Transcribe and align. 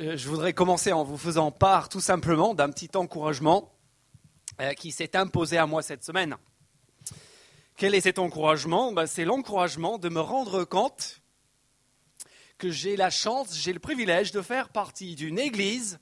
Euh, 0.00 0.16
je 0.16 0.28
voudrais 0.28 0.54
commencer 0.54 0.92
en 0.92 1.04
vous 1.04 1.18
faisant 1.18 1.50
part 1.50 1.90
tout 1.90 2.00
simplement 2.00 2.54
d'un 2.54 2.70
petit 2.70 2.88
encouragement 2.94 3.70
euh, 4.58 4.72
qui 4.72 4.92
s'est 4.92 5.14
imposé 5.14 5.58
à 5.58 5.66
moi 5.66 5.82
cette 5.82 6.02
semaine. 6.04 6.36
Quel 7.76 7.94
est 7.94 8.00
cet 8.00 8.18
encouragement? 8.18 8.92
Ben, 8.92 9.06
C'est 9.06 9.26
l'encouragement 9.26 9.98
de 9.98 10.08
me 10.08 10.20
rendre 10.20 10.64
compte 10.64 11.20
que 12.56 12.70
j'ai 12.70 12.96
la 12.96 13.10
chance, 13.10 13.54
j'ai 13.54 13.74
le 13.74 13.78
privilège 13.78 14.32
de 14.32 14.40
faire 14.40 14.70
partie 14.70 15.16
d'une 15.16 15.38
église 15.38 15.98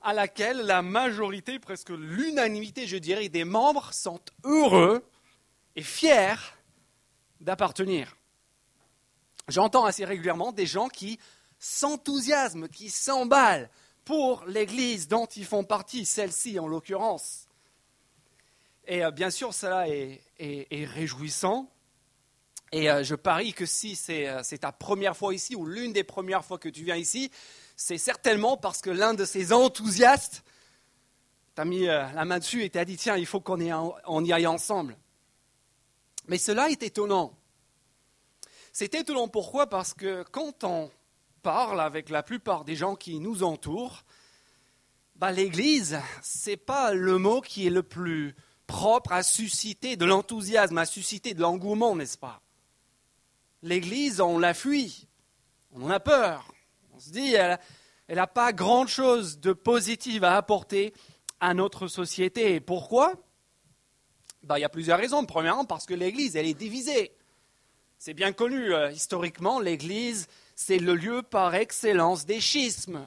à 0.00 0.12
laquelle 0.12 0.58
la 0.58 0.82
majorité, 0.82 1.58
presque 1.58 1.90
l'unanimité, 1.90 2.86
je 2.86 2.96
dirais, 2.96 3.28
des 3.28 3.44
membres 3.44 3.92
sont 3.92 4.20
heureux 4.44 5.04
et 5.74 5.82
fiers 5.82 6.54
d'appartenir. 7.40 8.16
J'entends 9.48 9.86
assez 9.86 10.04
régulièrement 10.04 10.52
des 10.52 10.66
gens 10.66 10.88
qui 10.88 11.18
s'enthousiasment, 11.62 12.66
qui 12.66 12.90
s'emballent 12.90 13.70
pour 14.04 14.44
l'Église 14.46 15.06
dont 15.06 15.26
ils 15.26 15.44
font 15.44 15.62
partie, 15.62 16.04
celle-ci 16.04 16.58
en 16.58 16.66
l'occurrence. 16.66 17.46
Et 18.88 19.04
euh, 19.04 19.12
bien 19.12 19.30
sûr, 19.30 19.54
cela 19.54 19.88
est, 19.88 20.20
réjouissant. 20.40 21.70
Et 22.72 22.90
euh, 22.90 23.04
je 23.04 23.14
parie 23.14 23.52
que 23.52 23.64
si 23.64 23.96
euh, 24.10 24.40
c'est 24.42 24.58
ta 24.58 24.72
première 24.72 25.16
fois 25.16 25.32
ici 25.32 25.54
ou 25.54 25.64
l'une 25.64 25.92
des 25.92 26.02
premières 26.02 26.44
fois 26.44 26.58
que 26.58 26.68
tu 26.68 26.82
viens 26.82 26.96
ici, 26.96 27.30
c'est 27.76 27.98
certainement 27.98 28.56
parce 28.56 28.80
que 28.80 28.90
l'un 28.90 29.14
de 29.14 29.24
ces 29.24 29.52
enthousiastes 29.52 30.42
t'a 31.54 31.64
mis 31.64 31.84
la 31.84 32.24
main 32.24 32.40
dessus 32.40 32.64
et 32.64 32.70
t'a 32.70 32.84
dit 32.84 32.96
tiens, 32.96 33.16
il 33.16 33.26
faut 33.26 33.40
qu'on 33.40 33.60
y 33.60 34.32
aille 34.32 34.46
ensemble. 34.48 34.96
Mais 36.26 36.38
cela 36.38 36.70
est 36.70 36.82
étonnant. 36.82 37.38
C'est 38.72 38.94
étonnant 38.94 39.28
pourquoi? 39.28 39.68
Parce 39.68 39.94
que 39.94 40.24
quand 40.24 40.64
on 40.64 40.90
parle 41.42 41.80
avec 41.80 42.08
la 42.08 42.22
plupart 42.22 42.64
des 42.64 42.76
gens 42.76 42.94
qui 42.94 43.18
nous 43.18 43.42
entourent, 43.42 44.04
bah, 45.16 45.32
l'Église, 45.32 45.98
ce 46.22 46.50
n'est 46.50 46.56
pas 46.56 46.94
le 46.94 47.18
mot 47.18 47.40
qui 47.40 47.66
est 47.66 47.70
le 47.70 47.82
plus 47.82 48.34
propre 48.66 49.12
à 49.12 49.22
susciter 49.22 49.96
de 49.96 50.04
l'enthousiasme, 50.04 50.78
à 50.78 50.86
susciter 50.86 51.34
de 51.34 51.40
l'engouement, 51.40 51.94
n'est-ce 51.94 52.18
pas? 52.18 52.40
L'Église, 53.62 54.20
on 54.20 54.38
la 54.38 54.54
fuit, 54.54 55.06
on 55.72 55.84
en 55.84 55.90
a 55.90 56.00
peur. 56.00 56.52
On 56.94 56.98
se 56.98 57.10
dit, 57.10 57.34
elle 57.34 57.58
n'a 58.08 58.26
pas 58.26 58.52
grand-chose 58.52 59.38
de 59.40 59.52
positif 59.52 60.22
à 60.22 60.36
apporter 60.36 60.94
à 61.40 61.54
notre 61.54 61.88
société. 61.88 62.60
Pourquoi? 62.60 63.14
Bah, 64.42 64.58
Il 64.58 64.62
y 64.62 64.64
a 64.64 64.68
plusieurs 64.68 64.98
raisons. 64.98 65.24
Premièrement, 65.24 65.64
parce 65.64 65.86
que 65.86 65.94
l'Église, 65.94 66.36
elle 66.36 66.46
est 66.46 66.54
divisée. 66.54 67.12
C'est 68.04 68.14
bien 68.14 68.32
connu, 68.32 68.74
euh, 68.74 68.90
historiquement, 68.90 69.60
l'Église 69.60 70.26
c'est 70.56 70.80
le 70.80 70.96
lieu 70.96 71.22
par 71.22 71.54
excellence 71.54 72.26
des 72.26 72.40
schismes. 72.40 73.06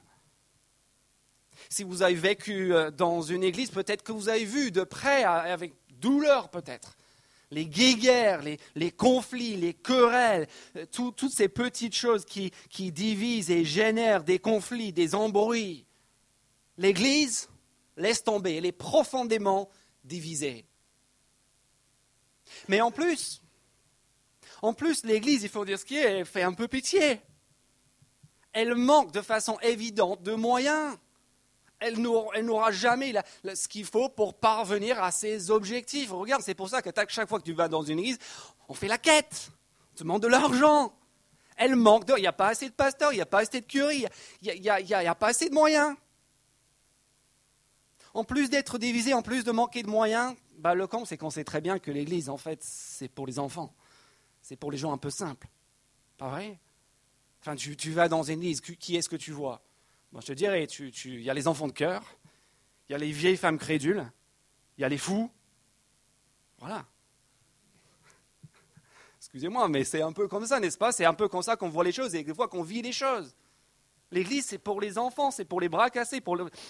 Si 1.68 1.84
vous 1.84 2.02
avez 2.02 2.16
vécu 2.16 2.74
euh, 2.74 2.92
dans 2.92 3.22
une 3.22 3.44
église, 3.44 3.72
peut-être 3.72 4.04
que 4.04 4.14
vous 4.14 4.30
avez 4.30 4.46
vu 4.46 4.72
de 4.72 4.86
près, 4.86 5.26
avec 5.26 5.74
douleur 6.00 6.48
peut-être, 6.48 6.96
les 7.52 7.66
guéguerres, 7.66 8.42
les, 8.42 8.92
conflits, 8.92 9.58
les 9.58 9.74
querelles, 9.74 10.48
euh, 10.78 10.86
toutes 10.86 11.30
ces 11.30 11.50
petites 11.50 11.94
choses 11.94 12.24
qui, 12.24 12.54
qui 12.70 12.94
divisent 12.94 13.52
et 13.52 13.66
génèrent 13.66 14.24
des 14.24 14.40
conflits, 14.40 14.94
des 14.94 15.14
embrouilles. 15.14 15.84
L'Église, 16.78 17.50
laisse 17.98 18.24
tomber, 18.24 18.56
elle 18.56 18.66
est 18.66 18.72
profondément 18.72 19.70
divisée. 20.06 20.66
Mais 22.70 22.80
en 22.80 22.92
plus, 22.92 23.42
en 24.62 24.74
plus, 24.74 25.04
l'Église, 25.06 25.44
il 25.44 25.50
faut 25.50 25.66
dire 25.66 25.80
ce 25.80 25.86
qui 25.86 25.98
est, 25.98 26.20
elle 26.20 26.26
fait 26.26 26.44
un 26.44 26.54
peu 26.54 26.68
pitié 26.68 27.22
elle 28.56 28.74
manque 28.74 29.12
de 29.12 29.22
façon 29.22 29.60
évidente 29.62 30.24
de 30.24 30.34
moyens. 30.34 30.98
Elle 31.80 32.00
n'aura 32.00 32.72
jamais 32.72 33.14
ce 33.54 33.68
qu'il 33.68 33.84
faut 33.84 34.08
pour 34.08 34.34
parvenir 34.34 35.04
à 35.04 35.12
ses 35.12 35.52
objectifs. 35.52 36.12
Regarde, 36.12 36.42
c'est 36.42 36.56
pour 36.56 36.70
ça 36.70 36.82
que 36.82 36.90
chaque 37.10 37.28
fois 37.28 37.38
que 37.40 37.44
tu 37.44 37.52
vas 37.52 37.68
dans 37.68 37.84
une 37.84 38.00
église, 38.00 38.18
on 38.70 38.74
fait 38.74 38.88
la 38.88 38.98
quête, 38.98 39.52
on 39.92 39.98
te 39.98 40.04
demande 40.04 40.24
de 40.24 40.30
l'argent. 40.30 40.94
Elle 41.58 41.76
manque 41.76 42.06
de... 42.06 42.14
Il 42.16 42.22
n'y 42.22 42.28
a 42.28 42.34
pas 42.34 42.48
assez 42.48 42.70
de 42.70 42.74
pasteurs, 42.74 43.12
il 43.12 43.18
n'y 43.18 43.22
a 43.22 43.26
pas 43.26 43.40
assez 43.40 43.60
de 43.60 43.66
curie, 43.66 44.06
il 44.42 44.62
n'y 44.62 44.70
a, 44.70 45.16
pas 45.16 45.28
assez 45.28 45.50
de 45.50 45.54
moyens. 45.54 45.94
En 48.14 48.24
plus 48.24 48.50
d'être 48.50 48.78
divisé, 48.78 49.14
en 49.14 49.22
plus 49.22 49.44
de 49.44 49.52
manquer 49.52 49.84
de 49.84 49.90
moyens, 49.90 50.34
bah, 50.60 50.76
le 50.76 50.88
camp, 50.88 51.04
c'est 51.04 51.18
qu'on 51.18 51.30
sait 51.30 51.44
très 51.44 51.60
bien 51.60 51.78
que 51.78 51.92
l'église, 51.92 52.30
en 52.30 52.38
fait, 52.38 52.60
c'est 52.64 53.10
pour 53.10 53.28
les 53.28 53.38
enfants. 53.38 53.74
C'est 54.46 54.58
pour 54.58 54.72
les 54.72 54.78
gens 54.78 54.94
un 54.94 55.00
peu 55.00 55.10
simples. 55.10 55.48
Pas 56.20 56.30
vrai? 56.30 56.60
Enfin, 57.42 57.56
tu, 57.56 57.92
vas 57.92 58.08
dans 58.08 58.22
une 58.22 58.44
église, 58.44 58.62
qui 58.62 58.96
est-ce 58.96 59.10
que 59.10 59.16
tu 59.16 59.32
vois? 59.32 59.64
Je 60.14 60.28
te 60.28 60.34
dirais, 60.34 60.66
il 60.66 61.22
y 61.22 61.32
a 61.32 61.34
les 61.34 61.48
enfants 61.48 61.68
de 61.68 61.74
cœur, 61.74 62.04
il 62.88 62.92
y 62.92 62.96
a 62.96 63.00
les 63.00 63.12
vieilles 63.12 63.38
femmes 63.38 63.58
crédules, 63.58 64.06
il 64.78 64.82
y 64.82 64.84
a 64.84 64.90
les 64.90 65.00
fous. 65.00 65.32
Voilà. 66.60 66.86
Excusez-moi, 69.18 69.68
mais 69.68 69.84
c'est 69.84 70.04
un 70.04 70.14
peu 70.14 70.28
comme 70.28 70.46
ça, 70.46 70.60
n'est-ce 70.60 70.78
pas? 70.78 70.92
C'est 70.92 71.06
un 71.06 71.16
peu 71.16 71.28
comme 71.28 71.42
ça 71.42 71.56
qu'on 71.56 71.70
voit 71.70 71.84
les 71.84 71.92
choses 71.92 72.14
et 72.14 72.24
des 72.24 72.34
fois 72.36 72.48
qu'on 72.48 72.62
vit 72.62 72.84
les 72.84 72.94
choses. 72.94 73.36
L'église, 74.12 74.46
c'est 74.46 74.60
pour 74.60 74.80
les 74.80 75.00
enfants, 75.00 75.32
c'est 75.32 75.46
pour 75.46 75.60
les 75.60 75.70
bras 75.70 75.90
cassés, 75.90 76.22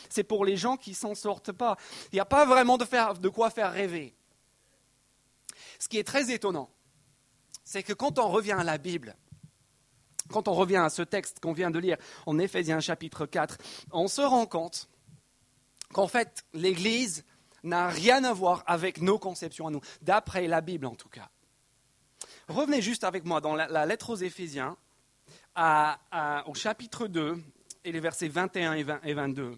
c'est 0.07 0.23
pour 0.23 0.45
les 0.45 0.55
gens 0.55 0.77
qui 0.77 0.93
s'en 0.93 1.13
sortent 1.13 1.51
pas. 1.51 1.75
Il 2.13 2.15
n'y 2.15 2.21
a 2.21 2.25
pas 2.25 2.45
vraiment 2.45 2.77
de 2.77 3.27
quoi 3.27 3.49
faire 3.49 3.73
rêver. 3.73 4.15
Ce 5.77 5.89
qui 5.89 5.97
est 5.97 6.05
très 6.05 6.31
étonnant, 6.31 6.69
c'est 7.65 7.83
que 7.83 7.93
quand 7.93 8.19
on 8.19 8.29
revient 8.29 8.53
à 8.53 8.63
la 8.63 8.77
Bible, 8.77 9.15
quand 10.29 10.47
on 10.47 10.53
revient 10.53 10.77
à 10.77 10.89
ce 10.89 11.01
texte 11.01 11.39
qu'on 11.39 11.53
vient 11.53 11.71
de 11.71 11.79
lire 11.79 11.97
en 12.25 12.39
Éphésiens 12.39 12.79
chapitre 12.79 13.25
4, 13.25 13.57
on 13.91 14.07
se 14.07 14.21
rend 14.21 14.45
compte 14.45 14.87
qu'en 15.91 16.07
fait, 16.07 16.45
l'Église 16.53 17.25
n'a 17.63 17.87
rien 17.89 18.23
à 18.23 18.33
voir 18.33 18.63
avec 18.67 19.01
nos 19.01 19.19
conceptions 19.19 19.67
à 19.67 19.71
nous, 19.71 19.81
d'après 20.01 20.47
la 20.47 20.61
Bible 20.61 20.85
en 20.85 20.95
tout 20.95 21.09
cas. 21.09 21.29
Revenez 22.47 22.81
juste 22.81 23.03
avec 23.03 23.25
moi 23.25 23.41
dans 23.41 23.55
la, 23.55 23.85
lettre 23.85 24.11
aux 24.11 24.15
Éphésiens, 24.15 24.77
au 25.57 26.53
chapitre 26.53 27.07
2, 27.07 27.41
et 27.83 27.91
les 27.91 27.99
versets 27.99 28.27
21 28.27 28.73
et, 28.73 29.13
22. 29.13 29.57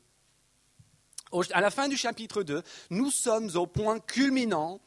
à 1.52 1.62
la 1.62 1.70
fin 1.70 1.90
du 1.90 1.98
chapitre 1.98 2.44
2, 2.44 2.64
nous 2.90 3.12
sommes 3.12 3.50
au 3.56 3.68
point 3.68 4.00
culminant 4.00 4.80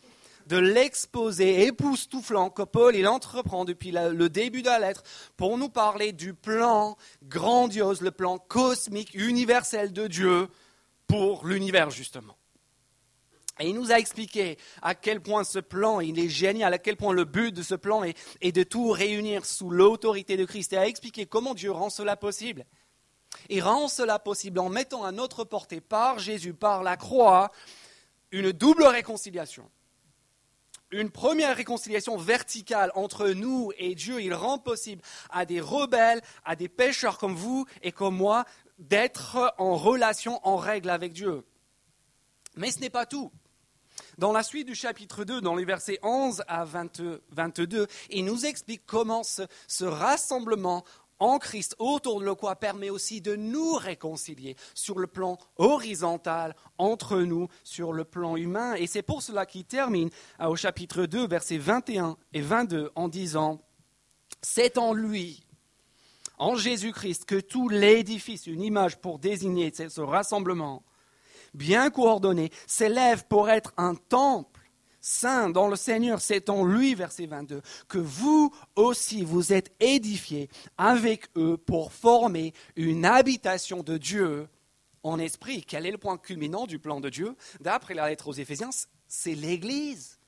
de 0.50 0.58
l'exposé 0.58 1.66
époustouflant 1.66 2.50
que 2.50 2.62
Paul 2.62 2.96
il 2.96 3.06
entreprend 3.06 3.64
depuis 3.64 3.92
le 3.92 4.28
début 4.28 4.62
de 4.62 4.66
la 4.66 4.80
lettre 4.80 5.04
pour 5.36 5.56
nous 5.56 5.68
parler 5.68 6.12
du 6.12 6.34
plan 6.34 6.96
grandiose, 7.22 8.00
le 8.00 8.10
plan 8.10 8.36
cosmique, 8.38 9.14
universel 9.14 9.92
de 9.92 10.08
Dieu 10.08 10.48
pour 11.06 11.46
l'univers 11.46 11.90
justement. 11.90 12.36
Et 13.60 13.68
il 13.68 13.76
nous 13.76 13.92
a 13.92 14.00
expliqué 14.00 14.58
à 14.82 14.96
quel 14.96 15.20
point 15.20 15.44
ce 15.44 15.60
plan, 15.60 16.00
il 16.00 16.18
est 16.18 16.28
génial, 16.28 16.74
à 16.74 16.78
quel 16.78 16.96
point 16.96 17.12
le 17.12 17.24
but 17.24 17.54
de 17.54 17.62
ce 17.62 17.76
plan 17.76 18.02
est, 18.02 18.18
est 18.40 18.52
de 18.52 18.64
tout 18.64 18.90
réunir 18.90 19.46
sous 19.46 19.70
l'autorité 19.70 20.36
de 20.36 20.46
Christ. 20.46 20.72
Et 20.72 20.78
a 20.78 20.88
expliqué 20.88 21.26
comment 21.26 21.54
Dieu 21.54 21.70
rend 21.70 21.90
cela 21.90 22.16
possible. 22.16 22.64
Il 23.50 23.62
rend 23.62 23.86
cela 23.86 24.18
possible 24.18 24.58
en 24.58 24.70
mettant 24.70 25.04
à 25.04 25.12
notre 25.12 25.44
portée 25.44 25.82
par 25.82 26.18
Jésus, 26.18 26.54
par 26.54 26.82
la 26.82 26.96
croix, 26.96 27.52
une 28.32 28.50
double 28.50 28.84
réconciliation 28.84 29.70
une 30.90 31.10
première 31.10 31.56
réconciliation 31.56 32.16
verticale 32.16 32.90
entre 32.94 33.28
nous 33.28 33.72
et 33.78 33.94
Dieu. 33.94 34.20
Il 34.20 34.34
rend 34.34 34.58
possible 34.58 35.02
à 35.30 35.44
des 35.44 35.60
rebelles, 35.60 36.20
à 36.44 36.56
des 36.56 36.68
pécheurs 36.68 37.18
comme 37.18 37.34
vous 37.34 37.66
et 37.82 37.92
comme 37.92 38.16
moi, 38.16 38.44
d'être 38.78 39.54
en 39.58 39.76
relation, 39.76 40.40
en 40.46 40.56
règle 40.56 40.90
avec 40.90 41.12
Dieu. 41.12 41.44
Mais 42.56 42.70
ce 42.70 42.80
n'est 42.80 42.90
pas 42.90 43.06
tout. 43.06 43.30
Dans 44.18 44.32
la 44.32 44.42
suite 44.42 44.66
du 44.66 44.74
chapitre 44.74 45.24
2, 45.24 45.40
dans 45.40 45.54
les 45.54 45.64
versets 45.64 45.98
11 46.02 46.42
à 46.48 46.64
22, 46.64 47.86
il 48.10 48.24
nous 48.24 48.46
explique 48.46 48.82
comment 48.86 49.22
ce 49.22 49.84
rassemblement 49.84 50.84
en 51.20 51.38
Christ, 51.38 51.76
autour 51.78 52.20
de 52.20 52.24
le 52.24 52.34
quoi 52.34 52.56
permet 52.56 52.90
aussi 52.90 53.20
de 53.20 53.36
nous 53.36 53.74
réconcilier 53.74 54.56
sur 54.74 54.98
le 54.98 55.06
plan 55.06 55.38
horizontal 55.56 56.56
entre 56.78 57.20
nous, 57.20 57.48
sur 57.62 57.92
le 57.92 58.04
plan 58.04 58.36
humain. 58.36 58.74
Et 58.74 58.86
c'est 58.86 59.02
pour 59.02 59.22
cela 59.22 59.46
qu'il 59.46 59.64
termine 59.64 60.10
euh, 60.40 60.46
au 60.46 60.56
chapitre 60.56 61.04
2, 61.04 61.28
versets 61.28 61.58
21 61.58 62.16
et 62.32 62.40
22 62.40 62.90
en 62.94 63.08
disant, 63.08 63.60
c'est 64.42 64.78
en 64.78 64.94
lui, 64.94 65.44
en 66.38 66.56
Jésus-Christ, 66.56 67.26
que 67.26 67.38
tout 67.40 67.68
l'édifice, 67.68 68.46
une 68.46 68.62
image 68.62 68.96
pour 68.98 69.18
désigner 69.18 69.72
ce 69.72 70.00
rassemblement, 70.00 70.82
bien 71.52 71.90
coordonné, 71.90 72.50
s'élève 72.66 73.26
pour 73.26 73.50
être 73.50 73.72
un 73.76 73.94
temple 73.94 74.59
saint 75.00 75.50
dans 75.50 75.68
le 75.68 75.76
Seigneur, 75.76 76.20
c'est 76.20 76.50
en 76.50 76.64
lui, 76.64 76.94
verset 76.94 77.26
22, 77.26 77.62
que 77.88 77.98
vous 77.98 78.54
aussi 78.76 79.24
vous 79.24 79.52
êtes 79.52 79.72
édifiés 79.80 80.48
avec 80.78 81.28
eux 81.36 81.56
pour 81.56 81.92
former 81.92 82.52
une 82.76 83.04
habitation 83.04 83.82
de 83.82 83.98
Dieu 83.98 84.48
en 85.02 85.18
esprit. 85.18 85.64
Quel 85.64 85.86
est 85.86 85.90
le 85.90 85.98
point 85.98 86.18
culminant 86.18 86.66
du 86.66 86.78
plan 86.78 87.00
de 87.00 87.08
Dieu? 87.08 87.36
D'après 87.60 87.94
la 87.94 88.08
lettre 88.08 88.28
aux 88.28 88.32
Éphésiens, 88.32 88.70
c'est 89.08 89.34
l'Église. 89.34 90.18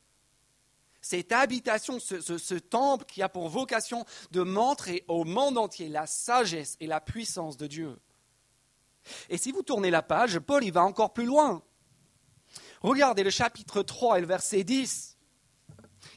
Cette 1.00 1.32
habitation, 1.32 1.98
ce, 1.98 2.54
temple 2.54 3.04
qui 3.06 3.22
a 3.22 3.28
pour 3.28 3.48
vocation 3.48 4.04
de 4.30 4.42
montrer 4.42 5.04
au 5.08 5.24
monde 5.24 5.58
entier 5.58 5.88
la 5.88 6.06
sagesse 6.06 6.76
et 6.78 6.86
la 6.86 7.00
puissance 7.00 7.56
de 7.56 7.66
Dieu. 7.66 7.98
Et 9.28 9.36
si 9.36 9.50
vous 9.50 9.62
tournez 9.62 9.90
la 9.90 10.02
page, 10.02 10.38
Paul 10.38 10.62
il 10.62 10.72
va 10.72 10.84
encore 10.84 11.12
plus 11.12 11.24
loin. 11.24 11.60
Regardez 12.82 13.22
le 13.22 13.30
chapitre 13.30 13.82
3 13.82 14.18
et 14.18 14.20
le 14.20 14.26
verset 14.26 14.64
10. 14.64 15.16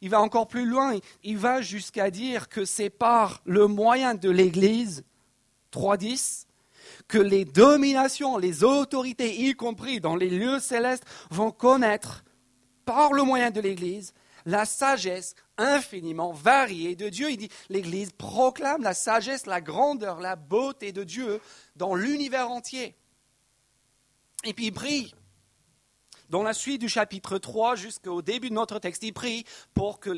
Il 0.02 0.10
va 0.10 0.22
encore 0.22 0.48
plus 0.48 0.66
loin. 0.66 0.98
Il 1.24 1.38
va 1.38 1.62
jusqu'à 1.62 2.10
dire 2.10 2.50
que 2.50 2.66
c'est 2.66 2.90
par 2.90 3.42
le 3.46 3.68
moyen 3.68 4.16
de 4.16 4.30
l'Église, 4.30 5.04
3.10, 5.72 6.48
que 7.08 7.18
les 7.18 7.46
dominations, 7.46 8.38
les 8.38 8.64
autorités, 8.64 9.42
y 9.48 9.54
compris 9.54 10.00
dans 10.00 10.16
les 10.16 10.30
lieux 10.30 10.60
célestes, 10.60 11.06
vont 11.30 11.52
connaître, 11.52 12.24
par 12.86 13.14
le 13.14 13.24
moyen 13.24 13.50
de 13.50 13.62
l'Église, 13.62 14.14
la 14.46 14.66
sagesse 14.66 15.34
infiniment 15.58 16.32
variée 16.32 16.96
de 16.96 17.10
Dieu. 17.10 17.32
Il 17.32 17.38
dit, 17.38 17.50
l'Église 17.70 18.12
proclame 18.12 18.84
la 18.84 18.94
sagesse, 18.94 19.48
la 19.48 19.60
grandeur, 19.62 20.20
la 20.20 20.36
beauté 20.36 20.92
de 20.92 21.04
Dieu 21.04 21.42
dans 21.76 21.96
l'univers 21.96 22.50
entier. 22.50 22.96
Et 24.44 24.54
puis 24.54 24.68
il 24.68 24.72
prie. 24.72 25.16
Dans 26.30 26.44
la 26.44 26.54
suite 26.54 26.82
du 26.82 26.90
chapitre 26.90 27.38
3 27.38 27.76
jusqu'au 27.76 28.22
début 28.22 28.50
de 28.50 28.56
notre 28.56 28.80
texte, 28.80 29.04
il 29.04 29.14
prie 29.14 29.46
pour 29.74 30.00
que 30.00 30.12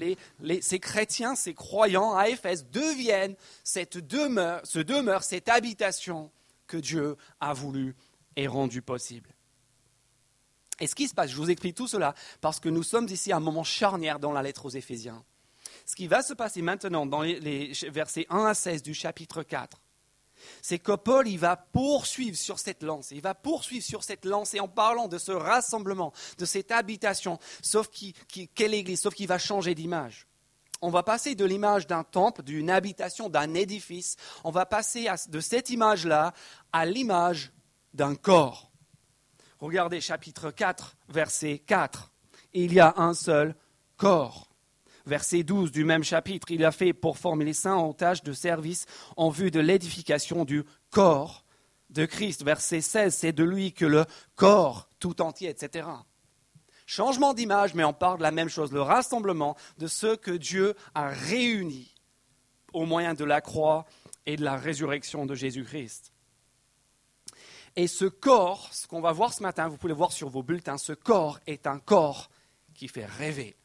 ces 0.62 0.80
chrétiens, 0.80 1.36
ces 1.36 1.54
croyants 1.54 2.16
à 2.16 2.30
Éphèse 2.30 2.68
deviennent 2.72 3.36
cette 3.64 3.98
demeure, 3.98 4.62
ce 4.64 4.80
demeure, 4.80 5.24
cette 5.24 5.50
habitation 5.50 6.32
que 6.66 6.78
Dieu 6.78 7.18
a 7.40 7.54
voulu 7.54 7.96
et 8.36 8.48
rendu 8.48 8.82
possible. 8.82 9.34
Et 10.80 10.88
ce 10.88 10.96
qui 10.96 11.08
se 11.08 11.14
passe, 11.14 11.32
je 11.32 11.36
vous 11.36 11.50
explique 11.50 11.76
tout 11.76 11.88
cela 11.88 12.14
parce 12.40 12.60
que 12.60 12.70
nous 12.70 12.84
sommes 12.84 13.08
ici 13.10 13.32
à 13.32 13.38
un 13.38 13.42
moment 13.42 13.64
charnière 13.64 14.20
dans 14.20 14.32
la 14.32 14.44
lettre 14.44 14.66
aux 14.66 14.70
Éphésiens. 14.70 15.24
Ce 15.86 15.96
qui 15.96 16.08
va 16.08 16.22
se 16.22 16.34
passer 16.34 16.62
maintenant 16.62 17.06
dans 17.06 17.22
les, 17.22 17.72
versets 17.90 18.28
1 18.30 18.46
à 18.46 18.54
16 18.54 18.84
du 18.84 18.94
chapitre 18.94 19.42
4, 19.42 19.82
c'est 20.62 20.80
que 20.80 20.94
Paul 20.94 21.28
il 21.28 21.40
va 21.40 21.56
poursuivre 21.56 22.38
sur 22.38 22.60
cette 22.60 22.84
lancée, 22.84 23.16
il 23.16 23.22
va 23.22 23.36
poursuivre 23.36 23.84
sur 23.84 24.04
cette 24.04 24.26
lancée 24.26 24.60
en 24.60 24.68
parlant 24.68 25.08
de 25.08 25.18
ce 25.18 25.32
rassemblement, 25.32 26.14
de 26.38 26.46
cette 26.46 26.72
habitation, 26.72 27.40
sauf 27.62 27.90
qui, 27.90 28.14
quelle 28.56 28.74
église, 28.74 29.02
sauf 29.02 29.14
qu'il 29.14 29.28
va 29.28 29.38
changer 29.38 29.76
d'image. 29.76 30.28
On 30.82 30.90
va 30.90 31.02
passer 31.02 31.34
de 31.34 31.46
l'image 31.46 31.88
d'un 31.88 32.04
temple, 32.04 32.44
d'une 32.44 32.70
habitation, 32.70 33.30
d'un 33.30 33.54
édifice, 33.56 34.16
on 34.44 34.52
va 34.52 34.66
passer 34.66 35.08
de 35.30 35.40
cette 35.40 35.70
image-là 35.70 36.34
à 36.72 36.86
l'image 36.86 37.52
d'un 37.94 38.16
corps. 38.16 38.72
Regardez 39.60 40.02
chapitre 40.02 40.52
4, 40.52 40.98
verset 41.10 41.60
4. 41.66 42.12
Il 42.54 42.74
y 42.74 42.80
a 42.80 42.94
un 42.98 43.16
seul 43.16 43.56
corps. 43.98 44.47
Verset 45.08 45.44
12 45.44 45.72
du 45.72 45.86
même 45.86 46.04
chapitre, 46.04 46.52
il 46.52 46.66
a 46.66 46.72
fait 46.72 46.92
pour 46.92 47.18
former 47.18 47.46
les 47.46 47.54
saints 47.54 47.76
en 47.76 47.94
tâche 47.94 48.24
de 48.24 48.34
service 48.34 48.86
en 49.16 49.30
vue 49.30 49.52
de 49.52 49.62
l'édification 49.62 50.44
du 50.44 50.66
corps 50.90 51.46
de 51.90 52.06
Christ. 52.06 52.44
Verset 52.44 52.82
16, 52.82 53.16
c'est 53.16 53.32
de 53.32 53.46
lui 53.46 53.72
que 53.72 53.86
le 53.86 54.06
corps 54.36 54.90
tout 55.00 55.22
entier, 55.22 55.50
etc. 55.50 55.88
Changement 56.86 57.34
d'image, 57.34 57.74
mais 57.74 57.86
on 57.86 57.94
parle 57.94 58.18
de 58.18 58.24
la 58.24 58.32
même 58.32 58.50
chose, 58.50 58.74
le 58.74 58.82
rassemblement 58.82 59.56
de 59.78 59.88
ce 59.88 60.16
que 60.16 60.32
Dieu 60.32 60.76
a 60.94 61.08
réuni 61.08 61.96
au 62.74 62.86
moyen 62.86 63.14
de 63.14 63.24
la 63.24 63.40
croix 63.40 63.86
et 64.26 64.36
de 64.36 64.44
la 64.44 64.58
résurrection 64.58 65.26
de 65.26 65.36
Jésus-Christ. 65.36 66.12
Et 67.78 67.88
ce 67.88 68.06
corps, 68.06 68.70
ce 68.74 68.88
qu'on 68.88 69.02
va 69.02 69.14
voir 69.14 69.34
ce 69.34 69.42
matin, 69.42 69.70
vous 69.70 69.78
pouvez 69.78 69.94
voir 69.94 70.12
sur 70.12 70.28
vos 70.28 70.44
bulletins, 70.44 70.78
ce 70.78 70.94
corps 70.94 71.40
est 71.48 71.66
un 71.66 71.80
corps 71.80 72.30
qui 72.74 72.90
fait 72.90 73.06
rêver. 73.06 73.56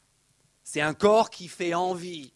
C'est 0.63 0.81
un 0.81 0.93
corps 0.93 1.29
qui 1.29 1.47
fait 1.47 1.73
envie. 1.73 2.33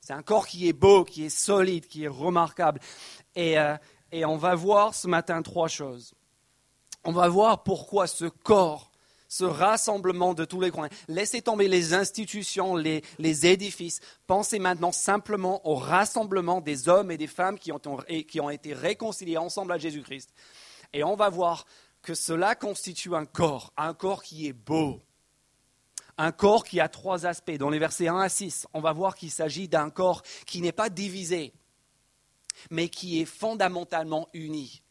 C'est 0.00 0.12
un 0.12 0.22
corps 0.22 0.46
qui 0.46 0.68
est 0.68 0.72
beau, 0.72 1.04
qui 1.04 1.24
est 1.24 1.28
solide, 1.28 1.86
qui 1.86 2.04
est 2.04 2.08
remarquable. 2.08 2.80
Et, 3.34 3.58
euh, 3.58 3.76
et 4.12 4.24
on 4.24 4.36
va 4.36 4.54
voir 4.54 4.94
ce 4.94 5.06
matin 5.06 5.42
trois 5.42 5.68
choses. 5.68 6.14
On 7.04 7.12
va 7.12 7.28
voir 7.28 7.62
pourquoi 7.62 8.06
ce 8.06 8.26
corps, 8.26 8.90
ce 9.28 9.44
rassemblement 9.44 10.34
de 10.34 10.44
tous 10.44 10.60
les 10.60 10.70
coins, 10.70 10.88
laissez 11.08 11.40
tomber 11.40 11.68
les 11.68 11.94
institutions, 11.94 12.76
les, 12.76 13.02
édifices. 13.46 14.00
Pensez 14.26 14.58
maintenant 14.58 14.92
simplement 14.92 15.66
au 15.66 15.76
rassemblement 15.76 16.60
des 16.60 16.88
hommes 16.88 17.10
et 17.10 17.16
des 17.16 17.26
femmes 17.26 17.58
qui 17.58 17.72
ont, 17.72 17.80
qui 18.28 18.40
ont 18.40 18.50
été 18.50 18.74
réconciliés 18.74 19.38
ensemble 19.38 19.72
à 19.72 19.78
Jésus-Christ. 19.78 20.30
Et 20.92 21.04
on 21.04 21.14
va 21.14 21.30
voir 21.30 21.64
que 22.02 22.14
cela 22.14 22.54
constitue 22.54 23.14
un 23.14 23.24
corps, 23.24 23.72
un 23.76 23.94
corps 23.94 24.22
qui 24.22 24.48
est 24.48 24.52
beau, 24.52 25.00
un 26.20 26.32
corps 26.32 26.64
qui 26.64 26.80
a 26.80 26.88
trois 26.88 27.24
aspects. 27.24 27.56
Dans 27.56 27.70
les 27.70 27.78
versets 27.78 28.08
1 28.08 28.18
à 28.18 28.28
6, 28.28 28.66
on 28.74 28.80
va 28.80 28.92
voir 28.92 29.16
qu'il 29.16 29.30
s'agit 29.30 29.68
d'un 29.68 29.88
corps 29.88 30.22
qui 30.44 30.60
n'est 30.60 30.70
pas 30.70 30.90
divisé, 30.90 31.54
mais 32.70 32.90
qui 32.90 33.22
est 33.22 33.24
fondamentalement 33.24 34.28
uni. 34.34 34.82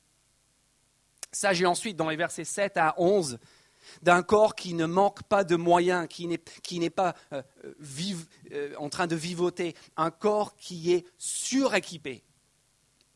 Il 1.32 1.38
s'agit 1.38 1.68
ensuite, 1.68 1.96
dans 1.96 2.10
les 2.10 2.16
versets 2.16 2.46
7 2.46 2.78
à 2.78 2.96
11, 2.98 3.38
d'un 4.02 4.24
corps 4.24 4.56
qui 4.56 4.74
ne 4.74 4.88
manque 4.88 5.22
pas 5.22 5.44
de 5.44 5.56
moyens, 5.56 6.08
qui 6.08 6.28
n'est 6.80 6.90
pas 6.90 7.16
euh, 7.32 7.44
euh, 8.52 8.76
en 8.78 8.90
train 8.90 9.06
de 9.06 9.16
vivoter, 9.16 9.76
un 9.98 10.10
corps 10.10 10.56
qui 10.56 10.94
est 10.94 11.06
suréquipé. 11.20 12.24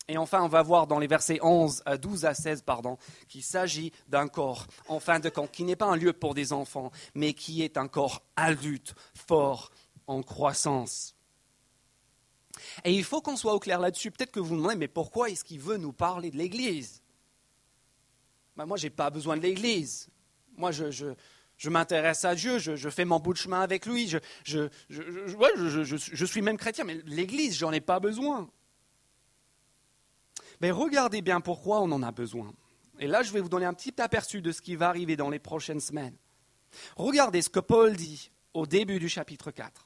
Et 0.08 0.18
enfin, 0.18 0.42
on 0.44 0.50
va 0.50 0.62
voir 0.62 0.86
dans 0.86 1.00
les 1.00 1.08
versets 1.08 1.40
11 1.42 1.84
à 1.86 1.98
12 1.98 2.26
à 2.26 2.34
16, 2.34 2.64
pardon, 2.64 2.98
qu'il 3.30 3.44
s'agit 3.44 3.94
d'un 4.08 4.28
corps, 4.28 4.68
en 4.88 5.00
fin 5.00 5.20
de 5.20 5.30
compte, 5.30 5.52
qui 5.52 5.64
n'est 5.64 5.78
pas 5.78 5.86
un 5.86 5.96
lieu 5.96 6.12
pour 6.12 6.34
des 6.34 6.52
enfants, 6.52 6.92
mais 7.16 7.34
qui 7.34 7.62
est 7.62 7.78
un 7.78 7.88
corps 7.88 8.22
adulte, 8.36 8.96
fort, 9.14 9.72
en 10.08 10.22
croissance. 10.22 11.16
Et 12.84 12.94
il 12.94 13.04
faut 13.06 13.22
qu'on 13.22 13.38
soit 13.38 13.54
au 13.54 13.60
clair 13.60 13.80
là-dessus. 13.80 14.12
Peut-être 14.12 14.32
que 14.32 14.42
vous 14.42 14.48
vous 14.48 14.58
demandez, 14.58 14.76
mais 14.76 14.90
pourquoi 14.90 15.30
est-ce 15.30 15.44
qu'il 15.46 15.62
veut 15.62 15.78
nous 15.78 15.94
parler 15.94 16.32
de 16.32 16.38
l'Église? 16.38 17.02
Ben 18.58 18.66
Moi, 18.66 18.76
je 18.78 18.84
n'ai 18.84 18.90
pas 18.90 19.10
besoin 19.10 19.38
de 19.38 19.42
l'Église. 19.42 20.10
Moi, 20.58 20.72
je, 20.72 21.14
m'intéresse 21.70 22.26
à 22.26 22.36
Dieu, 22.36 22.60
je, 22.60 22.90
fais 22.90 23.06
mon 23.06 23.20
bout 23.20 23.34
de 23.34 23.38
chemin 23.38 23.62
avec 23.62 23.86
lui, 23.86 24.10
je, 24.10 24.20
je 24.44 26.26
suis 26.26 26.42
même 26.42 26.58
chrétien, 26.58 26.84
mais 26.84 27.02
l'Église, 27.06 27.58
j'en 27.58 27.72
ai 27.72 27.82
pas 27.82 28.02
besoin. 28.02 28.50
Mais 30.64 30.72
regardez 30.72 31.22
bien 31.22 31.42
pourquoi 31.42 31.82
on 31.82 31.92
en 31.92 32.02
a 32.04 32.14
besoin. 32.14 32.54
Et 32.98 33.06
là, 33.06 33.22
je 33.22 33.34
vais 33.34 33.42
vous 33.42 33.50
donner 33.50 33.66
un 33.66 33.74
petit 33.74 34.00
aperçu 34.00 34.42
de 34.42 34.54
ce 34.54 34.62
qui 34.62 34.78
va 34.78 34.88
arriver 34.88 35.18
dans 35.18 35.30
les 35.30 35.38
prochaines 35.38 35.82
semaines. 35.82 36.16
Regardez 36.96 37.42
ce 37.42 37.50
que 37.50 37.60
Paul 37.60 37.98
dit 37.98 38.32
au 38.54 38.66
début 38.66 38.98
du 38.98 39.10
chapitre 39.10 39.52
4. 39.52 39.86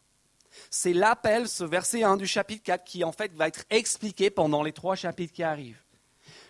C'est 0.69 0.94
l'appel, 0.94 1.47
ce 1.47 1.63
verset 1.63 2.03
1 2.03 2.18
du 2.18 2.27
chapitre 2.27 2.62
4, 2.62 2.83
qui 2.83 3.03
en 3.03 3.12
fait 3.12 3.33
va 3.33 3.47
être 3.47 3.63
expliqué 3.71 4.29
pendant 4.29 4.62
les 4.62 4.71
trois 4.71 4.94
chapitres 4.94 5.33
qui 5.33 5.41
arrivent. 5.41 5.81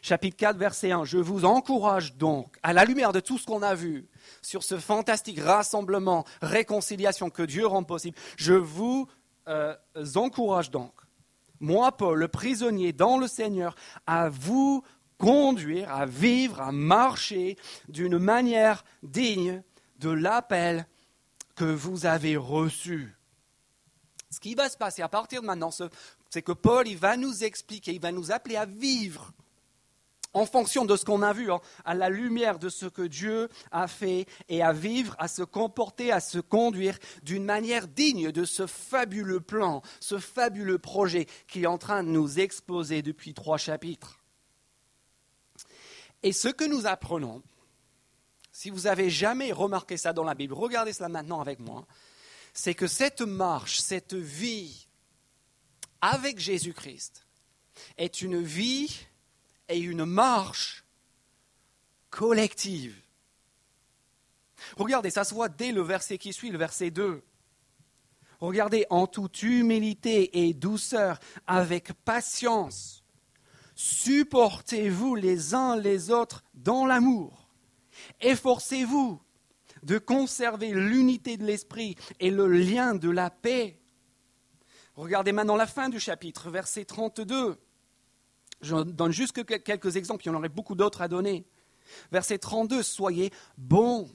Chapitre 0.01 0.35
4, 0.35 0.57
verset 0.57 0.91
1. 0.91 1.05
Je 1.05 1.19
vous 1.19 1.45
encourage 1.45 2.15
donc, 2.15 2.57
à 2.63 2.73
la 2.73 2.83
lumière 2.83 3.13
de 3.13 3.21
tout 3.21 3.37
ce 3.37 3.45
qu'on 3.45 3.61
a 3.61 3.75
vu 3.75 4.09
sur 4.41 4.61
ce 4.61 4.77
fantastique 4.77 5.39
rassemblement, 5.39 6.25
réconciliation 6.41 7.29
que 7.29 7.43
Dieu 7.43 7.65
rend 7.65 7.85
possible, 7.85 8.17
je 8.35 8.55
vous 8.55 9.07
euh, 9.47 9.73
encourage 10.15 10.69
donc 10.69 10.91
moi, 11.59 11.91
Paul, 11.91 12.19
le 12.19 12.27
prisonnier 12.27 12.93
dans 12.93 13.17
le 13.17 13.27
Seigneur, 13.27 13.75
à 14.05 14.29
vous 14.29 14.83
conduire, 15.17 15.91
à 15.91 16.05
vivre, 16.05 16.61
à 16.61 16.71
marcher 16.71 17.57
d'une 17.87 18.17
manière 18.17 18.83
digne 19.03 19.63
de 19.99 20.09
l'appel 20.09 20.87
que 21.55 21.65
vous 21.65 22.05
avez 22.05 22.37
reçu. 22.37 23.15
Ce 24.29 24.39
qui 24.39 24.53
va 24.53 24.69
se 24.69 24.77
passer 24.77 25.01
à 25.01 25.09
partir 25.09 25.41
de 25.41 25.47
maintenant, 25.47 25.71
c'est 26.29 26.41
que 26.41 26.51
Paul, 26.51 26.87
va 26.95 27.17
nous 27.17 27.43
expliquer, 27.43 27.93
il 27.93 28.01
va 28.01 28.11
nous 28.11 28.31
appeler 28.31 28.57
à 28.57 28.65
vivre 28.65 29.31
en 30.37 30.45
fonction 30.45 30.85
de 30.85 30.95
ce 30.95 31.03
qu'on 31.03 31.23
a 31.23 31.33
vu, 31.33 31.51
hein, 31.51 31.59
à 31.83 31.95
la 31.95 32.09
lumière 32.09 32.59
de 32.59 32.69
ce 32.69 32.85
que 32.85 33.01
Dieu 33.01 33.49
a 33.71 33.87
fait, 33.87 34.27
et 34.49 34.61
à 34.61 34.71
vivre, 34.71 35.15
à 35.17 35.27
se 35.27 35.41
comporter, 35.41 36.11
à 36.11 36.19
se 36.19 36.39
conduire 36.39 36.97
d'une 37.23 37.43
manière 37.43 37.87
digne 37.87 38.31
de 38.31 38.45
ce 38.45 38.67
fabuleux 38.67 39.39
plan, 39.39 39.81
ce 39.99 40.19
fabuleux 40.19 40.77
projet 40.77 41.25
qui 41.47 41.63
est 41.63 41.67
en 41.67 41.77
train 41.77 42.03
de 42.03 42.09
nous 42.09 42.39
exposer 42.39 43.01
depuis 43.01 43.33
trois 43.33 43.57
chapitres. 43.57 44.19
Et 46.23 46.33
ce 46.33 46.49
que 46.49 46.65
nous 46.65 46.85
apprenons, 46.85 47.41
si 48.51 48.69
vous 48.69 48.87
avez 48.87 49.09
jamais 49.09 49.51
remarqué 49.51 49.97
ça 49.97 50.13
dans 50.13 50.23
la 50.23 50.35
Bible, 50.35 50.53
regardez 50.53 50.93
cela 50.93 51.09
maintenant 51.09 51.41
avec 51.41 51.59
moi, 51.59 51.85
c'est 52.53 52.73
que 52.73 52.87
cette 52.87 53.21
marche, 53.21 53.79
cette 53.79 54.15
vie 54.15 54.87
avec 56.01 56.39
Jésus-Christ 56.39 57.25
est 57.97 58.21
une 58.21 58.41
vie 58.41 59.07
et 59.69 59.79
une 59.79 60.05
marche 60.05 60.85
collective. 62.09 62.95
Regardez, 64.75 65.09
ça 65.09 65.23
se 65.23 65.33
voit 65.33 65.49
dès 65.49 65.71
le 65.71 65.81
verset 65.81 66.17
qui 66.17 66.33
suit, 66.33 66.49
le 66.49 66.57
verset 66.57 66.89
2. 66.89 67.23
Regardez, 68.39 68.85
en 68.89 69.07
toute 69.07 69.41
humilité 69.43 70.45
et 70.45 70.53
douceur, 70.53 71.19
avec 71.47 71.93
patience, 72.05 73.03
supportez-vous 73.75 75.15
les 75.15 75.53
uns 75.53 75.75
les 75.75 76.11
autres 76.11 76.43
dans 76.53 76.85
l'amour. 76.85 77.47
Efforcez-vous 78.21 79.19
de 79.83 79.97
conserver 79.97 80.71
l'unité 80.71 81.37
de 81.37 81.45
l'esprit 81.45 81.95
et 82.19 82.29
le 82.29 82.47
lien 82.47 82.93
de 82.95 83.09
la 83.09 83.29
paix. 83.29 83.79
Regardez 84.95 85.31
maintenant 85.31 85.55
la 85.55 85.67
fin 85.67 85.89
du 85.89 85.99
chapitre, 85.99 86.49
verset 86.49 86.85
32. 86.85 87.57
Je 88.61 88.75
donne 88.75 89.11
juste 89.11 89.33
quelques 89.45 89.95
exemples, 89.95 90.23
il 90.23 90.27
y 90.27 90.29
en 90.29 90.35
aurait 90.35 90.49
beaucoup 90.49 90.75
d'autres 90.75 91.01
à 91.01 91.07
donner. 91.07 91.45
Verset 92.11 92.39
32, 92.39 92.83
soyez 92.83 93.31
bons 93.57 94.09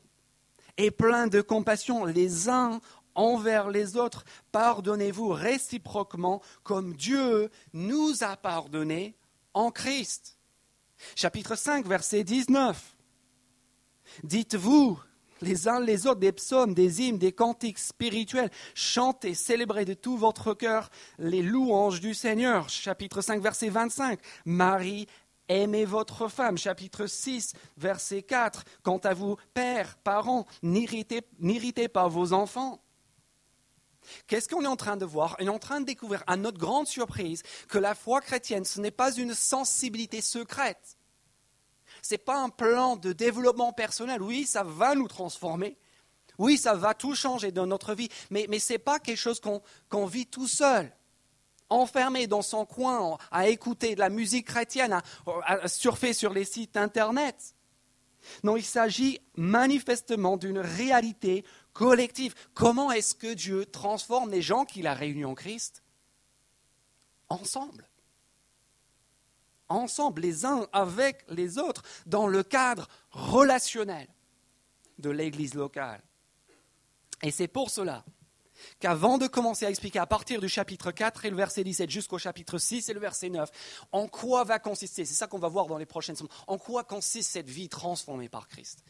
et 0.76 0.90
pleins 0.90 1.26
de 1.26 1.40
compassion 1.40 2.04
les 2.04 2.49
uns 2.49 2.80
envers 3.14 3.70
les 3.70 3.96
autres. 3.96 4.25
Pardonnez-vous 4.52 5.28
réciproquement 5.28 6.42
comme 6.62 6.94
Dieu 6.94 7.50
nous 7.72 8.22
a 8.22 8.37
pardonné 8.37 9.16
en 9.54 9.70
Christ. 9.70 10.38
Chapitre 11.14 11.56
5, 11.56 11.87
verset 11.87 12.25
19. 12.25 12.96
Dites-vous 14.25 14.99
les 15.42 15.68
uns 15.68 15.80
les 15.80 16.06
autres 16.06 16.20
des 16.20 16.32
psaumes, 16.32 16.75
des 16.75 17.02
hymnes, 17.02 17.18
des 17.18 17.32
cantiques 17.32 17.78
spirituels, 17.78 18.50
chantez, 18.75 19.34
célébrez 19.34 19.84
de 19.84 19.94
tout 19.94 20.16
votre 20.16 20.54
cœur 20.54 20.90
les 21.18 21.42
louanges 21.42 22.00
du 22.00 22.14
Seigneur. 22.14 22.68
Chapitre 22.68 23.20
5, 23.20 23.42
verset 23.42 23.68
25. 23.68 24.18
Marie 24.44 25.06
Aimez 25.49 25.84
votre 25.84 26.28
femme, 26.28 26.56
chapitre 26.56 27.06
6, 27.06 27.52
verset 27.76 28.22
4. 28.22 28.64
Quant 28.82 28.99
à 28.99 29.12
vous, 29.12 29.37
pères, 29.52 29.96
parents, 29.99 30.46
n'irritez 30.62 31.88
pas 31.88 32.08
vos 32.08 32.32
enfants. 32.32 32.80
Qu'est-ce 34.26 34.49
qu'on 34.49 34.62
est 34.62 34.68
en 34.68 34.76
train 34.76 34.96
de 34.96 35.04
voir? 35.04 35.37
On 35.40 35.46
est 35.46 35.50
en 35.50 35.58
train 35.58 35.80
de 35.80 35.87
découvrir, 35.87 36.22
à 36.26 36.37
notre 36.37 36.58
grande 36.58 36.87
surprise, 36.87 37.42
que 37.68 37.78
la 37.78 37.94
foi 37.94 38.20
chrétienne, 38.20 38.64
ce 38.64 38.80
n'est 38.80 38.90
pas 38.90 39.12
une 39.12 39.34
sensibilité 39.34 40.20
secrète. 40.20 40.96
Ce 42.02 42.14
n'est 42.14 42.18
pas 42.18 42.38
un 42.38 42.50
plan 42.50 42.97
de 42.97 43.12
développement 43.12 43.73
personnel. 43.73 44.21
Oui, 44.21 44.44
ça 44.44 44.64
va 44.64 44.94
nous 44.94 45.09
transformer. 45.09 45.78
Oui, 46.38 46.59
ça 46.59 46.75
va 46.75 46.94
tout 46.94 47.14
changer 47.14 47.52
dans 47.52 47.66
notre 47.66 47.94
vie. 47.94 48.09
Mais, 48.30 48.47
mais 48.49 48.59
ce 48.59 48.75
n'est 48.75 48.78
pas 48.78 48.99
quelque 48.99 49.18
chose 49.18 49.40
qu'on 49.40 50.06
vit 50.06 50.26
tout 50.26 50.49
seul 50.49 50.92
enfermé 51.73 52.26
dans 52.26 52.42
son 52.42 52.66
coin 52.66 53.16
à 53.30 53.49
écouter 53.49 53.94
de 53.94 54.00
la 54.00 54.11
musique 54.11 54.47
chrétienne, 54.47 55.00
à, 55.47 55.68
surfer 55.68 56.12
sur 56.12 56.32
les 56.32 56.44
sites 56.44 56.76
Internet. 56.76 57.54
Non, 58.44 58.56
il 58.56 58.64
s'agit 58.64 59.21
manifestement 59.37 60.37
d'une 60.37 60.59
réalité 60.59 61.44
collective. 61.73 62.35
Comment 62.54 62.92
est-ce 62.92 63.14
que 63.14 63.32
Dieu 63.32 63.66
transforme 63.66 64.30
les 64.30 64.42
gens 64.42 64.64
qu'il 64.64 64.87
a 64.87 64.94
réunis 64.94 65.25
en 65.25 65.35
Christ? 65.35 65.82
Ensemble. 67.28 67.88
Ensemble, 69.73 70.23
les 70.23 70.45
uns 70.45 70.67
avec 70.73 71.25
les 71.29 71.59
autres, 71.59 71.83
dans 72.07 72.26
le 72.26 72.43
cadre 72.43 72.88
relationnel 73.11 74.07
de 74.99 75.11
l'Église 75.11 75.55
locale. 75.55 76.02
Et 77.23 77.31
c'est 77.31 77.49
pour 77.49 77.71
cela 77.71 78.05
qu'avant 78.79 79.19
de 79.19 79.26
commencer 79.26 79.67
à 79.67 79.71
expliquer 79.71 79.99
à 79.99 80.07
partir 80.07 80.41
du 80.41 80.49
chapitre 80.49 80.93
4 80.93 81.25
et 81.25 81.31
le 81.31 81.37
verset 81.37 81.64
17 81.64 81.91
jusqu'au 81.91 82.19
chapitre 82.19 82.59
6 82.59 82.88
et 82.88 82.93
le 82.93 83.00
verset 83.00 83.29
9, 83.29 83.50
en 83.93 84.07
quoi 84.09 84.45
va 84.45 84.59
consister, 84.59 85.05
c'est 85.05 85.14
ça 85.14 85.26
qu'on 85.26 85.38
va 85.38 85.49
voir 85.49 85.67
dans 85.67 85.79
les 85.79 85.87
prochaines 85.87 86.17
semaines, 86.17 86.33
en 86.47 86.59
quoi 86.59 86.85
consiste 86.85 87.31
cette 87.31 87.50
vie 87.50 87.69
transformée 87.69 88.29
par 88.29 88.49
Christ? 88.49 88.85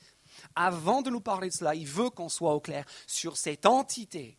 Avant 0.54 1.02
de 1.02 1.10
nous 1.10 1.20
parler 1.20 1.48
de 1.48 1.54
cela, 1.54 1.74
il 1.74 1.86
veut 1.86 2.10
qu'on 2.10 2.28
soit 2.28 2.54
au 2.54 2.60
clair 2.60 2.84
sur 3.06 3.36
cette 3.36 3.66
entité 3.66 4.38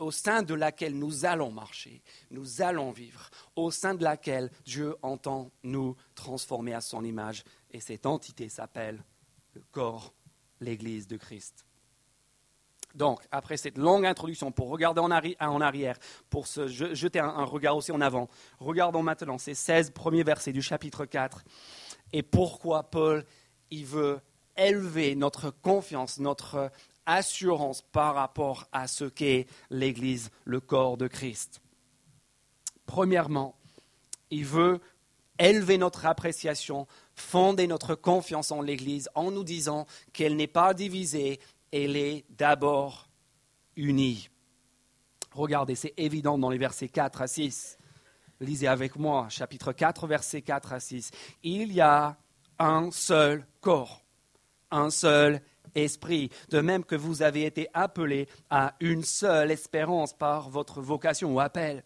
au 0.00 0.10
sein 0.10 0.42
de 0.42 0.54
laquelle 0.54 0.98
nous 0.98 1.24
allons 1.24 1.50
marcher, 1.50 2.02
nous 2.30 2.62
allons 2.62 2.90
vivre, 2.90 3.30
au 3.54 3.70
sein 3.70 3.94
de 3.94 4.02
laquelle 4.02 4.50
Dieu 4.64 4.96
entend 5.02 5.50
nous 5.62 5.96
transformer 6.14 6.74
à 6.74 6.80
son 6.80 7.04
image. 7.04 7.44
Et 7.70 7.80
cette 7.80 8.06
entité 8.06 8.48
s'appelle 8.48 9.02
le 9.54 9.62
corps, 9.70 10.14
l'Église 10.60 11.06
de 11.06 11.16
Christ. 11.16 11.64
Donc, 12.94 13.20
après 13.30 13.56
cette 13.56 13.78
longue 13.78 14.04
introduction, 14.04 14.50
pour 14.50 14.68
regarder 14.68 15.00
en, 15.00 15.60
arrière, 15.60 15.96
pour 16.28 16.46
se 16.48 16.66
jeter 16.66 17.20
un, 17.20 17.44
regard 17.44 17.76
aussi 17.76 17.92
en 17.92 18.00
avant, 18.00 18.28
regardons 18.58 19.02
maintenant 19.02 19.38
ces 19.38 19.54
16 19.54 19.90
premiers 19.90 20.24
versets 20.24 20.52
du 20.52 20.62
chapitre 20.62 21.04
4 21.04 21.44
et 22.12 22.22
pourquoi 22.22 22.82
Paul 22.84 23.24
il 23.70 23.86
veut 23.86 24.20
élever 24.56 25.14
notre 25.14 25.50
confiance, 25.50 26.18
notre 26.18 26.72
assurance 27.10 27.82
par 27.82 28.14
rapport 28.14 28.68
à 28.72 28.86
ce 28.86 29.04
qu'est 29.04 29.46
l'Église, 29.70 30.30
le 30.44 30.60
corps 30.60 30.96
de 30.96 31.08
Christ. 31.08 31.60
Premièrement, 32.86 33.56
il 34.30 34.44
veut 34.44 34.80
élever 35.38 35.78
notre 35.78 36.06
appréciation, 36.06 36.86
fonder 37.14 37.66
notre 37.66 37.94
confiance 37.94 38.52
en 38.52 38.62
l'Église 38.62 39.08
en 39.14 39.30
nous 39.30 39.44
disant 39.44 39.86
qu'elle 40.12 40.36
n'est 40.36 40.46
pas 40.46 40.72
divisée, 40.72 41.40
elle 41.72 41.96
est 41.96 42.24
d'abord 42.30 43.08
unie. 43.76 44.28
Regardez, 45.32 45.74
c'est 45.74 45.94
évident 45.96 46.38
dans 46.38 46.50
les 46.50 46.58
versets 46.58 46.88
4 46.88 47.22
à 47.22 47.26
6. 47.26 47.78
Lisez 48.40 48.68
avec 48.68 48.96
moi, 48.96 49.28
chapitre 49.28 49.72
4, 49.72 50.06
versets 50.06 50.42
4 50.42 50.72
à 50.72 50.80
6. 50.80 51.10
Il 51.42 51.72
y 51.72 51.80
a 51.80 52.16
un 52.58 52.90
seul 52.90 53.46
corps, 53.60 54.04
un 54.70 54.90
seul 54.90 55.42
esprit, 55.74 56.30
de 56.50 56.60
même 56.60 56.84
que 56.84 56.96
vous 56.96 57.22
avez 57.22 57.44
été 57.44 57.68
appelés 57.74 58.28
à 58.50 58.74
une 58.80 59.04
seule 59.04 59.50
espérance 59.50 60.12
par 60.12 60.50
votre 60.50 60.80
vocation 60.80 61.34
ou 61.34 61.40
appel. 61.40 61.84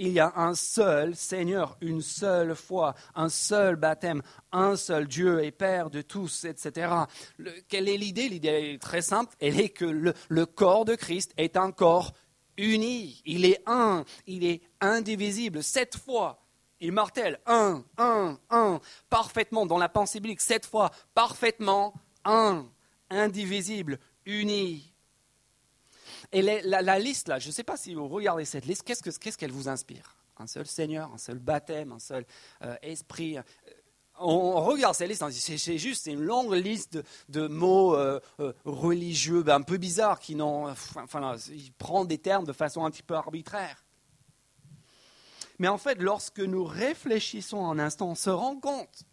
Il 0.00 0.12
y 0.12 0.20
a 0.20 0.32
un 0.36 0.54
seul 0.54 1.16
Seigneur, 1.16 1.76
une 1.80 2.02
seule 2.02 2.54
foi, 2.54 2.94
un 3.16 3.28
seul 3.28 3.74
baptême, 3.74 4.22
un 4.52 4.76
seul 4.76 5.08
Dieu 5.08 5.42
et 5.42 5.50
Père 5.50 5.90
de 5.90 6.02
tous, 6.02 6.44
etc. 6.44 6.92
quelle 7.68 7.88
est 7.88 7.96
l'idée? 7.96 8.28
L'idée 8.28 8.74
est 8.74 8.80
très 8.80 9.02
simple, 9.02 9.34
elle 9.40 9.60
est 9.60 9.70
que 9.70 9.84
le, 9.84 10.46
corps 10.46 10.84
de 10.84 10.94
Christ 10.94 11.32
est 11.36 11.56
un 11.56 11.72
corps 11.72 12.12
uni, 12.56 13.20
il 13.24 13.44
est 13.44 13.60
un, 13.66 14.04
il 14.28 14.44
est 14.44 14.62
indivisible. 14.80 15.64
Cette 15.64 15.96
fois, 15.96 16.44
il 16.78 16.92
martèle 16.92 17.40
un, 17.46 17.84
un, 17.98 18.38
un, 18.50 18.80
parfaitement 19.10 19.66
dans 19.66 19.78
la 19.78 19.88
pensée 19.88 20.20
biblique, 20.20 20.40
cette 20.40 20.66
fois, 20.66 20.92
parfaitement 21.12 21.92
un, 22.24 22.68
indivisible, 23.10 23.98
uni. 24.26 24.92
Et 26.32 26.42
la, 26.42 26.98
liste, 26.98 27.28
là, 27.28 27.38
je 27.38 27.48
ne 27.48 27.52
sais 27.52 27.64
pas 27.64 27.76
si 27.76 27.94
vous 27.94 28.08
regardez 28.08 28.44
cette 28.44 28.66
liste, 28.66 28.82
qu'est-ce 28.82 29.38
qu'elle 29.38 29.52
vous 29.52 29.68
inspire? 29.68 30.16
Un 30.38 30.46
seul 30.46 30.66
Seigneur, 30.66 31.10
un 31.12 31.18
seul 31.18 31.38
baptême, 31.38 31.92
un 31.92 31.98
seul 31.98 32.24
euh, 32.62 32.76
esprit. 32.82 33.38
Euh, 33.38 33.42
on, 34.20 34.60
regarde 34.64 34.94
cette 34.94 35.08
liste, 35.08 35.28
c'est 35.30 35.78
juste 35.78 36.06
une 36.06 36.20
longue 36.20 36.52
liste 36.54 36.98
de, 37.28 37.46
mots 37.46 37.94
euh, 37.94 38.20
religieux 38.64 39.42
ben, 39.42 39.56
un 39.56 39.62
peu 39.62 39.78
bizarres 39.78 40.20
qui 40.20 40.34
n'ont. 40.34 40.68
Enfin, 40.68 41.36
il 41.50 41.72
prend 41.72 42.04
des 42.04 42.18
termes 42.18 42.44
de 42.44 42.52
façon 42.52 42.84
un 42.84 42.90
petit 42.90 43.02
peu 43.02 43.14
arbitraire. 43.14 43.84
Mais 45.58 45.68
en 45.68 45.78
fait, 45.78 46.00
lorsque 46.00 46.40
nous 46.40 46.64
réfléchissons 46.64 47.66
un 47.68 47.78
instant, 47.78 48.10
on 48.10 48.14
se 48.14 48.30
rend 48.30 48.60
compte 48.60 49.04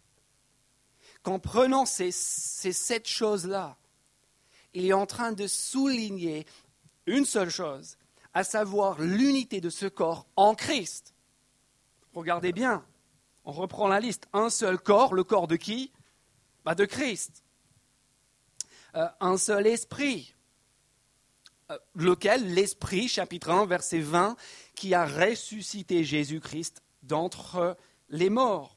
qu'en 1.22 1.40
prenant 1.40 1.86
ces, 1.86 2.12
ces 2.12 2.72
sept 2.72 3.08
choses-là, 3.08 3.76
il 4.76 4.84
est 4.84 4.92
en 4.92 5.06
train 5.06 5.32
de 5.32 5.46
souligner 5.46 6.44
une 7.06 7.24
seule 7.24 7.48
chose, 7.48 7.96
à 8.34 8.44
savoir 8.44 9.00
l'unité 9.00 9.62
de 9.62 9.70
ce 9.70 9.86
corps 9.86 10.26
en 10.36 10.54
Christ. 10.54 11.14
Regardez 12.12 12.52
bien, 12.52 12.84
on 13.46 13.52
reprend 13.52 13.88
la 13.88 14.00
liste. 14.00 14.28
Un 14.34 14.50
seul 14.50 14.78
corps, 14.78 15.14
le 15.14 15.24
corps 15.24 15.48
de 15.48 15.56
qui? 15.56 15.92
Bah 16.62 16.74
De 16.74 16.84
Christ. 16.84 17.42
Euh, 18.96 19.08
un 19.20 19.38
seul 19.38 19.66
esprit, 19.66 20.34
euh, 21.70 21.78
lequel? 21.94 22.52
L'esprit, 22.52 23.08
chapitre 23.08 23.48
1, 23.48 23.64
verset 23.64 24.00
20, 24.00 24.36
qui 24.74 24.92
a 24.92 25.06
ressuscité 25.06 26.04
Jésus-Christ 26.04 26.82
d'entre 27.02 27.78
les 28.10 28.28
morts. 28.28 28.76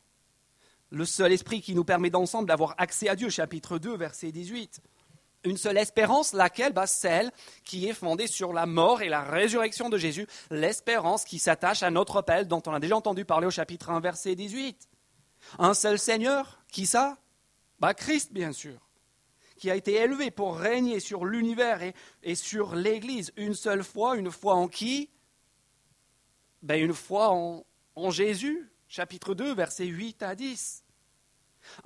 Le 0.91 1.03
seul 1.03 1.34
esprit 1.34 1.62
qui 1.62 1.75
nous 1.75 1.84
permet 1.84 2.10
d'ensemble 2.10 2.48
d'avoir 2.48 2.75
accès 2.77 3.10
à 3.10 3.18
Dieu, 3.18 3.29
chapitre 3.29 3.79
2, 3.79 3.98
verset 3.98 4.32
18 4.32 4.82
une 5.43 5.58
seule 5.58 5.77
espérance, 5.77 6.34
laquelle? 6.34 6.74
Bah, 6.74 6.88
Celle 6.88 7.31
qui 7.63 7.88
est 7.88 7.93
fondée 7.93 8.27
sur 8.27 8.53
la 8.53 8.65
mort 8.65 9.01
et 9.01 9.10
la 9.10 9.22
résurrection 9.22 9.89
de 9.89 9.98
Jésus, 9.98 10.27
l'espérance 10.51 11.24
qui 11.24 11.39
s'attache 11.39 11.84
à 11.84 11.91
notre 11.91 12.17
appel 12.17 12.48
dont 12.48 12.62
on 12.65 12.74
a 12.74 12.79
déjà 12.79 12.98
entendu 12.98 13.25
parler 13.25 13.48
au 13.48 13.51
chapitre 13.51 13.89
1, 13.89 14.00
verset 14.00 14.36
18. 14.36 14.89
Un 15.58 15.74
seul 15.74 15.98
Seigneur, 15.98 16.60
qui 16.72 16.86
ça? 16.86 17.17
Bah, 17.79 17.93
Christ, 17.93 18.34
bien 18.34 18.51
sûr, 18.51 18.77
qui 19.58 19.72
a 19.72 19.75
été 19.75 19.93
élevé 19.93 20.31
pour 20.31 20.58
régner 20.58 21.00
sur 21.00 21.25
l'univers 21.25 21.79
et, 22.24 22.36
sur 22.36 22.75
l'Église. 22.75 23.31
Une 23.38 23.53
seule 23.53 23.84
foi, 23.84 24.17
une 24.17 24.31
foi 24.31 24.55
en 24.55 24.67
qui? 24.67 25.10
Bah, 26.62 26.77
Une 26.77 26.93
foi 26.93 27.29
en, 27.29 27.65
en 27.96 28.12
Jésus, 28.12 28.69
chapitre 28.89 29.34
2, 29.34 29.53
verset 29.53 29.86
8 29.86 30.24
à 30.24 30.36
10. 30.36 30.84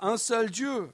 Un 0.00 0.16
seul 0.16 0.50
Dieu, 0.50 0.90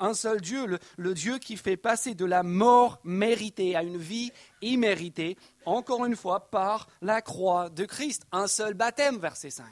un 0.00 0.14
seul 0.14 0.40
Dieu, 0.40 0.78
le, 0.96 1.14
Dieu 1.14 1.38
qui 1.38 1.56
fait 1.56 1.76
passer 1.76 2.14
de 2.14 2.24
la 2.24 2.42
mort 2.42 2.98
méritée 3.04 3.76
à 3.76 3.82
une 3.82 3.98
vie 3.98 4.32
imméritée, 4.62 5.36
encore 5.64 6.04
une 6.04 6.16
fois, 6.16 6.50
par 6.50 6.88
la 7.02 7.22
croix 7.22 7.68
de 7.70 7.84
Christ. 7.84 8.24
Un 8.32 8.46
seul 8.46 8.74
baptême, 8.74 9.18
verset 9.18 9.50
5. 9.50 9.66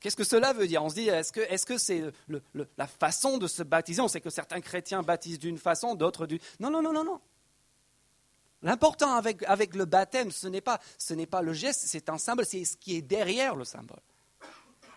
Qu'est-ce 0.00 0.16
que 0.16 0.24
cela 0.24 0.52
veut 0.52 0.68
dire? 0.68 0.82
On 0.84 0.88
se 0.88 0.94
dit, 0.94 1.08
est-ce 1.08 1.66
que 1.66 1.78
c'est 1.78 2.04
la 2.76 2.86
façon 2.86 3.36
de 3.36 3.48
se 3.48 3.64
baptiser? 3.64 4.00
On 4.00 4.08
sait 4.08 4.20
que 4.20 4.30
certains 4.30 4.60
chrétiens 4.60 5.02
baptisent 5.02 5.40
d'une 5.40 5.58
façon, 5.58 5.96
d'autres 5.96 6.26
d'une... 6.26 6.38
Non, 6.60 6.70
non, 6.70 6.80
non, 6.80 6.92
non, 6.92 7.04
non. 7.04 7.20
L'important 8.62 9.14
avec, 9.14 9.74
le 9.74 9.84
baptême, 9.84 10.30
ce 10.30 10.48
n'est 10.48 10.60
pas, 10.60 10.80
pas 11.30 11.42
le 11.42 11.52
geste, 11.52 11.82
c'est 11.86 12.08
un 12.08 12.18
symbole, 12.18 12.44
c'est 12.44 12.64
ce 12.64 12.76
qui 12.76 12.96
est 12.96 13.02
derrière 13.02 13.54
le 13.54 13.64
symbole. 13.64 14.00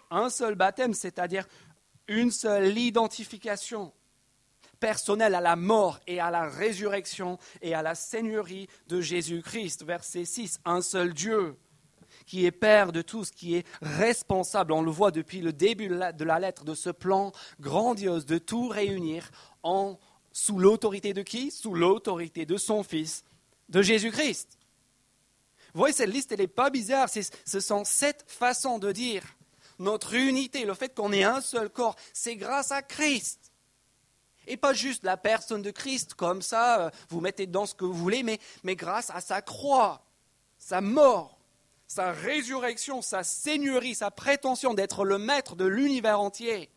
Un 0.10 0.30
seul 0.30 0.56
baptême, 0.56 0.94
c'est-à-dire 0.94 1.48
une 2.08 2.32
seule 2.32 2.78
identification 2.78 3.94
personnelle 4.80 5.36
à 5.36 5.42
la 5.42 5.56
mort 5.56 6.00
et 6.08 6.20
à 6.20 6.32
la 6.32 6.50
résurrection 6.50 7.38
et 7.62 7.74
à 7.74 7.82
la 7.82 7.96
seigneurie 7.96 8.68
de 8.88 9.00
Jésus-Christ. 9.00 9.84
Verset 9.86 10.26
6, 10.26 10.60
un 10.66 10.82
seul 10.82 11.14
Dieu 11.14 11.56
qui 12.26 12.46
est 12.46 12.52
Père 12.52 12.92
de 12.92 13.02
tous, 13.02 13.32
qui 13.32 13.56
est 13.56 13.66
responsable, 13.82 14.74
on 14.74 14.82
le 14.82 14.92
voit 14.92 15.12
depuis 15.12 15.42
le 15.42 15.54
début 15.54 15.88
de 15.88 16.24
la 16.24 16.40
lettre, 16.40 16.66
de 16.66 16.76
ce 16.76 16.90
plan 16.90 17.32
grandiose 17.60 18.26
de 18.26 18.38
tout 18.38 18.68
réunir 18.68 19.30
en, 19.64 19.98
sous 20.32 20.60
l'autorité 20.60 21.14
de 21.14 21.22
qui? 21.22 21.52
Sous 21.52 21.74
l'autorité 21.74 22.46
de 22.46 22.58
son 22.58 22.84
Fils, 22.84 23.24
de 23.70 23.82
Jésus-Christ. 23.82 24.58
Vous 25.74 25.80
voyez, 25.80 25.94
cette 25.94 26.10
liste, 26.10 26.32
elle 26.32 26.40
n'est 26.40 26.48
pas 26.48 26.70
bizarre, 26.70 27.10
ce 27.10 27.60
sont 27.60 27.86
sept 27.86 28.24
façons 28.28 28.78
de 28.78 28.92
dire 28.92 29.24
notre 29.80 30.14
unité, 30.14 30.66
le 30.66 30.74
fait 30.74 30.96
qu'on 30.96 31.12
ait 31.14 31.24
un 31.24 31.42
seul 31.42 31.70
corps, 31.70 31.96
c'est 32.14 32.36
grâce 32.36 32.72
à 32.72 32.82
Christ. 32.82 33.52
Et 34.48 34.58
pas 34.58 34.74
juste 34.74 35.04
la 35.04 35.18
personne 35.18 35.62
de 35.62 35.72
Christ, 35.72 36.14
comme 36.16 36.42
ça, 36.42 36.82
euh, 36.82 36.90
vous 37.10 37.22
mettez 37.22 37.46
dedans 37.46 37.66
ce 37.66 37.76
que 37.76 37.86
vous 37.86 37.94
voulez, 37.94 38.24
mais, 38.24 38.40
mais 38.64 38.76
grâce 38.76 39.10
à 39.12 39.22
sa 39.22 39.42
croix, 39.42 40.04
sa 40.58 40.82
mort, 40.82 41.40
sa 41.88 42.12
résurrection, 42.12 43.02
sa 43.02 43.24
seigneurie, 43.24 43.96
sa 43.96 44.12
prétention 44.12 44.74
d'être 44.74 45.06
le 45.06 45.18
maître 45.18 45.56
de 45.56 45.66
l'univers 45.66 46.20
entier. 46.20 46.70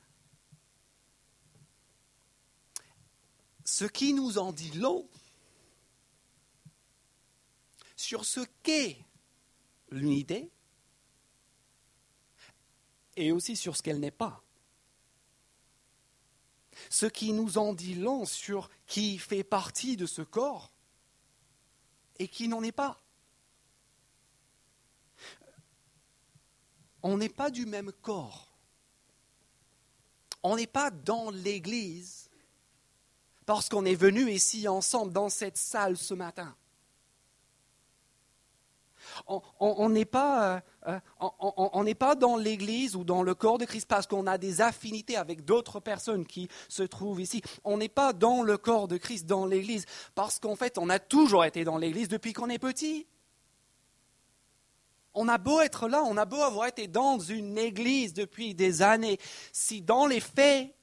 Ce 3.64 3.84
qui 3.84 4.12
nous 4.12 4.38
en 4.38 4.52
dit 4.52 4.72
long 4.72 5.08
sur 7.96 8.24
ce 8.24 8.40
qu'est 8.62 8.98
l'unité 9.90 10.50
et 13.16 13.32
aussi 13.32 13.56
sur 13.56 13.76
ce 13.76 13.82
qu'elle 13.82 14.00
n'est 14.00 14.10
pas. 14.10 14.42
Ce 16.90 17.06
qui 17.06 17.32
nous 17.32 17.58
en 17.58 17.72
dit 17.72 17.94
long 17.94 18.24
sur 18.24 18.68
qui 18.86 19.18
fait 19.18 19.44
partie 19.44 19.96
de 19.96 20.06
ce 20.06 20.22
corps 20.22 20.72
et 22.18 22.28
qui 22.28 22.48
n'en 22.48 22.62
est 22.62 22.72
pas. 22.72 23.00
On 27.02 27.18
n'est 27.18 27.28
pas 27.28 27.50
du 27.50 27.66
même 27.66 27.92
corps. 27.92 28.48
On 30.42 30.56
n'est 30.56 30.66
pas 30.66 30.90
dans 30.90 31.30
l'Église 31.30 32.28
parce 33.46 33.68
qu'on 33.68 33.84
est 33.84 33.94
venu 33.94 34.30
ici 34.30 34.66
ensemble 34.68 35.12
dans 35.12 35.28
cette 35.28 35.58
salle 35.58 35.96
ce 35.96 36.14
matin 36.14 36.56
on 39.26 39.88
n'est 39.88 40.04
pas, 40.04 40.62
euh, 40.86 40.98
euh, 41.22 41.94
pas 41.94 42.14
dans 42.14 42.36
l'Église 42.36 42.96
ou 42.96 43.04
dans 43.04 43.22
le 43.22 43.34
corps 43.34 43.58
de 43.58 43.64
Christ 43.64 43.86
parce 43.86 44.06
qu'on 44.06 44.26
a 44.26 44.38
des 44.38 44.60
affinités 44.60 45.16
avec 45.16 45.44
d'autres 45.44 45.80
personnes 45.80 46.26
qui 46.26 46.48
se 46.68 46.82
trouvent 46.82 47.20
ici. 47.20 47.42
On 47.64 47.78
n'est 47.78 47.88
pas 47.88 48.12
dans 48.12 48.42
le 48.42 48.56
corps 48.56 48.88
de 48.88 48.96
Christ, 48.96 49.26
dans 49.26 49.46
l'Église, 49.46 49.86
parce 50.14 50.38
qu'en 50.38 50.56
fait, 50.56 50.78
on 50.78 50.88
a 50.90 50.98
toujours 50.98 51.44
été 51.44 51.64
dans 51.64 51.78
l'Église 51.78 52.08
depuis 52.08 52.32
qu'on 52.32 52.50
est 52.50 52.58
petit. 52.58 53.06
On 55.14 55.28
a 55.28 55.38
beau 55.38 55.60
être 55.60 55.88
là, 55.88 56.02
on 56.04 56.16
a 56.16 56.24
beau 56.24 56.42
avoir 56.42 56.66
été 56.66 56.88
dans 56.88 57.18
une 57.20 57.56
Église 57.56 58.14
depuis 58.14 58.54
des 58.54 58.82
années, 58.82 59.18
si 59.52 59.80
dans 59.80 60.06
les 60.06 60.20
faits, 60.20 60.74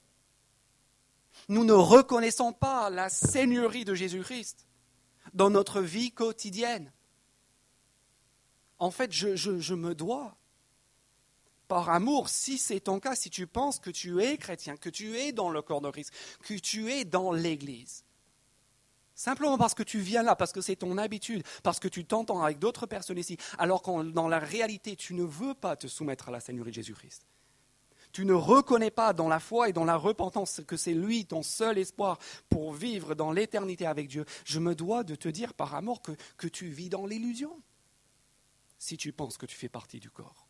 nous 1.49 1.65
ne 1.65 1.73
reconnaissons 1.73 2.53
pas 2.53 2.89
la 2.89 3.09
Seigneurie 3.09 3.83
de 3.83 3.93
Jésus-Christ 3.93 4.65
dans 5.33 5.49
notre 5.49 5.81
vie 5.81 6.11
quotidienne, 6.11 6.91
en 8.81 8.89
fait, 8.89 9.11
je, 9.13 9.73
me 9.75 9.93
dois, 9.93 10.35
par 11.67 11.91
amour, 11.91 12.29
si 12.29 12.57
c'est 12.57 12.79
ton 12.79 12.99
cas, 12.99 13.15
si 13.15 13.29
tu 13.29 13.45
penses 13.45 13.77
que 13.77 13.91
tu 13.91 14.23
es 14.23 14.37
chrétien, 14.37 14.75
que 14.75 14.89
tu 14.89 15.15
es 15.17 15.31
dans 15.31 15.51
le 15.51 15.61
corps 15.61 15.81
de 15.81 15.91
Christ, 15.91 16.11
que 16.43 16.55
tu 16.55 16.91
es 16.91 17.05
dans 17.05 17.31
l'Église, 17.31 18.03
simplement 19.13 19.59
parce 19.59 19.75
que 19.75 19.83
tu 19.83 19.99
viens 19.99 20.23
là, 20.23 20.35
parce 20.35 20.51
que 20.51 20.61
c'est 20.61 20.77
ton 20.77 20.97
habitude, 20.97 21.43
parce 21.61 21.79
que 21.79 21.87
tu 21.87 22.05
t'entends 22.05 22.41
avec 22.41 22.57
d'autres 22.57 22.87
personnes 22.87 23.19
ici, 23.19 23.37
alors 23.59 23.83
que 23.83 24.01
dans 24.09 24.27
la 24.27 24.39
réalité, 24.39 24.95
tu 24.95 25.13
ne 25.13 25.23
veux 25.23 25.53
pas 25.53 25.75
te 25.75 25.85
soumettre 25.85 26.29
à 26.29 26.31
la 26.31 26.39
Seigneurie 26.39 26.71
de 26.71 26.75
Jésus-Christ. 26.75 27.27
Tu 28.13 28.25
ne 28.25 28.33
reconnais 28.33 28.89
pas 28.89 29.13
dans 29.13 29.29
la 29.29 29.39
foi 29.39 29.69
et 29.69 29.73
dans 29.73 29.85
la 29.85 29.95
repentance 29.95 30.61
que 30.65 30.75
c'est 30.75 30.95
lui 30.95 31.27
ton 31.27 31.43
seul 31.43 31.77
espoir 31.77 32.17
pour 32.49 32.73
vivre 32.73 33.13
dans 33.13 33.31
l'éternité 33.31 33.85
avec 33.85 34.07
Dieu. 34.07 34.25
Je 34.43 34.59
me 34.59 34.73
dois 34.73 35.03
de 35.03 35.13
te 35.13 35.29
dire 35.29 35.53
par 35.53 35.75
amour 35.75 36.01
que 36.01 36.47
tu 36.47 36.65
vis 36.65 36.89
dans 36.89 37.05
l'illusion 37.05 37.61
si 38.81 38.97
tu 38.97 39.13
penses 39.13 39.37
que 39.37 39.45
tu 39.45 39.55
fais 39.55 39.69
partie 39.69 39.99
du 39.99 40.09
corps. 40.09 40.47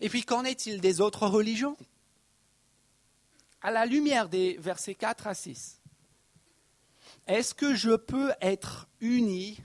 Et 0.00 0.08
puis 0.08 0.24
qu'en 0.24 0.42
est-il 0.42 0.80
des 0.80 1.02
autres 1.02 1.26
religions? 1.26 1.76
À 3.60 3.70
la 3.70 3.84
lumière 3.84 4.30
des 4.30 4.56
versets 4.56 4.94
4 4.94 5.26
à 5.26 5.34
6, 5.34 5.82
est-ce 7.26 7.54
que 7.54 7.74
je 7.74 7.94
peux 7.94 8.32
être 8.40 8.88
uni 9.00 9.58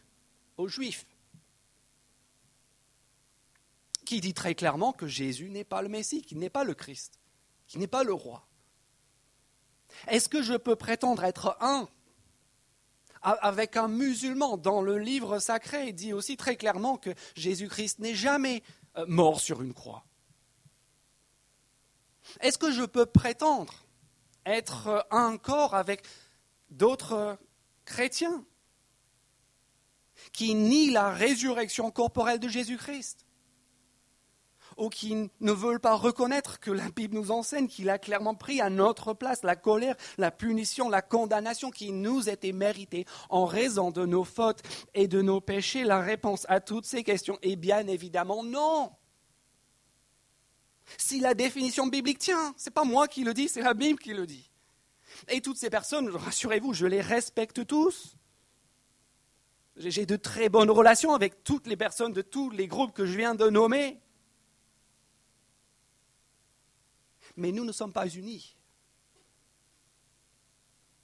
aux 0.57 0.67
Juifs? 0.67 1.07
Qui 4.05 4.19
dit 4.19 4.33
très 4.33 4.53
clairement 4.53 4.91
que 4.91 5.07
Jésus 5.07 5.49
n'est 5.49 5.63
pas 5.63 5.81
le 5.81 5.87
Messie, 5.87 6.21
qu'il 6.23 6.39
n'est 6.39 6.49
pas 6.49 6.65
le 6.65 6.73
Christ, 6.73 7.21
qu'il 7.67 7.79
n'est 7.79 7.87
pas 7.87 8.03
le 8.03 8.13
roi. 8.13 8.45
Est-ce 10.07 10.27
que 10.27 10.41
je 10.41 10.55
peux 10.55 10.75
prétendre 10.75 11.23
être 11.23 11.55
un 11.61 11.87
avec 13.33 13.77
un 13.77 13.87
musulman. 13.87 14.57
Dans 14.57 14.81
le 14.81 14.97
livre 14.97 15.39
sacré, 15.39 15.89
il 15.89 15.93
dit 15.93 16.13
aussi 16.13 16.37
très 16.37 16.55
clairement 16.55 16.97
que 16.97 17.09
Jésus-Christ 17.35 17.99
n'est 17.99 18.15
jamais 18.15 18.63
euh, 18.97 19.05
mort 19.07 19.39
sur 19.39 19.61
une 19.61 19.73
croix. 19.73 20.05
Est-ce 22.39 22.57
que 22.57 22.71
je 22.71 22.83
peux 22.83 23.05
prétendre 23.05 23.73
être 24.45 24.87
euh, 24.87 25.01
un 25.11 25.37
corps 25.37 25.75
avec 25.75 26.03
d'autres 26.69 27.13
euh, 27.13 27.35
chrétiens 27.85 28.45
qui 30.33 30.55
nient 30.55 30.91
la 30.91 31.11
résurrection 31.11 31.91
corporelle 31.91 32.39
de 32.39 32.47
Jésus-Christ? 32.47 33.26
Ou 34.77 34.89
qui 34.89 35.29
ne 35.39 35.51
veulent 35.51 35.79
pas 35.79 35.95
reconnaître 35.95 36.59
que 36.59 36.71
la 36.71 36.89
Bible 36.89 37.15
nous 37.15 37.31
enseigne 37.31 37.67
qu'il 37.67 37.89
a 37.89 37.97
clairement 37.97 38.35
pris 38.35 38.61
à 38.61 38.69
notre 38.69 39.13
place 39.13 39.43
la 39.43 39.55
colère, 39.55 39.95
la 40.17 40.31
punition, 40.31 40.89
la 40.89 41.01
condamnation 41.01 41.71
qui 41.71 41.91
nous 41.91 42.29
était 42.29 42.51
méritée 42.51 43.05
en 43.29 43.45
raison 43.45 43.91
de 43.91 44.05
nos 44.05 44.23
fautes 44.23 44.61
et 44.93 45.07
de 45.07 45.21
nos 45.21 45.41
péchés. 45.41 45.83
La 45.83 45.99
réponse 45.99 46.45
à 46.47 46.59
toutes 46.59 46.85
ces 46.85 47.03
questions 47.03 47.37
est 47.41 47.55
bien 47.55 47.87
évidemment 47.87 48.43
non. 48.43 48.91
Si 50.97 51.19
la 51.19 51.33
définition 51.33 51.87
biblique 51.87 52.19
tient, 52.19 52.53
ce 52.57 52.69
n'est 52.69 52.73
pas 52.73 52.85
moi 52.85 53.07
qui 53.07 53.23
le 53.23 53.33
dis, 53.33 53.49
c'est 53.49 53.61
la 53.61 53.73
Bible 53.73 53.99
qui 53.99 54.13
le 54.13 54.25
dit. 54.25 54.49
Et 55.27 55.41
toutes 55.41 55.57
ces 55.57 55.69
personnes, 55.69 56.09
rassurez-vous, 56.09 56.73
je 56.73 56.85
les 56.85 57.01
respecte 57.01 57.65
tous. 57.65 58.15
J'ai 59.75 60.05
de 60.05 60.15
très 60.15 60.49
bonnes 60.49 60.71
relations 60.71 61.13
avec 61.13 61.43
toutes 61.43 61.67
les 61.67 61.77
personnes 61.77 62.13
de 62.13 62.21
tous 62.21 62.49
les 62.49 62.67
groupes 62.67 62.93
que 62.93 63.05
je 63.05 63.17
viens 63.17 63.35
de 63.35 63.49
nommer. 63.49 63.99
Mais 67.37 67.51
nous 67.51 67.63
ne 67.63 67.71
sommes 67.71 67.93
pas 67.93 68.07
unis. 68.07 68.55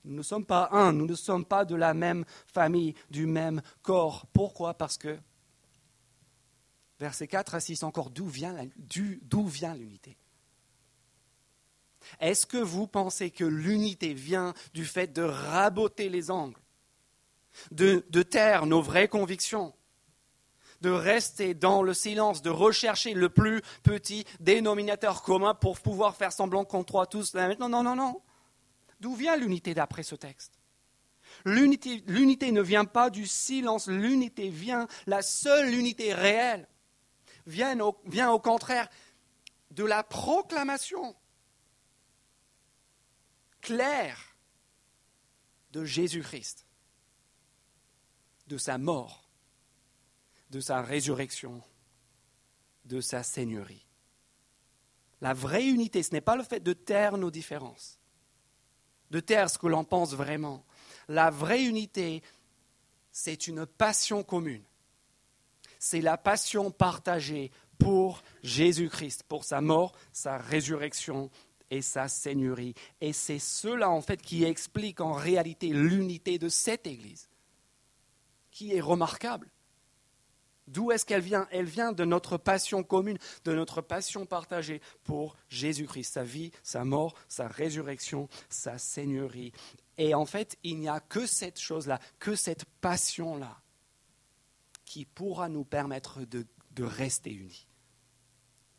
Nous 0.03 0.15
ne 0.15 0.21
sommes 0.21 0.45
pas 0.45 0.67
un, 0.71 0.91
nous 0.91 1.05
ne 1.05 1.15
sommes 1.15 1.45
pas 1.45 1.63
de 1.63 1.75
la 1.75 1.93
même 1.93 2.25
famille, 2.47 2.93
du 3.09 3.25
même 3.25 3.61
corps. 3.81 4.27
Pourquoi? 4.33 4.73
Parce 4.73 4.97
que, 4.97 5.17
verset 6.99 7.27
4 7.27 7.55
à 7.55 7.59
6 7.61 7.83
encore, 7.83 8.09
d'où 8.09 8.27
vient, 8.27 8.53
l'unité? 9.75 10.17
Est-ce 12.19 12.45
que 12.45 12.57
vous 12.57 12.85
pensez 12.85 13.31
que 13.31 13.45
l'unité 13.45 14.13
vient 14.13 14.53
du 14.73 14.83
fait 14.85 15.13
de 15.13 15.21
raboter 15.21 16.09
les 16.09 16.31
angles, 16.31 16.59
de, 17.71 18.05
de 18.09 18.23
taire 18.23 18.65
nos 18.65 18.81
vraies 18.81 19.07
convictions 19.07 19.73
de 20.83 20.89
rester 20.89 21.53
dans 21.53 21.81
le 21.81 21.93
silence, 21.93 22.41
de 22.41 22.49
rechercher 22.49 23.13
le 23.13 23.29
plus 23.29 23.61
petit 23.83 24.25
dénominateur 24.41 25.23
commun 25.23 25.55
pour 25.55 25.79
pouvoir 25.79 26.17
faire 26.17 26.33
semblant 26.33 26.65
qu'on 26.65 26.83
croit 26.83 27.07
tous. 27.07 27.33
Non, 27.35 27.69
non, 27.69 27.83
non, 27.83 27.95
non. 27.95 28.21
D'où 28.99 29.15
vient 29.15 29.37
l'unité 29.37 29.73
d'après 29.73 30.03
ce 30.03 30.15
texte? 30.15 30.59
L'unité 31.45 32.51
ne 32.51 32.61
vient 32.61 32.83
pas 32.83 33.09
du 33.09 33.25
silence, 33.25 33.87
l'unité 33.87 34.49
vient, 34.49 34.87
la 35.07 35.21
seule 35.21 35.73
unité 35.73 36.13
réelle, 36.13 36.67
vient 37.47 37.79
au, 37.79 37.97
vient 38.05 38.31
au 38.31 38.39
contraire 38.39 38.89
de 39.71 39.85
la 39.85 40.03
proclamation 40.03 41.15
claire 43.61 44.35
de 45.71 45.85
Jésus-Christ, 45.85 46.65
de 48.47 48.57
sa 48.57 48.77
mort 48.77 49.22
de 50.53 50.59
sa 50.59 50.83
résurrection, 50.83 51.63
de 52.85 53.01
sa 53.01 53.23
seigneurie. 53.23 53.87
La 55.19 55.33
vraie 55.33 55.65
unité, 55.65 56.03
ce 56.03 56.11
n'est 56.11 56.21
pas 56.21 56.35
le 56.35 56.43
fait 56.43 56.59
de 56.59 56.73
taire 56.73 57.17
nos 57.17 57.31
différences, 57.31 57.99
de 59.09 59.19
taire 59.19 59.49
ce 59.49 59.57
que 59.57 59.65
l'on 59.65 59.83
pense 59.83 60.13
vraiment. 60.13 60.63
La 61.07 61.31
vraie 61.31 61.63
unité, 61.63 62.21
c'est 63.11 63.47
une 63.47 63.65
passion 63.65 64.21
commune. 64.21 64.63
C'est 65.79 66.01
la 66.01 66.17
passion 66.17 66.69
partagée 66.69 67.51
pour 67.79 68.21
Jésus-Christ, 68.43 69.23
pour 69.23 69.45
sa 69.45 69.59
mort, 69.59 69.93
sa 70.11 70.37
résurrection 70.37 71.31
et 71.71 71.81
sa 71.81 72.07
seigneurie. 72.07 72.75
Et 73.01 73.11
c'est 73.11 73.39
cela, 73.39 73.89
en 73.89 74.03
fait, 74.03 74.21
qui 74.21 74.43
explique 74.43 75.01
en 75.01 75.13
réalité 75.13 75.69
l'unité 75.69 76.37
de 76.37 76.47
cette 76.47 76.85
Église, 76.85 77.27
qui 78.51 78.75
est 78.75 78.81
remarquable. 78.81 79.49
D'où 80.67 80.91
est-ce 80.91 81.05
qu'elle 81.05 81.21
vient? 81.21 81.47
Elle 81.51 81.65
vient 81.65 81.91
de 81.91 82.05
notre 82.05 82.37
passion 82.37 82.83
commune, 82.83 83.17
de 83.43 83.53
notre 83.53 83.81
passion 83.81 84.25
partagée 84.25 84.81
pour 85.03 85.35
Jésus-Christ, 85.49 86.13
sa 86.13 86.23
vie, 86.23 86.51
sa 86.63 86.85
mort, 86.85 87.15
sa 87.27 87.47
résurrection, 87.47 88.29
sa 88.49 88.77
seigneurie. 88.77 89.51
Et 89.97 90.13
en 90.13 90.25
fait, 90.25 90.57
il 90.63 90.79
n'y 90.79 90.89
a 90.89 90.99
que 90.99 91.25
cette 91.25 91.59
chose-là, 91.59 91.99
que 92.19 92.35
cette 92.35 92.65
passion-là, 92.81 93.61
qui 94.85 95.05
pourra 95.05 95.49
nous 95.49 95.63
permettre 95.63 96.21
de, 96.23 96.45
rester 96.83 97.31
unis 97.31 97.67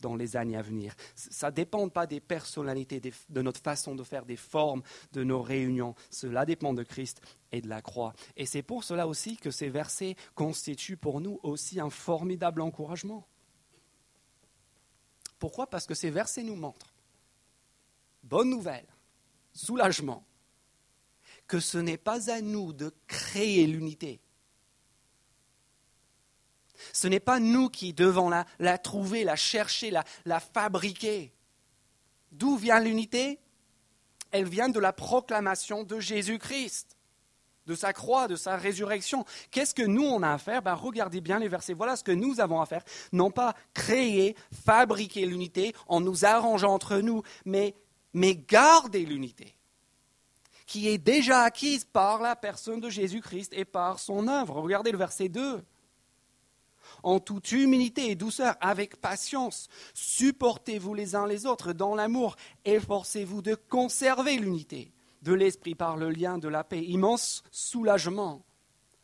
dans 0.01 0.17
les 0.17 0.37
années 0.37 0.57
à 0.57 0.63
venir. 0.63 0.95
Ça 1.15 1.51
ne 1.51 1.55
dépend 1.55 1.89
pas 1.89 2.07
des 2.07 2.21
personnalités, 2.21 3.01
de 3.01 3.43
notre 3.43 3.61
façon 3.61 3.95
de 3.95 4.03
faire, 4.03 4.25
des 4.25 4.37
formes 4.37 4.83
de 5.13 5.25
nos 5.25 5.43
réunions. 5.43 5.95
Cela 6.11 6.45
dépend 6.45 6.75
de 6.75 6.83
Christ 6.83 7.21
et 7.53 7.61
de 7.61 7.69
la 7.69 7.83
croix. 7.83 8.13
Et 8.37 8.47
c'est 8.47 8.63
pour 8.63 8.85
cela 8.85 9.07
aussi 9.07 9.37
que 9.37 9.51
ces 9.51 9.69
versets 9.69 10.17
constituent 10.35 10.97
pour 10.97 11.21
nous 11.21 11.41
aussi 11.43 11.81
un 11.81 11.91
formidable 11.91 12.61
encouragement. 12.61 13.27
Pourquoi? 15.39 15.67
Parce 15.67 15.87
que 15.87 15.95
ces 15.95 16.11
versets 16.11 16.43
nous 16.43 16.57
montrent, 16.57 16.95
bonne 18.23 18.49
nouvelle, 18.49 18.87
soulagement, 19.53 20.25
que 21.47 21.61
ce 21.61 21.79
n'est 21.79 21.99
pas 21.99 22.31
à 22.31 22.41
nous 22.41 22.73
de 22.73 22.95
créer 23.07 23.67
l'unité. 23.67 24.21
Ce 26.93 27.09
n'est 27.09 27.21
pas 27.21 27.41
nous 27.41 27.69
qui 27.69 27.93
devons 27.93 28.31
la, 28.59 28.79
trouver, 28.79 29.25
la 29.25 29.37
chercher, 29.37 29.93
la, 30.25 30.41
fabriquer. 30.41 31.33
D'où 32.33 32.57
vient 32.57 32.81
l'unité? 32.81 33.39
Elle 34.31 34.49
vient 34.49 34.69
de 34.69 34.81
la 34.81 34.93
proclamation 34.93 35.85
de 35.85 36.01
Jésus-Christ, 36.01 36.97
de 37.67 37.75
sa 37.75 37.93
croix, 37.93 38.27
de 38.27 38.37
sa 38.37 38.57
résurrection. 38.57 39.25
Qu'est-ce 39.51 39.75
que 39.75 39.83
nous, 39.83 40.05
on 40.05 40.23
a 40.23 40.33
à 40.33 40.39
faire? 40.39 40.61
Ben, 40.61 40.75
Regardez 40.75 41.21
bien 41.21 41.39
les 41.39 41.49
versets. 41.49 41.75
Voilà 41.75 41.97
ce 41.97 42.03
que 42.03 42.13
nous 42.13 42.41
avons 42.41 42.61
à 42.61 42.67
faire. 42.67 42.85
Non 43.13 43.31
pas 43.31 43.55
créer, 43.73 44.35
fabriquer 44.65 45.27
l'unité 45.27 45.75
en 45.87 46.01
nous 46.01 46.25
arrangeant 46.25 46.75
entre 46.75 46.99
nous, 46.99 47.23
mais, 47.45 47.77
mais 48.13 48.35
garder 48.35 49.07
l'unité 49.07 49.55
qui 50.67 50.89
est 50.89 50.99
déjà 50.99 51.43
acquise 51.43 51.85
par 51.85 52.21
la 52.21 52.37
personne 52.37 52.81
de 52.81 52.89
Jésus-Christ 52.89 53.53
et 53.55 53.65
par 53.65 53.99
son 53.99 54.29
œuvre. 54.29 54.61
Regardez 54.61 54.93
le 54.93 54.99
verset 54.99 55.29
2. 55.29 55.63
En 57.05 57.21
toute 57.21 57.53
humilité 57.53 58.11
et 58.11 58.15
douceur, 58.15 58.57
avec 58.63 58.99
patience, 58.99 59.69
supportez-vous 59.93 60.95
les 60.95 61.15
uns 61.15 61.27
les 61.27 61.45
autres 61.45 61.75
dans 61.75 61.95
l'amour, 61.95 62.35
efforcez-vous 62.65 63.43
de 63.43 63.55
conserver 63.55 64.39
l'unité 64.39 64.91
de 65.21 65.35
l'esprit 65.35 65.75
par 65.75 65.99
le 65.99 66.09
lien 66.09 66.39
de 66.39 66.49
la 66.49 66.65
paix. 66.65 66.83
Immense 66.83 67.43
soulagement. 67.51 68.43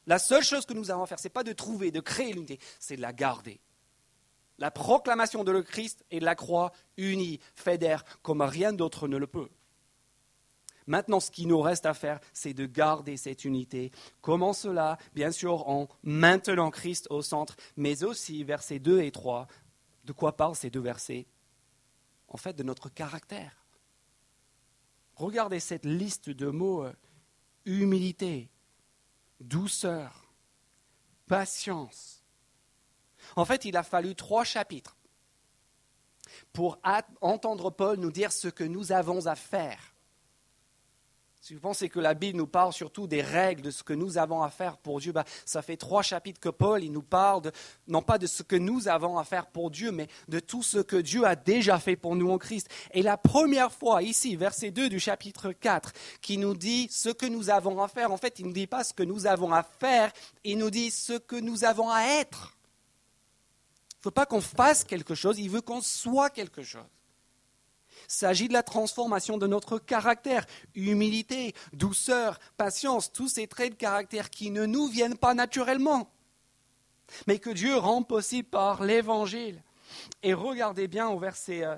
La 0.07 0.19
seule 0.19 0.43
chose 0.43 0.65
que 0.65 0.73
nous 0.73 0.91
avons 0.91 1.03
à 1.03 1.07
faire, 1.07 1.19
ce 1.19 1.27
n'est 1.27 1.33
pas 1.33 1.45
de 1.45 1.53
trouver, 1.53 1.91
de 1.91 2.01
créer 2.01 2.33
l'unité, 2.33 2.59
c'est 2.79 2.97
de 2.97 3.03
la 3.03 3.13
garder. 3.13 3.61
La 4.57 4.71
proclamation 4.71 5.45
de 5.45 5.53
le 5.53 5.63
Christ 5.63 6.03
et 6.11 6.21
de 6.21 6.25
la 6.25 6.35
croix 6.35 6.73
unie 6.97 7.39
fédère 7.55 8.05
comme 8.23 8.41
rien 8.41 8.73
d'autre 8.73 9.09
ne 9.09 9.19
le 9.19 9.27
peut. 9.27 9.51
Maintenant, 10.87 11.21
ce 11.21 11.31
qui 11.31 11.47
nous 11.47 11.61
reste 11.61 11.87
à 11.87 11.95
faire, 11.95 12.21
c'est 12.33 12.55
de 12.55 12.67
garder 12.67 13.17
cette 13.17 13.45
unité. 13.45 13.93
Comment 14.21 14.53
cela 14.53 14.99
Bien 15.15 15.31
sûr, 15.31 15.69
en 15.69 15.89
maintenant 16.03 16.71
Christ 16.71 17.07
au 17.11 17.23
centre, 17.23 17.57
mais 17.77 18.05
aussi, 18.05 18.45
versets 18.45 18.79
2 18.79 19.03
et 19.03 19.11
3, 19.11 19.47
de 20.05 20.13
quoi 20.13 20.37
parlent 20.37 20.57
ces 20.57 20.71
deux 20.71 20.81
versets 20.81 21.27
En 22.29 22.37
fait, 22.37 22.55
de 22.55 22.63
notre 22.63 22.89
caractère. 22.89 23.65
Regardez 25.15 25.61
cette 25.61 25.85
liste 25.85 26.31
de 26.31 26.49
mots 26.49 26.85
euh, 26.85 26.93
humilité, 27.67 28.51
douceur, 29.41 30.33
patience. 31.27 32.25
En 33.37 33.45
fait, 33.45 33.65
il 33.65 33.77
a 33.77 33.83
fallu 33.83 34.15
trois 34.15 34.45
chapitres 34.45 34.97
pour 36.53 36.79
entendre 37.21 37.71
Paul 37.71 37.99
nous 37.99 38.11
dire 38.11 38.33
ce 38.33 38.49
que 38.49 38.65
nous 38.65 38.93
avons 38.93 39.27
à 39.27 39.37
faire 39.37 39.95
si 41.41 41.55
vous 41.55 41.61
pensez 41.61 41.89
que 41.89 42.01
la 42.01 42.13
Bible 42.13 42.37
nous 42.37 42.47
parle 42.47 42.75
surtout 42.75 43.07
des 43.07 43.23
règles, 43.23 43.63
de 43.63 43.71
ce 43.71 43.83
que 43.83 43.95
nous 43.95 44.19
avons 44.19 44.43
à 44.43 44.51
faire 44.51 44.77
pour 44.77 45.01
Dieu, 45.01 45.13
bah, 45.13 45.25
ça 45.47 45.63
fait 45.63 45.79
trois 45.79 46.03
chapitres 46.03 46.39
que 46.39 46.51
Paul 46.51 46.85
il 46.85 46.93
nous 46.93 47.03
parle 47.03 47.51
non 47.89 48.03
pas 48.03 48.19
de 48.19 48.27
ce 48.27 48.43
que 48.43 48.57
nous 48.57 48.89
avons 48.89 49.19
à 49.19 49.25
faire 49.25 49.47
pour 49.47 49.71
Dieu, 49.71 49.91
mais 49.91 50.09
de 50.29 50.39
tout 50.39 50.63
ce 50.63 50.79
que 50.79 50.97
Dieu 50.97 51.25
a 51.25 51.37
déjà 51.37 51.79
fait 51.79 51.97
pour 51.97 52.15
nous 52.15 52.31
en 52.31 52.37
Christ. 52.37 52.69
Et 52.93 53.01
la 53.01 53.17
première 53.17 53.73
fois 53.73 54.03
ici, 54.03 54.37
verset 54.37 54.71
2 54.71 54.91
du 54.91 55.01
chapitre 55.01 55.53
4, 55.53 55.93
qui 56.21 56.37
nous 56.37 56.55
dit 56.55 56.89
ce 56.91 57.09
que 57.09 57.27
nous 57.27 57.49
avons 57.49 57.83
à 57.83 57.89
faire, 57.89 58.13
en 58.13 58.19
fait, 58.19 58.39
il 58.39 58.47
ne 58.47 58.53
dit 58.53 58.67
pas 58.67 58.85
ce 58.85 58.93
que 58.93 59.03
nous 59.03 59.27
avons 59.27 59.53
à 59.53 59.63
faire, 59.63 60.13
il 60.45 60.59
nous 60.59 60.71
dit 60.71 60.91
ce 60.91 61.15
que 61.15 61.37
nous 61.37 61.65
avons 61.65 61.89
à 61.89 62.03
être. 62.03 62.55
Il 63.93 64.01
ne 64.01 64.03
faut 64.03 64.11
pas 64.11 64.27
qu'on 64.27 64.43
fasse 64.43 64.85
quelque 64.85 65.15
chose, 65.15 65.39
il 65.39 65.49
veut 65.49 65.63
qu'on 65.63 65.81
soit 65.81 66.29
quelque 66.29 66.63
chose 66.63 66.85
s'agit 68.11 68.49
de 68.49 68.53
la 68.53 68.65
transformation 68.65 69.39
de 69.39 69.47
notre 69.47 69.79
caractère, 69.79 70.45
humilité, 70.75 71.55
douceur, 71.73 72.41
patience, 72.57 73.13
tous 73.13 73.29
ces 73.29 73.47
traits 73.47 73.73
de 73.73 73.79
caractère 73.79 74.31
qui 74.31 74.51
ne 74.51 74.67
nous 74.67 74.89
viennent 74.89 75.17
pas 75.17 75.33
naturellement, 75.33 76.11
mais 77.29 77.39
que 77.39 77.51
Dieu 77.51 77.77
rend 77.77 78.03
possible 78.03 78.49
par 78.49 78.83
l'Évangile. 78.83 79.63
Et 80.23 80.35
regardez 80.35 80.89
bien 80.89 81.09
au 81.09 81.19
verset, 81.21 81.65
euh, 81.65 81.77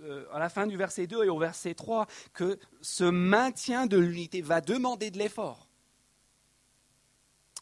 euh, 0.00 0.24
à 0.32 0.38
la 0.38 0.48
fin 0.48 0.66
du 0.66 0.76
verset 0.76 1.08
2 1.08 1.24
et 1.24 1.28
au 1.28 1.38
verset 1.38 1.74
3 1.74 2.06
que 2.32 2.58
ce 2.80 3.04
maintien 3.04 3.86
de 3.86 3.96
l'unité 3.96 4.42
va 4.42 4.60
demander 4.60 5.10
de 5.10 5.18
l'effort. 5.18 5.66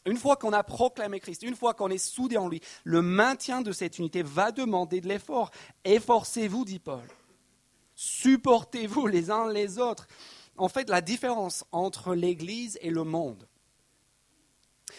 Une 0.05 0.17
fois 0.17 0.35
qu'on 0.35 0.53
a 0.53 0.63
proclamé 0.63 1.19
Christ, 1.19 1.41
une 1.41 1.55
fois 1.55 1.73
qu'on 1.73 1.89
est 1.89 1.97
soudé 1.97 2.37
en 2.37 2.47
lui, 2.47 2.61
le 2.83 3.01
maintien 3.01 3.61
de 3.61 3.71
cette 3.71 3.97
unité 3.97 4.21
va 4.21 4.51
demander 4.51 5.01
de 5.01 5.07
l'effort. 5.07 5.49
Efforcez-vous, 5.83 6.63
dit 6.63 6.79
Paul 6.79 7.03
supportez-vous 7.97 9.07
les 9.07 9.29
uns 9.31 9.51
les 9.51 9.79
autres. 9.79 10.07
En 10.55 10.69
fait, 10.69 10.89
la 10.89 11.01
différence 11.01 11.65
entre 11.73 12.15
l'Église 12.15 12.79
et 12.81 12.89
le 12.89 13.03
monde, 13.03 13.45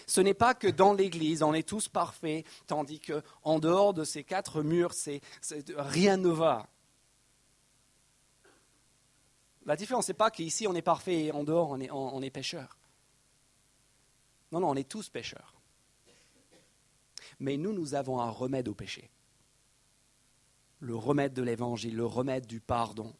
ce 0.06 0.20
n'est 0.20 0.34
pas 0.34 0.54
que 0.54 0.68
dans 0.68 0.92
l'Église, 0.92 1.42
on 1.42 1.54
est 1.54 1.66
tous 1.66 1.88
parfaits, 1.88 2.44
tandis 2.66 3.00
qu'en 3.00 3.58
dehors 3.58 3.94
de 3.94 4.04
ces 4.04 4.24
quatre 4.24 4.62
murs, 4.62 4.92
rien 5.76 6.18
ne 6.18 6.28
va. 6.28 6.68
La 9.64 9.76
différence, 9.76 10.08
n'est 10.08 10.14
pas 10.14 10.30
qu'ici, 10.30 10.66
on 10.66 10.74
est 10.74 10.82
parfait 10.82 11.24
et 11.24 11.32
en 11.32 11.44
dehors, 11.44 11.70
on 11.70 11.80
est, 11.80 11.90
on. 11.90 12.20
Non, 14.50 14.60
non, 14.60 14.70
on 14.70 14.76
est 14.76 14.88
tous 14.88 15.08
pécheurs. 15.08 15.54
Mais 17.38 17.56
nous, 17.56 17.72
nous 17.72 17.94
avons 17.94 18.20
un 18.20 18.30
remède 18.30 18.68
au 18.68 18.74
péché 18.74 19.10
le 20.80 20.96
remède 20.96 21.32
de 21.32 21.42
l'évangile, 21.42 21.96
le 21.96 22.06
remède 22.06 22.46
du 22.46 22.60
pardon, 22.60 23.14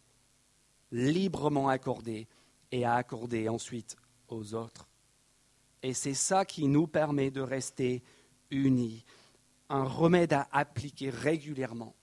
librement 0.90 1.68
accordé 1.68 2.28
et 2.72 2.84
à 2.84 2.94
accorder 2.94 3.48
ensuite 3.48 3.96
aux 4.28 4.54
autres. 4.54 4.88
Et 5.82 5.94
c'est 5.94 6.14
ça 6.14 6.44
qui 6.44 6.66
nous 6.66 6.86
permet 6.86 7.30
de 7.30 7.40
rester 7.40 8.02
unis, 8.50 9.04
un 9.68 9.84
remède 9.84 10.32
à 10.32 10.48
appliquer 10.52 11.10
régulièrement 11.10 11.94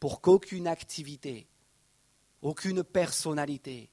pour 0.00 0.20
qu'aucune 0.20 0.66
activité, 0.66 1.48
aucune 2.40 2.84
personnalité, 2.84 3.90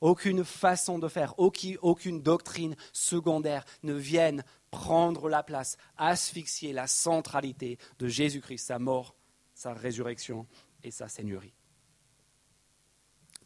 aucune 0.00 0.44
façon 0.44 0.98
de 0.98 1.08
faire, 1.08 1.34
aucune 1.38 2.22
doctrine 2.22 2.76
secondaire 2.92 3.64
ne 3.82 3.94
vienne 3.94 4.44
prendre 4.70 5.28
la 5.28 5.42
place, 5.42 5.76
asphyxier 5.96 6.72
la 6.72 6.86
centralité 6.86 7.78
de 7.98 8.08
Jésus-Christ, 8.08 8.66
sa 8.66 8.78
mort 8.78 9.15
sa 9.56 9.72
résurrection 9.72 10.46
et 10.84 10.90
sa 10.90 11.08
seigneurie. 11.08 11.54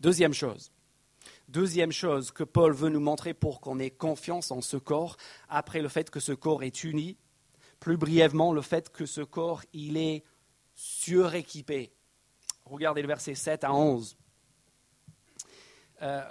Deuxième 0.01 0.35
chose, 0.35 0.73
deuxième 1.49 1.93
chose 1.93 2.33
que 2.33 2.43
Paul 2.43 2.73
veut 2.73 2.89
nous 2.89 3.01
montrer 3.01 3.33
pour 3.33 3.61
qu'on 3.61 3.79
ait 3.79 3.93
confiance 3.93 4.51
en 4.51 4.61
ce 4.61 4.77
corps, 4.77 5.17
après 5.49 5.81
le 5.81 5.89
fait 5.89 6.11
que 6.11 6.19
ce 6.19 6.33
corps 6.33 6.65
est 6.65 6.83
uni, 6.83 7.17
plus 7.79 7.97
brièvement 7.97 8.53
le 8.53 8.61
fait 8.61 8.91
que 8.91 9.07
ce 9.07 9.21
corps, 9.21 9.63
il 9.73 9.97
est 9.97 10.25
suréquipé. 10.75 11.93
Regardez 12.65 13.03
le 13.03 13.09
verset 13.09 13.37
7 13.37 13.63
à 13.63 13.73
11. 13.73 14.17
Euh, 16.03 16.29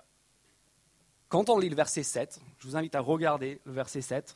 quand 1.30 1.50
on 1.50 1.58
lit 1.58 1.70
le 1.70 1.76
verset 1.76 2.04
7, 2.04 2.42
je 2.58 2.68
vous 2.68 2.76
invite 2.76 2.96
à 2.96 3.00
regarder 3.00 3.62
le 3.64 3.72
verset 3.72 4.02
7. 4.02 4.36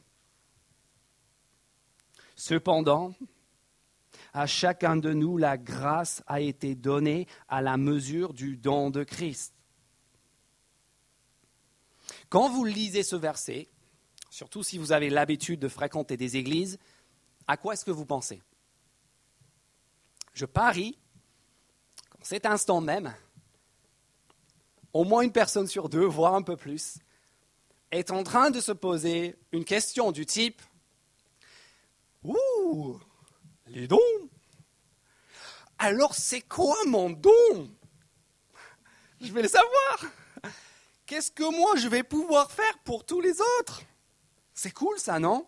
Cependant, 2.36 3.13
à 4.34 4.47
chacun 4.47 4.95
de 4.97 5.13
nous, 5.13 5.38
la 5.38 5.58
grâce 5.58 6.23
a 6.28 6.39
été 6.41 6.76
donnée 6.76 7.28
à 7.47 7.62
la 7.62 7.78
mesure 7.78 8.34
du 8.34 8.58
don 8.58 8.89
de 8.89 9.04
Christ. 9.04 9.54
Quand 12.30 12.49
vous 12.49 12.65
lisez 12.65 13.04
ce 13.04 13.15
verset, 13.15 13.69
surtout 14.30 14.63
si 14.63 14.78
vous 14.78 14.91
avez 14.91 15.10
l'habitude 15.10 15.60
de 15.60 15.67
fréquenter 15.67 16.17
des 16.17 16.38
églises, 16.38 16.80
à 17.47 17.58
quoi 17.58 17.73
est-ce 17.73 17.86
que 17.86 17.91
vous 17.91 18.06
pensez? 18.06 18.41
Je 20.34 20.45
parie 20.45 20.97
qu'en 22.10 22.23
cet 22.23 22.45
instant 22.45 22.82
même, 22.82 23.13
au 24.93 25.04
moins 25.04 25.21
une 25.21 25.32
personne 25.32 25.67
sur 25.67 25.89
deux, 25.89 26.06
voire 26.06 26.36
un 26.36 26.41
peu 26.41 26.58
plus, 26.58 26.97
est 27.91 28.12
en 28.12 28.23
train 28.23 28.49
de 28.49 28.60
se 28.60 28.71
poser 28.71 29.36
une 29.52 29.65
question 29.65 30.12
du 30.12 30.26
type 30.26 30.62
Ouh, 32.23 32.99
les 33.73 33.88
dons 33.88 33.97
Alors 35.79 36.13
c'est 36.13 36.41
quoi 36.41 36.77
mon 36.88 37.09
don 37.09 37.69
Je 39.19 39.33
vais 39.33 39.41
le 39.41 39.47
savoir. 39.47 40.05
Qu'est-ce 41.05 41.31
que 41.31 41.43
moi 41.43 41.75
je 41.75 41.88
vais 41.88 42.03
pouvoir 42.03 42.51
faire 42.51 42.77
pour 42.86 43.03
tous 43.05 43.19
les 43.19 43.41
autres? 43.59 43.81
C'est 44.53 44.71
cool 44.71 44.99
ça, 44.99 45.19
non? 45.19 45.47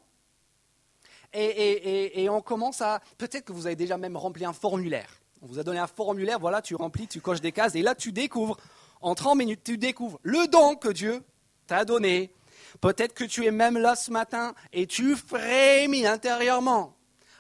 Et, 1.33 2.27
on 2.29 2.41
commence 2.41 2.81
à... 2.81 3.01
Peut-être 3.17 3.45
que 3.45 3.51
vous 3.51 3.67
avez 3.67 3.75
déjà 3.75 3.97
même 3.97 4.15
rempli 4.15 4.45
un 4.45 4.53
formulaire. 4.53 5.09
On 5.41 5.47
vous 5.47 5.59
a 5.59 5.63
donné 5.63 5.79
un 5.79 5.88
formulaire, 5.88 6.39
voilà, 6.39 6.61
tu 6.61 6.75
remplis, 6.75 7.07
tu 7.07 7.19
coches 7.19 7.41
des 7.41 7.51
cases, 7.51 7.75
et 7.75 7.81
là 7.81 7.93
tu 7.93 8.11
découvres, 8.11 8.57
en 9.01 9.15
30 9.15 9.38
minutes, 9.38 9.61
tu 9.63 9.77
découvres 9.77 10.17
le 10.23 10.47
don 10.47 10.75
que 10.75 10.88
Dieu 10.88 11.23
t'a 11.67 11.83
donné. 11.83 12.31
Peut-être 12.79 13.13
que 13.13 13.25
tu 13.25 13.45
es 13.45 13.51
même 13.51 13.77
là 13.77 13.95
ce 13.95 14.11
matin 14.11 14.55
et 14.71 14.88
tu 14.88 15.15
frémis 15.15 16.05
intérieurement 16.07 16.94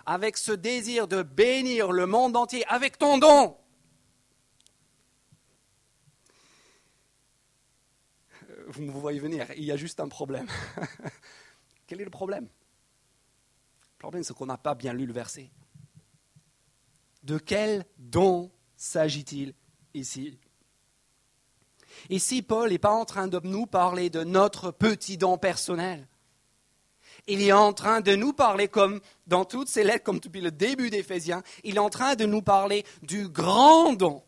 avec 0.05 0.37
ce 0.37 0.51
désir 0.51 1.07
de 1.07 1.23
bénir 1.23 1.91
le 1.91 2.05
monde 2.05 2.35
entier 2.35 2.65
avec 2.67 2.97
ton 2.97 3.17
don. 3.17 3.57
Vous 8.67 8.81
me 8.81 8.91
voyez 8.91 9.19
venir, 9.19 9.47
il 9.55 9.63
y 9.63 9.71
a 9.71 9.77
juste 9.77 9.99
un 9.99 10.07
problème. 10.07 10.47
Quel 11.87 12.01
est 12.01 12.05
le 12.05 12.09
problème? 12.09 12.45
Le 12.45 13.99
problème, 13.99 14.23
c'est 14.23 14.33
qu'on 14.33 14.45
n'a 14.47 14.57
pas 14.57 14.75
bien 14.75 14.93
lu 14.93 15.05
le 15.05 15.13
verset. 15.13 15.49
De 17.23 17.39
quel 17.39 17.85
don 17.97 18.51
s'agit-il 18.75 19.55
ici? 19.95 20.37
Ici, 22.09 22.43
Paul 22.43 22.69
n'est 22.69 22.77
pas 22.77 22.91
en 22.91 23.05
train 23.05 23.27
de 23.27 23.39
nous 23.43 23.65
parler 23.65 24.11
de 24.11 24.23
notre 24.23 24.69
petit 24.69 25.17
don 25.17 25.39
personnel. 25.39 26.07
Il 27.27 27.41
est 27.41 27.51
en 27.51 27.73
train 27.73 28.01
de 28.01 28.15
nous 28.15 28.33
parler, 28.33 28.67
comme 28.67 29.01
dans 29.25 29.45
toutes 29.45 29.67
ses 29.67 29.83
lettres, 29.83 30.03
comme 30.03 30.19
depuis 30.19 30.41
le 30.41 30.51
début 30.51 30.89
d'Éphésiens, 30.89 31.41
il 31.63 31.77
est 31.77 31.79
en 31.79 31.89
train 31.89 32.15
de 32.15 32.25
nous 32.25 32.41
parler 32.41 32.85
du 33.01 33.27
grand 33.29 33.93
don, 33.93 34.23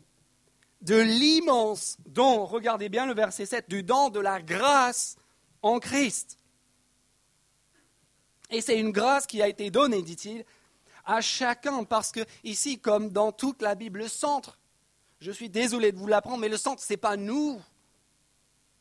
de 0.82 0.96
l'immense 0.96 1.98
don. 2.08 2.46
Regardez 2.46 2.90
bien 2.90 3.06
le 3.06 3.14
verset 3.14 3.46
7, 3.46 3.70
du 3.70 3.84
don 3.84 4.10
de 4.10 4.20
la 4.20 4.42
grâce 4.42 5.16
en 5.62 5.80
Christ. 5.80 6.38
Et 8.50 8.62
c'est 8.62 8.80
une 8.80 8.92
grâce 8.92 9.28
qui 9.28 9.42
a 9.42 9.48
été 9.48 9.70
donnée, 9.70 10.02
dit-il, 10.02 10.44
à 11.06 11.22
chacun, 11.22 11.84
parce 11.84 12.12
que 12.12 12.22
ici, 12.44 12.80
comme 12.80 13.10
dans 13.10 13.32
toute 13.32 13.62
la 13.62 13.76
Bible, 13.76 14.00
le 14.00 14.08
centre, 14.08 14.58
je 15.20 15.32
suis 15.32 15.50
désolé 15.50 15.92
de 15.92 15.98
vous 15.98 16.08
l'apprendre, 16.08 16.40
mais 16.40 16.50
le 16.50 16.58
centre, 16.58 16.82
ce 16.82 16.94
n'est 16.94 16.98
pas 16.98 17.18
nous. 17.18 17.62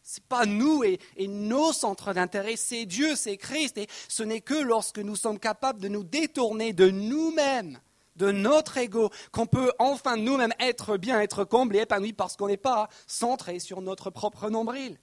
N'est 0.06 0.22
pas 0.28 0.46
nous 0.46 0.84
et, 0.84 0.98
nos 1.26 1.72
centres 1.72 2.12
d'intérêt, 2.12 2.54
c'est 2.56 2.86
Dieu, 2.86 3.16
c'est 3.16 3.36
Christ. 3.36 3.76
Et 3.76 3.88
ce 4.08 4.22
n'est 4.22 4.40
que 4.40 4.54
lorsque 4.54 4.98
nous 4.98 5.16
sommes 5.16 5.40
capables 5.40 5.80
de 5.80 5.88
nous 5.88 6.04
détourner 6.04 6.72
de 6.72 6.90
nous-mêmes, 6.90 7.80
de 8.14 8.30
notre 8.30 8.78
ego, 8.78 9.10
qu'on 9.32 9.46
peut 9.46 9.72
enfin 9.78 10.16
nous-mêmes 10.16 10.54
être 10.60 10.96
bien, 10.96 11.20
être 11.20 11.44
comblés, 11.44 11.80
épanouis, 11.80 12.12
parce 12.12 12.36
qu'on 12.36 12.46
n'est 12.46 12.56
pas 12.56 12.88
centré 13.06 13.58
sur 13.58 13.82
notre 13.82 14.10
propre 14.10 14.48
nombril. 14.48 14.98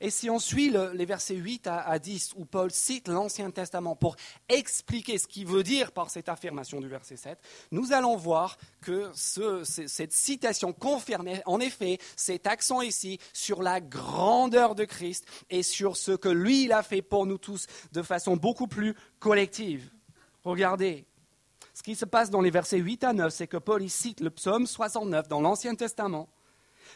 Et 0.00 0.10
si 0.10 0.30
on 0.30 0.38
suit 0.38 0.74
les 0.94 1.04
versets 1.04 1.34
8 1.34 1.66
à, 1.66 1.98
10, 1.98 2.34
où 2.36 2.44
Paul 2.44 2.70
cite 2.70 3.08
l'Ancien 3.08 3.50
Testament 3.50 3.96
pour 3.96 4.16
expliquer 4.48 5.18
ce 5.18 5.26
qu'il 5.26 5.46
veut 5.46 5.62
dire 5.62 5.92
par 5.92 6.10
cette 6.10 6.28
affirmation 6.28 6.80
du 6.80 6.88
verset 6.88 7.16
7, 7.16 7.38
nous 7.70 7.92
allons 7.92 8.16
voir 8.16 8.56
que 8.80 9.10
cette 9.14 10.12
citation 10.12 10.72
confirme 10.72 11.28
en 11.46 11.60
effet 11.60 11.98
cet 12.16 12.46
accent 12.46 12.80
ici 12.82 13.18
sur 13.32 13.62
la 13.62 13.80
grandeur 13.80 14.74
de 14.74 14.84
Christ 14.84 15.24
et 15.50 15.62
sur 15.62 15.96
ce 15.96 16.12
que 16.12 16.28
lui, 16.28 16.64
il 16.64 16.72
a 16.72 16.82
fait 16.82 17.02
pour 17.02 17.26
nous 17.26 17.38
tous 17.38 17.66
de 17.92 18.02
façon 18.02 18.36
beaucoup 18.36 18.66
plus 18.66 18.94
collective. 19.18 19.90
Regardez, 20.44 21.06
ce 21.74 21.82
qui 21.82 21.94
se 21.94 22.04
passe 22.04 22.30
dans 22.30 22.40
les 22.40 22.50
versets 22.50 22.78
8 22.78 23.04
à 23.04 23.12
9, 23.12 23.32
c'est 23.32 23.46
que 23.46 23.56
Paul 23.56 23.88
cite 23.88 24.20
le 24.20 24.30
psaume 24.30 24.66
69 24.66 25.28
dans 25.28 25.40
l'Ancien 25.40 25.74
Testament 25.74 26.28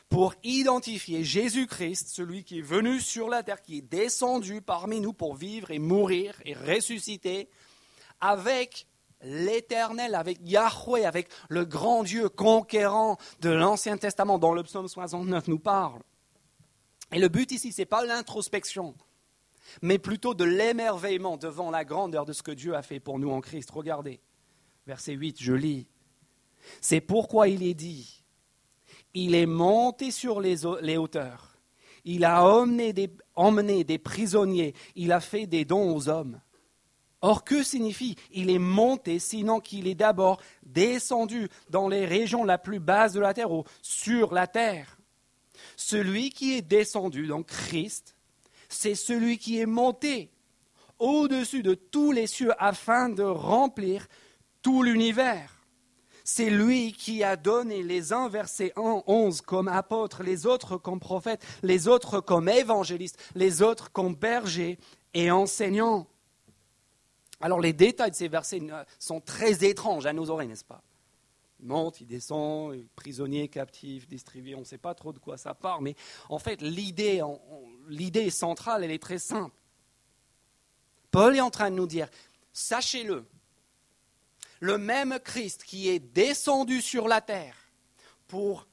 pour 0.09 0.35
identifier 0.45 1.25
Jésus-Christ, 1.25 2.09
celui 2.09 2.45
qui 2.45 2.59
est 2.59 2.63
venu 2.63 3.01
sur 3.01 3.29
la 3.29 3.43
terre, 3.43 3.63
qui 3.63 3.79
est 3.79 3.83
descendu 3.83 4.61
parmi 4.61 5.01
nous 5.01 5.13
pour 5.13 5.35
vivre 5.35 5.71
et 5.71 5.79
mourir 5.79 6.35
et 6.45 6.55
ressusciter, 6.55 7.49
avec 8.21 8.87
l'Éternel, 9.23 10.15
avec 10.15 10.39
Yahweh, 10.43 11.05
avec 11.05 11.29
le 11.49 11.65
grand 11.65 12.03
Dieu 12.03 12.29
conquérant 12.29 13.19
de 13.41 13.51
l'Ancien 13.51 13.97
Testament 13.97 14.39
dont 14.39 14.53
le 14.53 14.63
psaume 14.63 14.89
69 14.89 15.49
nous 15.49 15.59
parle. 15.59 16.01
Et 17.13 17.19
le 17.19 17.29
but 17.29 17.51
ici, 17.53 17.73
ce 17.73 17.83
n'est 17.83 17.87
pas 17.87 18.05
l'introspection, 18.05 18.95
mais 19.83 19.99
plutôt 19.99 20.35
de 20.35 20.45
l'émerveillement 20.45 21.37
devant 21.37 21.71
la 21.71 21.85
grandeur 21.85 22.25
de 22.25 22.33
ce 22.33 22.43
que 22.43 22.53
Dieu 22.53 22.75
a 22.75 22.83
fait 22.83 23.01
pour 23.01 23.19
nous 23.19 23.31
en 23.31 23.41
Christ. 23.41 23.71
Regardez, 23.71 24.21
verset 24.87 25.13
8, 25.13 25.37
je 25.41 25.53
lis. 25.53 25.87
C'est 26.81 27.01
pourquoi 27.01 27.49
il 27.49 27.63
est 27.63 27.75
dit, 27.75 28.22
il 29.15 29.35
est 29.35 29.47
monté 29.47 30.11
sur 30.11 30.41
les, 30.41 30.65
hauteurs. 30.97 31.57
Il 32.05 32.25
a 32.25 32.45
emmené 32.45 32.93
des, 32.93 33.11
emmené 33.35 33.85
des 33.85 33.99
prisonniers. 33.99 34.75
Il 34.97 35.13
a 35.13 35.21
fait 35.21 35.47
des 35.47 35.65
dons 35.65 35.95
aux 35.95 36.09
hommes. 36.09 36.41
Or, 37.21 37.45
que 37.45 37.63
signifie 37.63 38.17
il 38.33 38.51
est 38.51 38.59
monté, 38.59 39.21
sinon 39.21 39.61
qu'il 39.61 39.87
est 39.87 39.95
d'abord 39.95 40.41
descendu 40.65 41.49
dans 41.71 41.89
les 41.89 42.05
régions 42.05 42.43
la 42.45 42.59
plus 42.59 42.81
basses 42.81 43.13
de 43.13 43.21
la 43.21 43.33
terre 43.33 43.53
ou 43.53 43.65
sur 43.81 44.35
la 44.35 44.47
terre? 44.49 44.99
Celui 45.77 46.31
qui 46.31 46.55
est 46.55 46.63
descendu, 46.63 47.29
donc 47.29 47.47
Christ, 47.47 48.17
c'est 48.69 48.97
celui 48.97 49.39
qui 49.39 49.61
est 49.61 49.67
monté 49.67 50.31
au-dessus 50.99 51.63
de 51.63 51.75
tous 51.75 52.13
les 52.13 52.27
cieux 52.27 52.53
afin 52.59 53.09
de 53.09 53.23
remplir 53.23 54.09
tout 54.63 54.83
l'univers. 54.83 55.52
C'est 56.25 56.51
lui 56.51 56.93
qui 56.93 57.25
a 57.25 57.37
donné 57.37 57.83
les 57.83 58.13
uns 58.13 58.29
versets 58.29 58.73
1, 58.77 59.03
11 59.07 59.41
comme 59.41 59.69
apôtres, 59.69 60.23
les 60.23 60.47
autres 60.47 60.77
comme 60.77 61.01
prophètes, 61.01 61.45
les 61.63 61.89
autres 61.89 62.21
comme 62.21 62.49
évangélistes, 62.49 63.19
les 63.35 63.63
autres 63.63 63.91
comme 63.91 64.15
bergers 64.15 64.79
et 65.15 65.31
enseignants. 65.31 66.07
Alors 67.41 67.61
les 67.61 67.73
détails 67.73 68.13
de 68.13 68.17
ces 68.17 68.29
versets 68.29 68.63
sont 68.99 69.21
très 69.21 69.65
étranges 69.65 70.07
à 70.07 70.13
nos 70.13 70.31
oreilles, 70.31 70.49
n'est-ce 70.49 70.65
pas? 70.65 70.83
Il 71.61 71.67
monte, 71.67 72.01
il 72.01 72.07
descend, 72.07 72.77
prisonnier, 72.97 73.49
captif, 73.49 74.09
distribué, 74.09 74.55
on 74.55 74.61
ne 74.61 74.65
sait 74.65 74.79
pas 74.79 74.95
trop 74.95 75.13
de 75.13 75.19
quoi 75.19 75.37
ça 75.37 75.55
parle, 75.55 75.83
mais 75.83 75.97
en 76.29 76.39
fait 76.39 76.61
l'idée, 76.61 77.23
l'idée 77.89 78.31
centrale, 78.31 78.85
elle 78.85 78.91
est 78.91 79.03
très 79.03 79.19
simple. 79.19 79.55
Paul 81.11 81.37
est 81.37 81.41
en 81.41 81.51
train 81.51 81.71
de 81.71 81.77
nous 81.77 81.87
dire, 81.87 82.09
sachez-le, 82.53 83.25
le 84.63 84.79
même 84.79 85.19
Christ 85.19 85.65
qui 85.65 85.89
est 85.89 85.99
descendu 85.99 86.81
sur 86.81 87.09
la 87.09 87.21
terre 87.21 87.57
pour 88.29 88.69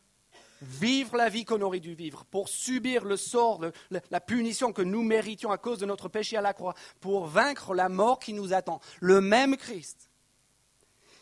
vivre 0.62 1.18
la 1.18 1.30
vie 1.30 1.46
qu'on 1.46 1.62
aurait 1.62 1.80
dû 1.80 1.96
vivre, 1.96 2.26
pour 2.26 2.48
subir 2.48 3.04
le 3.06 3.18
sort, 3.18 3.66
la 4.12 4.22
punition 4.22 4.72
que 4.72 4.84
nous 4.84 5.02
méritions 5.02 5.50
à 5.50 5.58
cause 5.58 5.80
de 5.80 5.88
notre 5.88 6.08
péché 6.08 6.38
à 6.38 6.42
la 6.42 6.54
croix, 6.54 6.76
pour 7.00 7.26
vaincre 7.26 7.74
la 7.74 7.90
mort 7.90 8.20
qui 8.20 8.34
nous 8.34 8.54
attend. 8.54 8.80
Le 9.00 9.20
même 9.20 9.58
Christ 9.58 10.12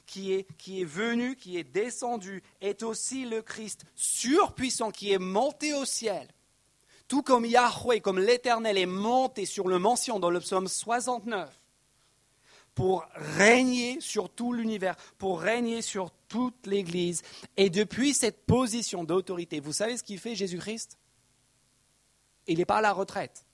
qui 0.06 0.34
est, 0.34 0.46
qui 0.58 0.82
est 0.82 0.86
venu, 0.86 1.38
qui 1.38 1.58
est 1.58 1.64
descendu, 1.64 2.44
est 2.60 2.84
aussi 2.84 3.24
le 3.24 3.42
Christ 3.42 3.86
surpuissant 3.96 4.92
qui 4.92 5.14
est 5.14 5.18
monté 5.18 5.74
au 5.76 5.86
ciel. 5.86 6.28
Tout 7.08 7.22
comme 7.22 7.46
Yahweh, 7.46 8.02
comme 8.02 8.20
l'Éternel 8.20 8.78
est 8.78 8.86
monté 8.86 9.46
sur 9.46 9.70
le 9.70 9.80
mention 9.80 10.20
dans 10.20 10.30
le 10.30 10.42
psaume 10.42 10.68
69 10.68 11.57
pour 12.78 13.08
régner 13.16 14.00
sur 14.02 14.30
tout 14.30 14.54
l'univers, 14.54 14.96
pour 15.18 15.42
régner 15.42 15.82
sur 15.82 16.12
toute 16.28 16.68
l'Église. 16.68 17.24
Et 17.58 17.72
depuis 17.72 18.14
cette 18.14 18.46
position 18.46 19.04
d'autorité, 19.04 19.60
vous 19.60 19.74
savez 19.74 19.98
ce 19.98 20.04
qu'il 20.04 20.20
fait 20.20 20.36
Jésus-Christ? 20.36 21.00
Il 22.46 22.60
n'est 22.60 22.66
pas 22.66 22.78
à 22.78 22.82
la 22.82 22.94
retraite. 22.94 23.48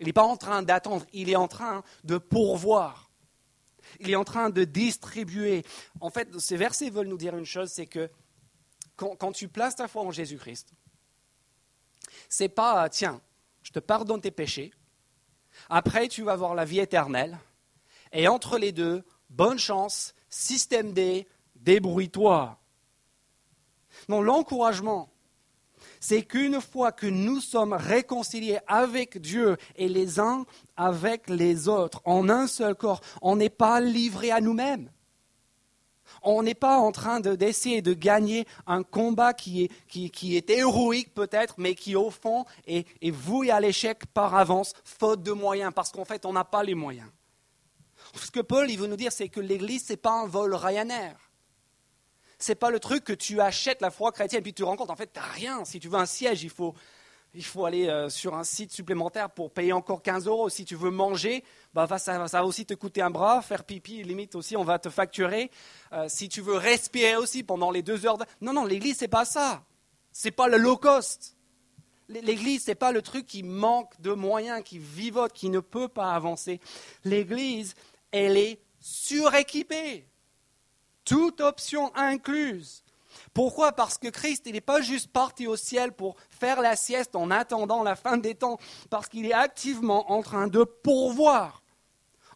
Il 0.00 0.06
n'est 0.06 0.14
pas 0.14 0.22
en 0.22 0.38
train 0.38 0.62
d'attendre, 0.62 1.04
il 1.12 1.28
est 1.28 1.36
en 1.36 1.48
train 1.48 1.84
de 2.02 2.16
pourvoir. 2.16 3.10
Il 4.00 4.08
est 4.08 4.16
en 4.16 4.24
train 4.24 4.48
de 4.48 4.64
distribuer. 4.64 5.62
En 6.00 6.08
fait, 6.08 6.34
ces 6.38 6.56
versets 6.56 6.88
veulent 6.88 7.08
nous 7.08 7.18
dire 7.18 7.36
une 7.36 7.44
chose, 7.44 7.70
c'est 7.70 7.86
que 7.86 8.10
quand, 8.96 9.32
tu 9.32 9.48
places 9.48 9.76
ta 9.76 9.86
foi 9.86 10.00
en 10.00 10.12
Jésus-Christ, 10.12 10.72
c'est 12.30 12.48
pas, 12.48 12.88
tiens, 12.88 13.20
je 13.62 13.70
te 13.70 13.80
pardonne 13.80 14.22
tes 14.22 14.30
péchés, 14.30 14.72
après 15.68 16.08
tu 16.08 16.22
vas 16.22 16.32
avoir 16.32 16.54
la 16.54 16.64
vie 16.64 16.78
éternelle, 16.78 17.38
et 18.12 18.28
entre 18.28 18.58
les 18.58 18.72
deux, 18.72 19.04
bonne 19.30 19.58
chance, 19.58 20.14
système 20.28 20.92
D, 20.92 21.26
débrouille-toi. 21.56 22.58
Non, 24.08 24.22
l'encouragement, 24.22 25.10
c'est 26.00 26.22
qu'une 26.22 26.60
fois 26.60 26.92
que 26.92 27.06
nous 27.06 27.40
sommes 27.40 27.72
réconciliés 27.72 28.58
avec 28.66 29.20
Dieu 29.20 29.56
et 29.76 29.88
les 29.88 30.20
uns 30.20 30.44
avec 30.76 31.28
les 31.28 31.68
autres, 31.68 32.00
en 32.04 32.28
un 32.28 32.46
seul 32.46 32.74
corps, 32.74 33.00
on 33.22 33.36
n'est 33.36 33.50
pas 33.50 33.80
livré 33.80 34.30
à 34.30 34.40
nous-mêmes. 34.40 34.90
On 36.22 36.42
n'est 36.42 36.54
pas 36.54 36.78
en 36.78 36.90
train 36.90 37.20
d'essayer 37.20 37.82
de, 37.82 37.92
gagner 37.92 38.46
un 38.66 38.82
combat 38.82 39.34
qui 39.34 39.64
est, 39.64 40.08
qui, 40.10 40.36
est 40.36 40.50
héroïque 40.50 41.14
peut-être, 41.14 41.56
mais 41.58 41.74
qui 41.74 41.96
au 41.96 42.10
fond 42.10 42.44
est, 42.66 42.88
est 43.02 43.10
voué 43.10 43.50
à 43.50 43.60
l'échec 43.60 44.06
par 44.06 44.34
avance, 44.34 44.72
faute 44.84 45.22
de 45.22 45.32
moyens, 45.32 45.72
parce 45.74 45.92
qu'en 45.92 46.04
fait 46.04 46.24
on 46.24 46.32
n'a 46.32 46.44
pas 46.44 46.62
les 46.62 46.74
moyens. 46.74 47.08
Ce 48.14 48.30
que 48.30 48.40
Paul 48.40 48.70
il 48.70 48.78
veut 48.78 48.86
nous 48.86 48.96
dire, 48.96 49.12
c'est 49.12 49.28
que 49.28 49.40
l'Église, 49.40 49.86
ce 49.86 49.92
n'est 49.92 49.96
pas 49.96 50.12
un 50.12 50.26
vol 50.26 50.54
Ryanair. 50.54 51.16
Ce 52.38 52.52
n'est 52.52 52.56
pas 52.56 52.70
le 52.70 52.78
truc 52.78 53.04
que 53.04 53.12
tu 53.12 53.40
achètes 53.40 53.80
la 53.80 53.90
foi 53.90 54.12
chrétienne, 54.12 54.42
puis 54.42 54.54
tu 54.54 54.62
te 54.62 54.66
rends 54.66 54.76
compte, 54.76 54.90
en 54.90 54.96
fait, 54.96 55.12
tu 55.12 55.18
n'as 55.18 55.26
rien. 55.26 55.64
Si 55.64 55.80
tu 55.80 55.88
veux 55.88 55.98
un 55.98 56.06
siège, 56.06 56.44
il 56.44 56.50
faut, 56.50 56.74
il 57.34 57.44
faut 57.44 57.66
aller 57.66 57.88
euh, 57.88 58.08
sur 58.08 58.34
un 58.34 58.44
site 58.44 58.72
supplémentaire 58.72 59.30
pour 59.30 59.52
payer 59.52 59.72
encore 59.72 60.02
15 60.02 60.26
euros. 60.28 60.48
Si 60.48 60.64
tu 60.64 60.76
veux 60.76 60.90
manger, 60.90 61.42
bah, 61.74 61.86
ça, 61.98 62.18
va 62.26 62.44
aussi 62.44 62.64
te 62.64 62.74
coûter 62.74 63.02
un 63.02 63.10
bras. 63.10 63.42
Faire 63.42 63.64
pipi, 63.64 64.04
limite 64.04 64.36
aussi, 64.36 64.56
on 64.56 64.64
va 64.64 64.78
te 64.78 64.88
facturer. 64.88 65.50
Euh, 65.92 66.06
si 66.08 66.28
tu 66.28 66.40
veux 66.40 66.56
respirer 66.56 67.16
aussi 67.16 67.42
pendant 67.42 67.72
les 67.72 67.82
deux 67.82 68.06
heures. 68.06 68.18
Non, 68.40 68.52
non, 68.52 68.64
l'église, 68.64 68.98
c'est 68.98 69.08
pas 69.08 69.24
ça. 69.24 69.64
C'est 70.12 70.30
pas 70.30 70.48
le 70.48 70.58
low 70.58 70.76
cost. 70.76 71.36
L'église, 72.08 72.66
n'est 72.66 72.74
pas 72.74 72.92
le 72.92 73.02
truc 73.02 73.26
qui 73.26 73.42
manque 73.42 74.00
de 74.00 74.12
moyens, 74.12 74.62
qui 74.64 74.78
vivote, 74.78 75.32
qui 75.32 75.50
ne 75.50 75.60
peut 75.60 75.88
pas 75.88 76.14
avancer. 76.14 76.58
L'église, 77.04 77.74
elle 78.12 78.36
est 78.36 78.60
suréquipée. 78.80 80.08
Toute 81.04 81.40
option 81.40 81.94
incluse. 81.94 82.84
Pourquoi? 83.32 83.72
Parce 83.72 83.98
que 83.98 84.08
Christ, 84.08 84.46
n'est 84.46 84.60
pas 84.60 84.80
juste 84.80 85.08
parti 85.08 85.46
au 85.46 85.56
ciel 85.56 85.92
pour 85.92 86.16
faire 86.30 86.60
la 86.60 86.76
sieste 86.76 87.16
en 87.16 87.30
attendant 87.30 87.82
la 87.82 87.96
fin 87.96 88.16
des 88.16 88.34
temps, 88.34 88.58
parce 88.90 89.08
qu'il 89.08 89.26
est 89.26 89.32
activement 89.32 90.12
en 90.12 90.22
train 90.22 90.48
de 90.48 90.64
pourvoir, 90.64 91.62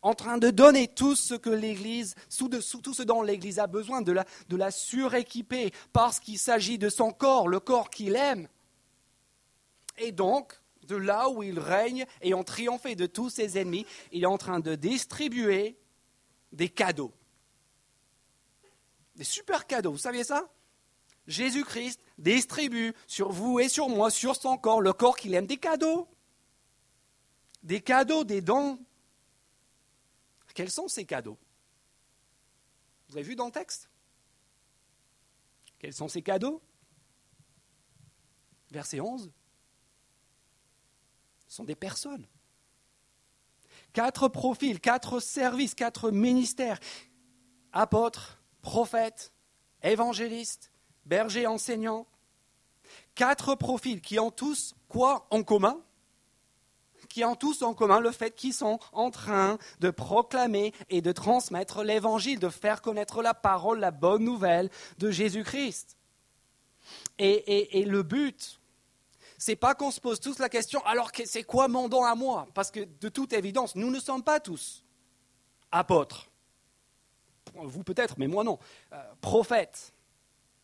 en 0.03 0.15
train 0.15 0.39
de 0.39 0.51
donner 0.51 0.89
tout 0.89 1.15
ce 1.15 1.35
que 1.35 1.51
l'Église, 1.51 2.15
tout 2.39 2.95
ce 2.95 3.03
dont 3.03 3.23
l'Église 3.23 3.59
a 3.59 3.67
besoin, 3.67 4.03
de 4.03 4.13
la, 4.13 4.25
de 4.49 4.57
la 4.57 4.71
suréquiper, 4.71 5.73
parce 5.93 6.19
qu'il 6.19 6.39
s'agit 6.39 6.79
de 6.79 6.89
son 6.89 7.13
corps, 7.13 7.49
le 7.49 7.61
corps 7.61 7.91
qu'il 7.91 8.17
aime. 8.17 8.49
Et 9.99 10.13
donc, 10.13 10.62
de 10.85 10.97
là 10.97 11.29
où 11.29 11.43
il 11.43 11.59
règne, 11.59 12.07
ayant 12.21 12.45
triomphé 12.45 12.95
de 12.95 13.07
tous 13.07 13.31
ses 13.31 13.59
ennemis, 13.59 13.87
il 14.11 14.25
est 14.25 14.27
en 14.27 14.39
train 14.39 14.61
de 14.61 14.75
distribuer 14.75 15.79
des 16.53 16.69
cadeaux. 16.69 17.13
Des 19.17 19.25
super 19.25 19.67
cadeaux, 19.67 19.93
vous 19.93 19.99
saviez 19.99 20.25
ça? 20.25 20.51
Jésus-Christ 21.27 22.01
distribue 22.19 22.95
sur 23.07 23.31
vous 23.31 23.61
et 23.61 23.69
sur 23.69 23.89
moi, 23.89 24.11
sur 24.11 24.35
son 24.35 24.57
corps, 24.57 24.81
le 24.81 24.93
corps 24.93 25.17
qu'il 25.17 25.35
aime, 25.35 25.47
des 25.47 25.59
cadeaux. 25.59 26.09
Des 27.63 27.81
cadeaux, 27.81 28.25
des 28.25 28.41
dons. 28.41 28.85
Quels 30.55 30.71
sont 30.71 30.89
ces 30.89 31.05
cadeaux? 31.05 31.39
Vous 33.09 33.17
avez 33.17 33.27
vu 33.27 33.37
dans 33.37 33.47
le 33.47 33.53
texte? 33.53 33.89
Quels 35.79 35.95
sont 35.95 36.09
ces 36.09 36.23
cadeaux? 36.23 36.61
Verset 38.71 39.01
11. 39.01 39.31
Sont 41.53 41.65
des 41.65 41.75
personnes. 41.75 42.27
Quatre 43.93 44.29
profils, 44.29 44.81
quatre 44.81 45.21
services, 45.21 45.75
quatre 45.75 46.11
ministères. 46.11 46.81
Apôtres, 47.75 48.41
prophètes, 48.63 49.35
évangélistes, 49.83 50.73
berger 51.05 51.47
enseignant, 51.47 52.07
quatre 53.15 53.55
profils 53.55 54.01
qui 54.01 54.19
ont 54.19 54.31
tous 54.31 54.75
quoi 54.89 55.27
en 55.29 55.43
commun? 55.43 55.79
Qui 57.11 57.23
ont 57.23 57.37
tous 57.37 57.61
en 57.61 57.75
commun 57.75 58.01
le 58.01 58.13
fait 58.13 58.35
qu'ils 58.35 58.55
sont 58.55 58.79
en 58.95 59.11
train 59.11 59.59
de 59.81 59.91
proclamer 59.91 60.73
et 60.89 61.03
de 61.03 61.13
transmettre 61.13 61.83
l'évangile, 61.83 62.39
de 62.39 62.49
faire 62.49 62.81
connaître 62.81 63.21
la 63.21 63.35
parole, 63.35 63.79
la 63.79 63.91
bonne 63.91 64.25
nouvelle 64.25 64.71
de 64.97 65.11
Jésus-Christ. 65.11 65.99
Et, 67.19 67.79
et, 67.79 67.85
le 67.85 68.03
but, 68.03 68.62
c'est 69.43 69.57
pas 69.57 69.75
qu'on 69.75 69.91
se 69.91 70.01
pose 70.01 70.21
tous 70.21 70.39
la 70.39 70.49
question, 70.49 70.85
alors 70.87 71.11
c'est 71.25 71.43
quoi 71.43 71.67
mon 71.67 71.89
don 71.89 72.05
à 72.05 72.15
moi? 72.15 72.47
Parce 72.55 72.71
que 72.71 72.79
de 72.79 73.09
toute 73.09 73.33
évidence, 73.33 73.75
nous 73.75 73.91
ne 73.91 73.99
sommes 73.99 74.23
pas 74.23 74.39
tous 74.39 74.85
apôtres. 75.73 76.31
Vous 77.55 77.83
peut-être, 77.83 78.15
mais 78.19 78.29
moi 78.29 78.45
non. 78.45 78.61
Euh, 78.93 79.15
prophètes, 79.21 79.95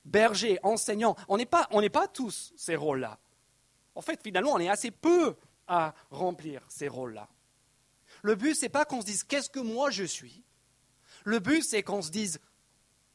berger, 0.04 0.60
enseignant. 0.62 1.16
On 1.26 1.38
n'est 1.38 1.44
pas, 1.44 1.68
pas 1.92 2.06
tous 2.06 2.52
ces 2.56 2.76
rôles-là. 2.76 3.18
En 3.96 4.00
fait, 4.00 4.22
finalement, 4.22 4.52
on 4.52 4.60
est 4.60 4.68
assez 4.68 4.92
peu 4.92 5.34
à 5.66 5.92
remplir 6.12 6.64
ces 6.68 6.86
rôles-là. 6.86 7.28
Le 8.22 8.36
but, 8.36 8.54
c'est 8.54 8.68
pas 8.68 8.84
qu'on 8.84 9.00
se 9.00 9.06
dise 9.06 9.24
qu'est-ce 9.24 9.50
que 9.50 9.58
moi 9.58 9.90
je 9.90 10.04
suis? 10.04 10.44
Le 11.24 11.40
but, 11.40 11.64
c'est 11.64 11.82
qu'on 11.82 12.00
se 12.00 12.10
dise 12.10 12.38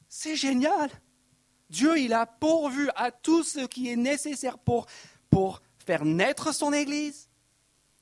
c'est 0.09 0.35
génial. 0.35 0.89
Dieu, 1.69 1.97
il 1.97 2.13
a 2.13 2.25
pourvu 2.25 2.89
à 2.97 3.11
tout 3.11 3.43
ce 3.43 3.65
qui 3.65 3.89
est 3.89 3.95
nécessaire 3.95 4.59
pour, 4.59 4.87
pour 5.33 5.61
faire 5.79 6.05
naître 6.05 6.53
son 6.53 6.71
Église 6.71 7.27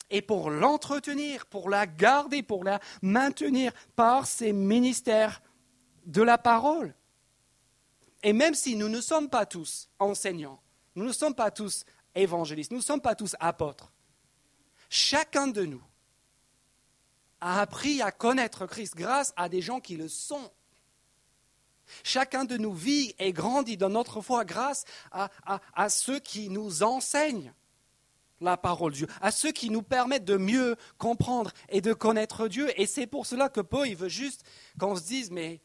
et 0.09 0.21
pour 0.21 0.49
l'entretenir, 0.49 1.45
pour 1.45 1.69
la 1.69 1.87
garder, 1.87 2.43
pour 2.43 2.65
la 2.65 2.81
maintenir 3.01 3.71
par 3.95 4.27
ses 4.27 4.51
ministères 4.51 5.41
de 6.05 6.21
la 6.21 6.37
parole. 6.37 6.93
Et 8.21 8.33
même 8.33 8.53
si 8.53 8.75
nous 8.75 8.89
ne 8.89 8.99
sommes 8.99 9.29
pas 9.29 9.45
tous 9.45 9.89
enseignants, 9.97 10.61
nous 10.95 11.05
ne 11.05 11.13
sommes 11.13 11.33
pas 11.33 11.51
tous 11.51 11.85
évangélistes, 12.13 12.71
nous 12.71 12.79
ne 12.79 12.83
sommes 12.83 13.01
pas 13.01 13.15
tous 13.15 13.35
apôtres, 13.39 13.93
chacun 14.89 15.47
de 15.47 15.63
nous 15.63 15.81
a 17.39 17.61
appris 17.61 18.01
à 18.01 18.11
connaître 18.11 18.67
Christ 18.67 18.95
grâce 18.95 19.33
à 19.37 19.47
des 19.47 19.61
gens 19.61 19.79
qui 19.79 19.95
le 19.95 20.09
sont. 20.09 20.51
Chacun 22.03 22.45
de 22.45 22.57
nous 22.57 22.73
vit 22.73 23.15
et 23.19 23.33
grandit 23.33 23.77
dans 23.77 23.89
notre 23.89 24.21
foi 24.21 24.45
grâce 24.45 24.85
à, 25.11 25.89
ceux 25.89 26.19
qui 26.19 26.49
nous 26.49 26.83
enseignent 26.83 27.53
la 28.39 28.57
parole 28.57 28.91
de 28.91 28.97
Dieu, 28.97 29.07
à 29.21 29.31
ceux 29.31 29.51
qui 29.51 29.69
nous 29.69 29.83
permettent 29.83 30.25
de 30.25 30.37
mieux 30.37 30.75
comprendre 30.97 31.51
et 31.69 31.81
de 31.81 31.93
connaître 31.93 32.47
Dieu. 32.47 32.69
Et 32.79 32.87
c'est 32.87 33.07
pour 33.07 33.25
cela 33.25 33.49
que 33.49 33.61
Paul 33.61 33.87
il 33.87 33.95
veut 33.95 34.09
juste 34.09 34.43
qu'on 34.79 34.95
se 34.95 35.03
dise, 35.03 35.31
mais 35.31 35.61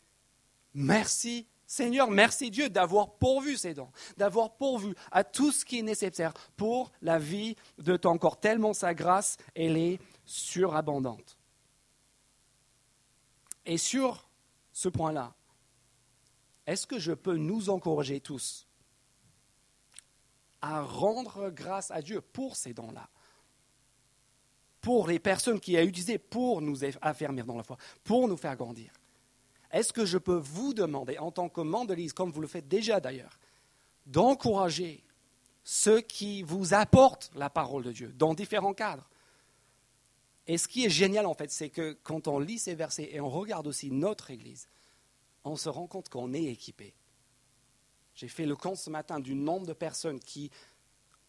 merci 0.75 1.47
Seigneur, 1.67 2.11
merci 2.11 2.51
Dieu 2.51 2.71
d'avoir 2.71 3.17
pourvu 3.17 3.57
ces 3.57 3.75
dons, 3.75 3.91
d'avoir 4.17 4.57
pourvu 4.57 4.95
à 5.11 5.25
tout 5.25 5.51
ce 5.51 5.65
qui 5.65 5.81
est 5.81 5.83
nécessaire 5.83 6.33
pour 6.57 6.93
la 7.03 7.19
vie 7.19 7.57
de 7.79 7.97
ton 7.97 8.19
corps, 8.19 8.39
tellement 8.39 8.73
sa 8.73 8.95
grâce, 8.95 9.37
elle 9.55 9.77
est 9.77 9.99
surabondante. 10.25 11.37
Et 13.65 13.79
sur 13.79 14.29
ce 14.73 14.89
point-là, 14.89 15.35
est-ce 16.67 16.87
que 16.87 16.99
je 16.99 17.13
peux 17.13 17.37
nous 17.37 17.71
encourager 17.71 18.21
tous 18.21 18.67
à 20.61 20.83
rendre 20.83 21.51
grâce 21.51 21.91
à 21.91 22.03
Dieu 22.03 22.21
pour 22.21 22.57
ces 22.57 22.75
dons-là? 22.75 23.09
Pour 24.81 25.07
les 25.07 25.19
personnes 25.19 25.61
qui 25.61 25.77
a 25.77 25.83
utilisé 25.83 26.19
pour 26.19 26.61
nous 26.61 26.85
affermir 27.03 27.45
dans 27.45 27.57
la 27.57 27.63
foi, 27.63 27.77
pour 28.05 28.29
nous 28.29 28.37
faire 28.37 28.57
grandir. 28.57 28.93
Est-ce 29.71 29.93
que 29.93 30.05
je 30.07 30.19
peux 30.19 30.37
vous 30.37 30.75
demander, 30.75 31.19
en 31.19 31.33
tant 31.33 31.49
que 31.49 31.61
membre 31.61 31.95
comme 32.15 32.31
vous 32.31 32.41
le 32.41 32.47
faites 32.47 32.69
déjà 32.69 33.01
d'ailleurs, 33.01 33.39
d'encourager 34.07 35.03
ceux 35.65 36.01
qui 36.01 36.43
vous 36.43 36.73
apportent 36.75 37.31
la 37.35 37.51
parole 37.51 37.83
de 37.83 37.93
Dieu 37.93 38.13
dans 38.13 38.35
différents 38.35 38.75
cadres? 38.75 39.09
Et 40.47 40.59
ce 40.59 40.69
qui 40.69 40.85
est 40.85 40.91
génial, 40.91 41.27
en 41.27 41.35
fait, 41.35 41.51
c'est 41.51 41.71
que 41.71 41.99
quand 42.05 42.29
on 42.29 42.39
lit 42.39 42.59
ces 42.59 42.77
versets 42.77 43.09
et 43.13 43.21
on 43.21 43.29
regarde 43.29 43.67
aussi 43.67 43.91
notre 43.91 44.31
Église, 44.31 44.69
on 45.47 45.57
se 45.57 45.69
rend 45.69 45.87
compte 45.87 46.09
qu'on 46.09 46.35
est 46.35 46.45
équipé. 46.45 46.93
J'ai 48.15 48.29
fait 48.29 48.47
le 48.47 48.57
compte 48.57 48.79
ce 48.79 48.91
matin 48.91 49.21
du 49.21 49.35
nombre 49.35 49.67
de 49.67 49.73
personnes 49.73 50.19
qui 50.19 50.51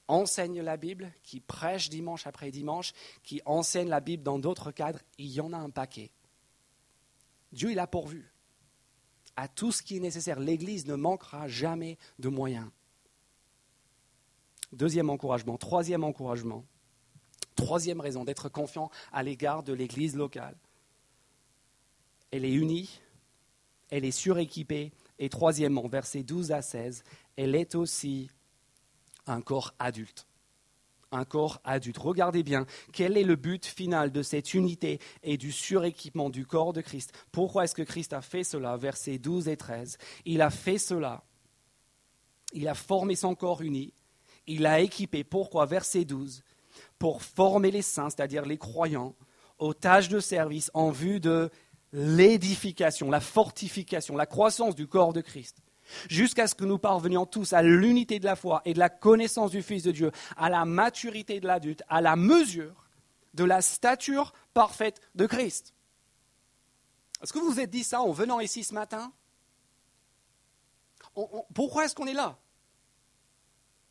enseignent 0.07 0.61
la 0.61 0.77
Bible, 0.77 1.13
qui 1.21 1.39
prêchent 1.39 1.89
dimanche 1.89 2.25
après 2.25 2.49
dimanche, 2.49 2.93
qui 3.23 3.41
enseignent 3.45 3.89
la 3.89 3.99
Bible 3.99 4.23
dans 4.23 4.39
d'autres 4.39 4.71
cadres. 4.71 4.99
Il 5.17 5.27
y 5.27 5.39
en 5.39 5.53
a 5.53 5.57
un 5.57 5.69
paquet. 5.69 6.11
Dieu, 7.51 7.71
il 7.71 7.79
a 7.79 7.87
pourvu 7.87 8.31
à 9.35 9.47
tout 9.47 9.71
ce 9.71 9.83
qui 9.83 9.97
est 9.97 10.01
nécessaire. 10.01 10.39
L'Église 10.39 10.87
ne 10.87 10.95
manquera 10.95 11.47
jamais 11.47 11.97
de 12.17 12.29
moyens. 12.29 12.69
Deuxième 14.71 15.09
encouragement. 15.09 15.57
Troisième 15.57 16.03
encouragement. 16.03 16.65
Troisième 17.55 18.01
raison 18.01 18.23
d'être 18.23 18.49
confiant 18.49 18.89
à 19.11 19.21
l'égard 19.21 19.61
de 19.63 19.73
l'Église 19.73 20.15
locale. 20.15 20.57
Elle 22.31 22.45
est 22.45 22.53
unie, 22.53 22.99
elle 23.89 24.05
est 24.05 24.11
suréquipée, 24.11 24.91
et 25.19 25.29
troisièmement, 25.29 25.87
versets 25.87 26.23
12 26.23 26.51
à 26.51 26.61
16, 26.61 27.03
elle 27.35 27.55
est 27.55 27.75
aussi 27.75 28.29
un 29.25 29.41
corps 29.41 29.73
adulte 29.79 30.27
un 31.11 31.25
corps 31.25 31.59
adulte. 31.63 31.97
Regardez 31.97 32.43
bien, 32.43 32.65
quel 32.93 33.17
est 33.17 33.23
le 33.23 33.35
but 33.35 33.65
final 33.65 34.11
de 34.11 34.21
cette 34.21 34.53
unité 34.53 34.99
et 35.23 35.37
du 35.37 35.51
suréquipement 35.51 36.29
du 36.29 36.45
corps 36.45 36.73
de 36.73 36.81
Christ? 36.81 37.13
Pourquoi 37.31 37.63
est-ce 37.63 37.75
que 37.75 37.81
Christ 37.81 38.13
a 38.13 38.21
fait 38.21 38.43
cela? 38.43 38.77
Versets 38.77 39.17
12 39.17 39.47
et 39.47 39.57
13. 39.57 39.97
Il 40.25 40.41
a 40.41 40.49
fait 40.49 40.77
cela. 40.77 41.23
Il 42.53 42.67
a 42.67 42.73
formé 42.73 43.15
son 43.15 43.35
corps 43.35 43.61
uni. 43.61 43.93
Il 44.47 44.65
a 44.65 44.79
équipé. 44.79 45.23
Pourquoi? 45.23 45.65
Verset 45.65 46.05
12. 46.05 46.43
Pour 46.99 47.21
former 47.21 47.71
les 47.71 47.81
saints, 47.81 48.09
c'est-à-dire 48.09 48.45
les 48.45 48.57
croyants, 48.57 49.15
aux 49.59 49.73
tâches 49.73 50.09
de 50.09 50.19
service 50.19 50.69
en 50.73 50.91
vue 50.91 51.19
de 51.19 51.49
l'édification, 51.93 53.09
la 53.09 53.19
fortification, 53.19 54.15
la 54.15 54.25
croissance 54.25 54.75
du 54.75 54.87
corps 54.87 55.13
de 55.13 55.21
Christ, 55.21 55.61
jusqu'à 56.09 56.47
ce 56.47 56.55
que 56.55 56.65
nous 56.65 56.77
parvenions 56.77 57.25
tous 57.25 57.53
à 57.53 57.61
l'unité 57.61 58.19
de 58.19 58.25
la 58.25 58.35
foi 58.35 58.61
et 58.65 58.73
de 58.73 58.79
la 58.79 58.89
connaissance 58.89 59.51
du 59.51 59.61
Fils 59.61 59.83
de 59.83 59.91
Dieu, 59.91 60.11
à 60.35 60.49
la 60.49 60.65
maturité 60.65 61.39
de 61.39 61.47
l'adulte, 61.47 61.83
à 61.87 62.01
la 62.01 62.15
mesure 62.15 62.87
de 63.33 63.43
la 63.43 63.61
stature 63.61 64.33
parfaite 64.53 64.99
de 65.15 65.25
Christ. 65.25 65.73
Est-ce 67.21 67.33
que 67.33 67.39
vous 67.39 67.51
vous 67.51 67.59
êtes 67.59 67.69
dit 67.69 67.83
ça 67.83 68.01
en 68.01 68.11
venant 68.11 68.39
ici 68.39 68.63
ce 68.63 68.73
matin? 68.73 69.11
Pourquoi 71.53 71.85
est-ce 71.85 71.95
qu'on 71.95 72.05
est 72.05 72.13
là? 72.13 72.37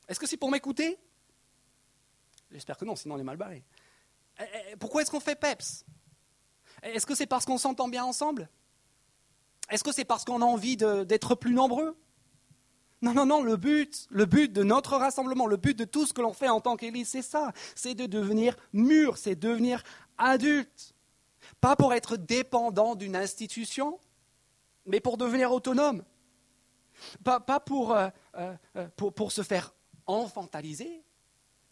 Est-ce 0.07 0.21
que 0.21 0.27
c'est 0.27 0.37
pour 0.37 0.51
m'écouter? 0.51 0.99
J'espère 2.53 2.77
que 2.77 2.85
non, 2.85 2.95
sinon 2.95 3.17
on 3.17 3.19
est 3.19 3.25
mal 3.25 3.37
barré. 3.37 3.65
Eh, 4.39 4.45
eh, 4.73 4.77
pourquoi 4.77 5.03
est-ce 5.03 5.11
qu'on 5.11 5.21
fait 5.21 5.35
PEPS? 5.35 5.85
Est-ce 6.95 7.07
que 7.07 7.15
c'est 7.15 7.27
parce 7.27 7.45
qu'on 7.45 7.59
s'entend 7.59 7.89
bien 7.89 8.05
ensemble? 8.05 8.49
Est-ce 9.71 9.83
que 9.83 9.93
c'est 9.93 10.05
parce 10.05 10.25
qu'on 10.25 10.43
a 10.43 10.45
envie 10.45 10.77
d'être 10.77 11.35
plus 11.35 11.55
nombreux? 11.55 11.97
Non, 13.03 13.13
non, 13.13 13.27
non, 13.27 13.43
le 13.43 13.57
but, 13.57 14.07
le 14.11 14.25
but 14.25 14.53
de 14.53 14.63
notre 14.63 14.97
rassemblement, 14.97 15.47
le 15.47 15.57
but 15.57 15.77
de 15.77 15.85
tout 15.85 16.07
ce 16.07 16.13
que 16.13 16.23
l'on 16.23 16.33
fait 16.33 16.49
en 16.49 16.61
tant 16.61 16.77
qu'Église, 16.77 17.09
c'est 17.09 17.23
ça, 17.23 17.53
c'est 17.75 17.95
de 17.95 18.07
devenir 18.07 18.57
mûr, 18.73 19.19
c'est 19.19 19.35
devenir 19.35 19.83
adulte. 20.17 20.95
Pas 21.61 21.77
pour 21.77 21.93
être 21.93 22.17
dépendant 22.17 22.95
d'une 22.95 23.15
institution, 23.15 23.99
mais 24.87 25.01
pour 25.01 25.19
devenir 25.19 25.53
autonome. 25.53 26.05
Pas, 27.23 27.41
pour, 27.61 27.93
euh, 27.93 28.09
euh, 28.37 28.57
pour, 28.97 29.13
pour 29.13 29.31
se 29.31 29.43
faire 29.43 29.75
enfantaliser, 30.07 31.05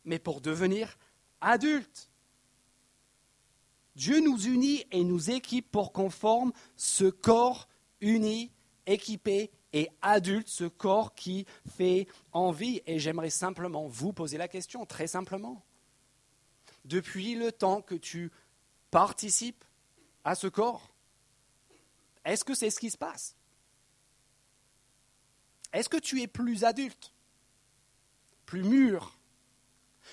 mais 0.05 0.19
pour 0.19 0.41
devenir 0.43 0.99
adulte. 1.41 2.11
Dieu 3.97 4.20
nous 4.20 4.38
unit 4.47 4.84
et 4.90 5.05
nous 5.05 5.30
équipe 5.30 5.70
pour 5.70 5.92
qu'on 5.92 6.11
forme 6.11 6.53
ce 6.76 7.05
corps 7.05 7.68
uni, 8.01 8.51
équipé 8.86 9.51
et 9.72 9.88
adulte, 10.03 10.49
ce 10.49 10.64
corps 10.64 11.14
qui 11.14 11.47
fait 11.76 12.09
envie. 12.32 12.82
Et 12.86 12.99
j'aimerais 12.99 13.30
simplement 13.30 13.86
vous 13.86 14.12
poser 14.12 14.36
la 14.36 14.49
question, 14.49 14.84
très 14.84 15.07
simplement. 15.07 15.64
Depuis 16.84 17.34
le 17.34 17.53
temps 17.53 17.82
que 17.82 17.95
tu 17.95 18.30
participes 18.90 19.64
à 20.24 20.34
ce 20.34 20.49
corps, 20.49 20.90
est-ce 22.24 22.45
que 22.45 22.55
c'est 22.55 22.70
ce 22.70 22.80
qui 22.80 22.90
se 22.90 22.99
passe? 22.99 23.36
Est-ce 25.72 25.88
que 25.88 25.97
tu 25.97 26.20
es 26.22 26.26
plus 26.26 26.64
adulte, 26.64 27.12
plus 28.47 28.62
mûr, 28.62 29.18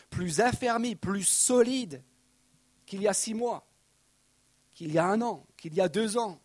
plus 0.09 0.39
affermi, 0.39 0.95
plus 0.95 1.23
solide 1.23 2.03
qu'il 2.85 3.01
y 3.01 3.07
a 3.07 3.13
six 3.13 3.33
mois? 3.33 3.70
Qu'il 4.81 4.93
y 4.93 4.97
a 4.97 5.05
un 5.05 5.21
an, 5.21 5.45
qu'il 5.57 5.75
y 5.75 5.79
a 5.79 5.87
deux 5.87 6.17
ans. 6.17 6.41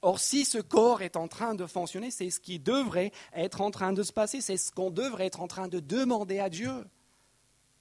Or, 0.00 0.20
si 0.20 0.44
ce 0.44 0.58
corps 0.58 1.02
est 1.02 1.16
en 1.16 1.26
train 1.26 1.56
de 1.56 1.66
fonctionner, 1.66 2.12
c'est 2.12 2.30
ce 2.30 2.38
qui 2.38 2.60
devrait 2.60 3.10
être 3.34 3.60
en 3.62 3.72
train 3.72 3.92
de 3.92 4.04
se 4.04 4.12
passer, 4.12 4.40
c'est 4.40 4.56
ce 4.56 4.70
qu'on 4.70 4.92
devrait 4.92 5.26
être 5.26 5.40
en 5.40 5.48
train 5.48 5.66
de 5.66 5.80
demander 5.80 6.38
à 6.38 6.48
Dieu. 6.48 6.86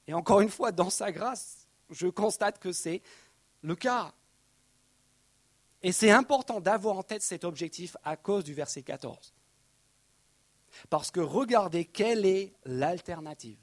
Et 0.08 0.16
encore 0.16 0.42
une 0.42 0.50
fois, 0.50 0.72
dans 0.72 0.90
sa 0.90 1.12
grâce, 1.12 1.68
je 1.92 2.08
constate 2.08 2.58
que 2.58 2.72
c'est 2.72 3.04
le 3.62 3.76
cas. 3.76 4.16
Et 5.84 5.92
c'est 5.92 6.10
important 6.10 6.60
d'avoir 6.60 6.98
en 6.98 7.04
tête 7.04 7.22
cet 7.22 7.44
objectif 7.44 7.96
à 8.04 8.18
cause 8.18 8.44
du 8.44 8.56
verset 8.56 8.82
14. 8.82 9.32
Parce 10.90 11.12
que 11.12 11.20
regardez 11.20 11.86
quelle 11.86 12.26
est 12.26 12.56
l'alternative. 12.66 13.60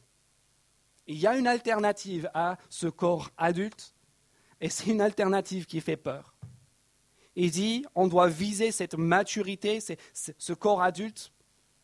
Il 1.09 1.19
y 1.19 1.27
a 1.27 1.37
une 1.37 1.49
alternative 1.49 2.31
à 2.35 2.57
ce 2.71 2.87
corps 2.87 3.31
adulte 3.37 3.97
et 4.61 4.69
c'est 4.69 4.87
une 4.87 5.01
alternative 5.01 5.67
qui 5.67 5.81
fait 5.81 5.97
peur. 5.97 6.35
Il 7.37 7.51
dit, 7.51 7.87
on 7.95 8.09
doit 8.09 8.29
viser 8.29 8.73
cette 8.73 8.95
maturité, 8.95 9.79
ce 10.13 10.53
corps 10.53 10.83
adulte. 10.83 11.33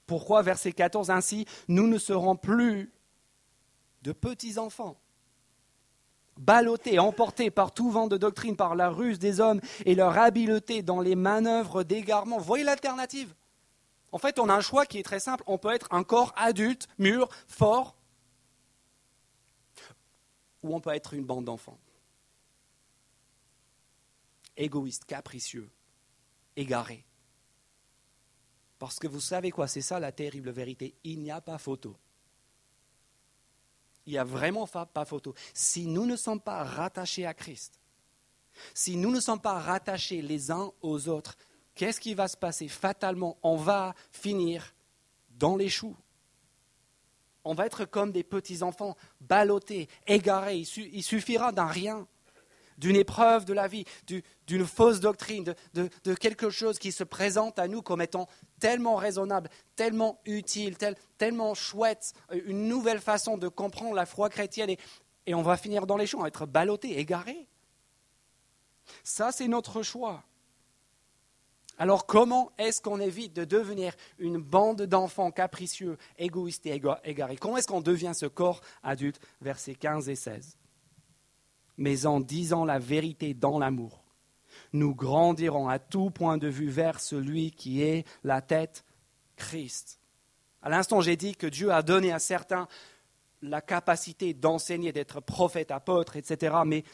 Pourquoi 0.06 0.42
Verset 0.42 0.72
14, 0.72 1.10
ainsi, 1.10 1.46
nous 1.68 1.86
ne 1.86 1.98
serons 1.98 2.36
plus 2.36 2.92
de 4.02 4.12
petits 4.12 4.58
enfants, 4.58 4.96
ballottés, 6.36 6.98
emportés 6.98 7.50
par 7.50 7.72
tout 7.72 7.90
vent 7.90 8.08
de 8.08 8.16
doctrine, 8.16 8.56
par 8.56 8.74
la 8.74 8.90
ruse 8.90 9.18
des 9.18 9.40
hommes 9.40 9.60
et 9.86 9.94
leur 9.94 10.18
habileté 10.18 10.82
dans 10.82 11.00
les 11.00 11.14
manœuvres 11.14 11.84
d'égarement. 11.84 12.38
Voyez 12.38 12.64
l'alternative? 12.64 13.32
En 14.10 14.18
fait, 14.18 14.38
on 14.38 14.48
a 14.48 14.54
un 14.54 14.60
choix 14.60 14.86
qui 14.86 14.98
est 14.98 15.04
très 15.04 15.20
simple. 15.20 15.44
On 15.46 15.58
peut 15.58 15.72
être 15.72 15.88
un 15.90 16.02
corps 16.02 16.32
adulte, 16.36 16.88
mûr, 16.98 17.28
fort, 17.46 17.96
ou 20.62 20.74
on 20.74 20.80
peut 20.80 20.94
être 20.94 21.14
une 21.14 21.24
bande 21.24 21.44
d'enfants 21.44 21.78
égoïste, 24.56 25.04
capricieux, 25.04 25.70
égaré. 26.56 27.04
Parce 28.78 28.98
que 28.98 29.06
vous 29.06 29.20
savez 29.20 29.50
quoi, 29.50 29.68
c'est 29.68 29.80
ça 29.80 29.98
la 30.00 30.12
terrible 30.12 30.50
vérité, 30.50 30.94
il 31.04 31.20
n'y 31.20 31.30
a 31.30 31.40
pas 31.40 31.58
photo. 31.58 31.96
Il 34.06 34.12
n'y 34.12 34.18
a 34.18 34.24
vraiment 34.24 34.66
pas 34.66 35.04
photo. 35.04 35.34
Si 35.54 35.86
nous 35.86 36.04
ne 36.04 36.16
sommes 36.16 36.40
pas 36.40 36.62
rattachés 36.62 37.24
à 37.24 37.32
Christ, 37.32 37.80
si 38.74 38.96
nous 38.96 39.10
ne 39.10 39.20
sommes 39.20 39.40
pas 39.40 39.58
rattachés 39.58 40.22
les 40.22 40.50
uns 40.50 40.72
aux 40.82 41.08
autres, 41.08 41.36
qu'est-ce 41.74 42.00
qui 42.00 42.14
va 42.14 42.28
se 42.28 42.36
passer? 42.36 42.68
Fatalement, 42.68 43.38
on 43.42 43.56
va 43.56 43.94
finir 44.10 44.74
dans 45.30 45.56
les 45.56 45.68
choux. 45.68 45.96
On 47.44 47.54
va 47.54 47.66
être 47.66 47.84
comme 47.84 48.12
des 48.12 48.24
petits 48.24 48.62
enfants, 48.62 48.96
ballottés, 49.20 49.88
égarés. 50.06 50.58
Il, 50.58 51.02
suffira 51.02 51.52
d'un 51.52 51.66
rien 51.66 52.06
d'une 52.78 52.96
épreuve 52.96 53.44
de 53.44 53.52
la 53.52 53.68
vie, 53.68 53.84
d'une 54.46 54.66
fausse 54.66 55.00
doctrine, 55.00 55.54
de, 55.74 56.14
quelque 56.14 56.50
chose 56.50 56.78
qui 56.78 56.92
se 56.92 57.04
présente 57.04 57.58
à 57.58 57.68
nous 57.68 57.82
comme 57.82 58.02
étant 58.02 58.28
tellement 58.60 58.96
raisonnable, 58.96 59.50
tellement 59.76 60.20
utile, 60.24 60.76
tellement 61.18 61.54
chouette, 61.54 62.12
une 62.32 62.68
nouvelle 62.68 63.00
façon 63.00 63.36
de 63.38 63.48
comprendre 63.48 63.94
la 63.94 64.06
foi 64.06 64.28
chrétienne, 64.28 64.70
et, 64.70 64.78
et 65.26 65.34
on 65.34 65.42
va 65.42 65.56
finir 65.56 65.86
dans 65.86 65.96
les 65.96 66.06
champs, 66.06 66.24
être 66.26 66.46
ballotté, 66.46 66.98
égaré. 66.98 67.48
Ça, 69.02 69.32
c'est 69.32 69.48
notre 69.48 69.82
choix. 69.82 70.24
Alors 71.78 72.06
comment 72.06 72.52
est-ce 72.56 72.80
qu'on 72.80 73.00
évite 73.00 73.34
de 73.34 73.44
devenir 73.44 73.94
une 74.18 74.38
bande 74.38 74.82
d'enfants 74.82 75.32
capricieux, 75.32 75.98
égoïstes 76.18 76.66
et 76.66 76.80
égarés? 77.04 77.36
Comment 77.36 77.56
est-ce 77.56 77.66
qu'on 77.66 77.80
devient 77.80 78.12
ce 78.14 78.26
corps 78.26 78.60
adulte? 78.82 79.20
Versets 79.40 79.74
15 79.74 80.08
et 80.08 80.14
16 80.14 80.56
mais 81.76 82.06
en 82.06 82.20
disant 82.20 82.64
la 82.64 82.78
vérité 82.78 83.34
dans 83.34 83.58
l'amour. 83.58 84.04
Nous 84.72 84.94
grandirons 84.94 85.68
à 85.68 85.78
tout 85.78 86.10
point 86.10 86.38
de 86.38 86.48
vue 86.48 86.68
vers 86.68 87.00
celui 87.00 87.52
qui 87.52 87.82
est 87.82 88.06
la 88.22 88.40
tête, 88.40 88.84
Christ. 89.36 90.00
À 90.62 90.68
l'instant, 90.68 91.00
j'ai 91.00 91.16
dit 91.16 91.34
que 91.34 91.46
Dieu 91.46 91.70
a 91.70 91.82
donné 91.82 92.12
à 92.12 92.18
certains 92.18 92.68
la 93.42 93.60
capacité 93.60 94.32
d'enseigner, 94.32 94.92
d'être 94.92 95.20
prophète, 95.20 95.70
apôtre, 95.70 96.16
etc. 96.16 96.56
Mais, 96.64 96.84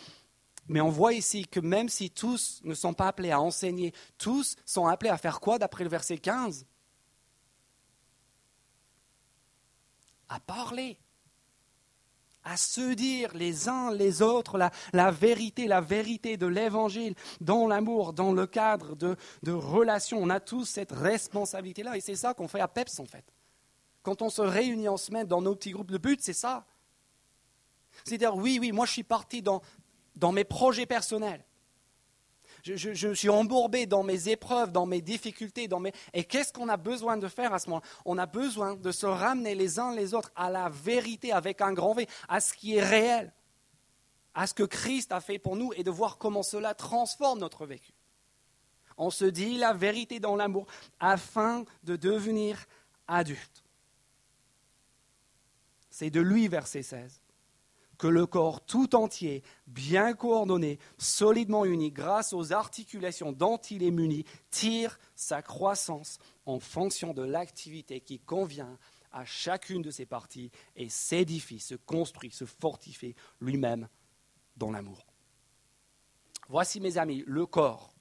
mais 0.67 0.81
on 0.81 0.89
voit 0.89 1.13
ici 1.13 1.47
que 1.47 1.61
même 1.61 1.89
si 1.89 2.11
tous 2.11 2.61
ne 2.65 2.75
sont 2.75 2.93
pas 2.93 3.09
appelés 3.09 3.31
à 3.31 3.41
enseigner, 3.41 3.95
tous 4.19 4.57
sont 4.67 4.87
appelés 4.87 5.11
à 5.11 5.17
faire 5.17 5.41
quoi 5.41 5.59
d'après 5.59 5.85
le 5.85 5.91
verset 5.91 6.19
15 6.19 6.67
À 10.29 10.41
parler 10.41 10.99
à 12.45 12.57
se 12.57 12.95
dire 12.95 13.35
les 13.35 13.69
uns 13.69 13.93
les 13.93 14.23
autres 14.23 14.59
la, 14.93 15.11
vérité, 15.11 15.67
la 15.67 15.81
vérité 15.81 16.37
de 16.37 16.47
l'évangile 16.47 17.15
dans 17.41 17.67
l'amour, 17.67 18.13
dans 18.13 18.33
le 18.33 18.47
cadre 18.47 18.97
de, 18.97 19.17
de 19.43 19.53
relations. 19.53 20.19
On 20.23 20.31
a 20.31 20.41
tous 20.41 20.65
cette 20.65 20.93
responsabilité-là 20.93 21.97
et 21.97 22.01
c'est 22.01 22.17
ça 22.17 22.35
qu'on 22.35 22.49
fait 22.49 22.61
à 22.61 22.69
PEPS 22.69 23.01
en 23.01 23.07
fait. 23.07 23.25
Quand 24.03 24.23
on 24.23 24.31
se 24.31 24.43
réunit 24.43 24.89
en 24.89 24.97
semaine 24.97 25.27
dans 25.27 25.43
nos 25.43 25.55
petits 25.55 25.73
groupes, 25.73 25.91
le 25.91 25.99
but 25.99 26.21
c'est 26.23 26.33
ça. 26.33 26.65
C'est-à-dire, 28.05 28.37
oui, 28.37 28.59
oui, 28.61 28.73
moi 28.73 28.87
je 28.87 28.93
suis 28.93 29.03
parti 29.03 29.43
dans, 29.43 29.61
dans 30.17 30.33
mes 30.33 30.45
projets 30.45 30.87
personnels 30.87 31.45
je, 32.65 33.15
suis 33.15 33.29
embourbé 33.29 33.87
dans 33.87 34.03
mes 34.03 34.29
épreuves, 34.29 34.73
dans 34.73 34.87
mes 34.87 35.01
difficultés. 35.01 35.69
Dans 35.69 35.81
mes... 35.81 35.93
Et 36.13 36.25
qu'est-ce 36.25 36.53
qu'on 36.53 36.69
a 36.69 36.77
besoin 36.77 37.17
de 37.17 37.29
faire 37.29 37.53
à 37.53 37.59
ce 37.59 37.69
moment-là? 37.71 37.87
On 38.05 38.19
a 38.19 38.27
besoin 38.27 38.75
de 38.77 38.93
se 38.93 39.07
ramener 39.07 39.55
les 39.55 39.79
uns 39.79 39.95
les 39.95 40.15
autres 40.15 40.33
à 40.37 40.51
la 40.51 40.69
vérité 40.69 41.33
avec 41.33 41.61
un 41.61 41.73
grand 41.73 41.95
V, 41.95 42.07
à 42.29 42.41
ce 42.41 42.53
qui 42.53 42.77
est 42.77 42.85
réel, 42.85 43.33
à 44.35 44.47
ce 44.47 44.55
que 44.55 44.63
Christ 44.63 45.13
a 45.13 45.21
fait 45.21 45.39
pour 45.39 45.57
nous 45.57 45.73
et 45.75 45.85
de 45.85 45.91
voir 45.91 46.19
comment 46.19 46.43
cela 46.43 46.75
transforme 46.75 47.39
notre 47.39 47.67
vécu. 47.67 47.93
On 48.97 49.11
se 49.11 49.25
dit 49.25 49.57
la 49.57 49.73
vérité 49.73 50.21
dans 50.21 50.37
l'amour 50.37 50.67
afin 50.99 51.65
de 51.85 51.97
devenir 51.97 52.67
adulte. 53.09 53.65
C'est 55.89 56.11
de 56.11 56.21
lui, 56.21 56.49
verset 56.49 56.83
16 56.83 57.21
que 58.01 58.07
le 58.07 58.25
corps 58.25 58.65
tout 58.65 58.95
entier, 58.95 59.43
bien 59.67 60.15
coordonné, 60.15 60.79
solidement 60.97 61.67
uni, 61.67 61.93
grâce 61.93 62.33
aux 62.33 62.55
articulations 62.55 63.31
dont 63.31 63.59
il 63.59 63.83
est 63.83 63.91
muni, 63.91 64.25
tire 64.51 64.99
sa 65.15 65.43
croissance 65.43 66.19
en 66.47 66.61
fonction 66.61 67.13
de 67.13 67.21
l'activité 67.21 68.01
qui 68.01 68.19
convient 68.19 68.79
à 69.13 69.27
chacune 69.27 69.83
de 69.83 69.91
ses 69.91 70.07
parties 70.07 70.51
et 70.77 70.89
s'édifie, 70.89 71.61
se 71.61 71.75
construit, 71.75 72.31
se 72.31 72.47
fortifie 72.47 73.15
lui-même 73.39 73.87
dans 74.57 74.71
l'amour. 74.71 75.05
Voici 76.49 76.81
mes 76.81 76.97
amis, 76.97 77.23
le 77.27 77.45
corps. 77.45 77.93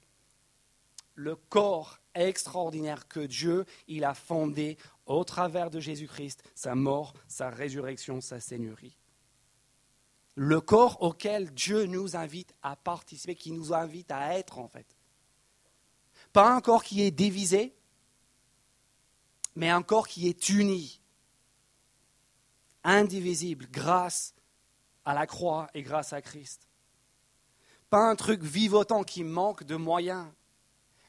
Le 1.14 1.36
corps 1.36 1.98
extraordinaire 2.14 3.06
que 3.06 3.20
Dieu 3.20 3.66
il 3.86 4.04
a 4.04 4.14
fondé 4.14 4.78
au 5.04 5.24
travers 5.24 5.70
de 5.70 5.78
Jésus-Christ, 5.78 6.42
sa 6.54 6.74
mort, 6.74 7.12
sa 7.28 7.50
résurrection, 7.50 8.22
sa 8.22 8.40
seigneurie. 8.40 8.96
Le 10.42 10.62
corps 10.62 11.02
auquel 11.02 11.52
Dieu 11.52 11.84
nous 11.84 12.16
invite 12.16 12.54
à 12.62 12.74
participer, 12.74 13.34
qui 13.34 13.52
nous 13.52 13.74
invite 13.74 14.10
à 14.10 14.38
être 14.38 14.58
en 14.58 14.68
fait. 14.68 14.86
Pas 16.32 16.50
un 16.50 16.62
corps 16.62 16.82
qui 16.82 17.02
est 17.02 17.10
divisé, 17.10 17.74
mais 19.54 19.68
un 19.68 19.82
corps 19.82 20.08
qui 20.08 20.28
est 20.28 20.48
uni, 20.48 20.98
indivisible, 22.84 23.66
grâce 23.70 24.34
à 25.04 25.12
la 25.12 25.26
croix 25.26 25.68
et 25.74 25.82
grâce 25.82 26.14
à 26.14 26.22
Christ. 26.22 26.66
Pas 27.90 28.08
un 28.08 28.16
truc 28.16 28.42
vivotant 28.42 29.02
qui 29.02 29.24
manque 29.24 29.64
de 29.64 29.76
moyens, 29.76 30.26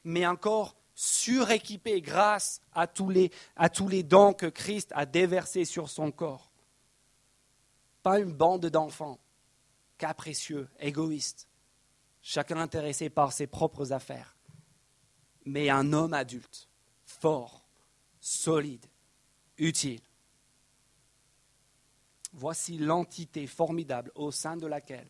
mais 0.04 0.24
un 0.24 0.36
corps 0.36 0.76
suréquipé 0.94 2.02
grâce 2.02 2.60
à 2.74 2.86
tous, 2.86 3.08
les, 3.08 3.32
à 3.56 3.70
tous 3.70 3.88
les 3.88 4.02
dons 4.02 4.34
que 4.34 4.44
Christ 4.44 4.92
a 4.94 5.06
déversés 5.06 5.64
sur 5.64 5.88
son 5.88 6.10
corps. 6.10 6.51
Pas 8.02 8.18
une 8.18 8.32
bande 8.32 8.66
d'enfants 8.66 9.18
capricieux, 9.98 10.68
égoïstes, 10.80 11.46
chacun 12.22 12.56
intéressé 12.56 13.08
par 13.08 13.32
ses 13.32 13.46
propres 13.46 13.92
affaires, 13.92 14.36
mais 15.44 15.70
un 15.70 15.92
homme 15.92 16.12
adulte, 16.12 16.68
fort, 17.04 17.64
solide, 18.20 18.84
utile. 19.58 20.00
Voici 22.32 22.78
l'entité 22.78 23.46
formidable 23.46 24.10
au 24.14 24.30
sein 24.30 24.56
de 24.56 24.66
laquelle, 24.66 25.08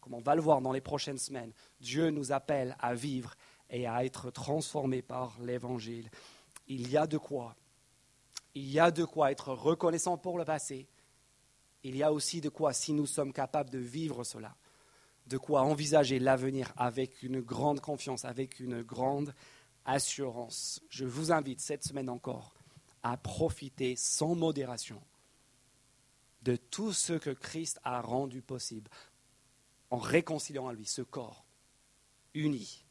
comme 0.00 0.14
on 0.14 0.20
va 0.20 0.34
le 0.34 0.42
voir 0.42 0.60
dans 0.60 0.72
les 0.72 0.80
prochaines 0.80 1.18
semaines, 1.18 1.52
Dieu 1.80 2.10
nous 2.10 2.32
appelle 2.32 2.76
à 2.80 2.94
vivre 2.94 3.34
et 3.70 3.86
à 3.86 4.04
être 4.04 4.32
transformés 4.32 5.02
par 5.02 5.40
l'Évangile. 5.40 6.10
Il 6.66 6.90
y 6.90 6.96
a 6.96 7.06
de 7.06 7.18
quoi. 7.18 7.54
Il 8.54 8.68
y 8.68 8.80
a 8.80 8.90
de 8.90 9.04
quoi 9.04 9.30
être 9.30 9.52
reconnaissant 9.52 10.18
pour 10.18 10.38
le 10.38 10.44
passé. 10.44 10.88
Il 11.84 11.96
y 11.96 12.02
a 12.02 12.12
aussi 12.12 12.40
de 12.40 12.48
quoi, 12.48 12.72
si 12.72 12.92
nous 12.92 13.06
sommes 13.06 13.32
capables 13.32 13.70
de 13.70 13.78
vivre 13.78 14.24
cela, 14.24 14.56
de 15.26 15.38
quoi 15.38 15.62
envisager 15.62 16.18
l'avenir 16.18 16.72
avec 16.76 17.22
une 17.22 17.40
grande 17.40 17.80
confiance, 17.80 18.24
avec 18.24 18.60
une 18.60 18.82
grande 18.82 19.34
assurance. 19.84 20.80
Je 20.88 21.04
vous 21.04 21.32
invite 21.32 21.60
cette 21.60 21.84
semaine 21.84 22.08
encore 22.08 22.54
à 23.02 23.16
profiter 23.16 23.96
sans 23.96 24.34
modération 24.34 25.02
de 26.42 26.56
tout 26.56 26.92
ce 26.92 27.14
que 27.14 27.30
Christ 27.30 27.80
a 27.84 28.00
rendu 28.00 28.42
possible 28.42 28.90
en 29.90 29.98
réconciliant 29.98 30.68
à 30.68 30.72
lui 30.72 30.86
ce 30.86 31.02
corps 31.02 31.44
uni, 32.34 32.84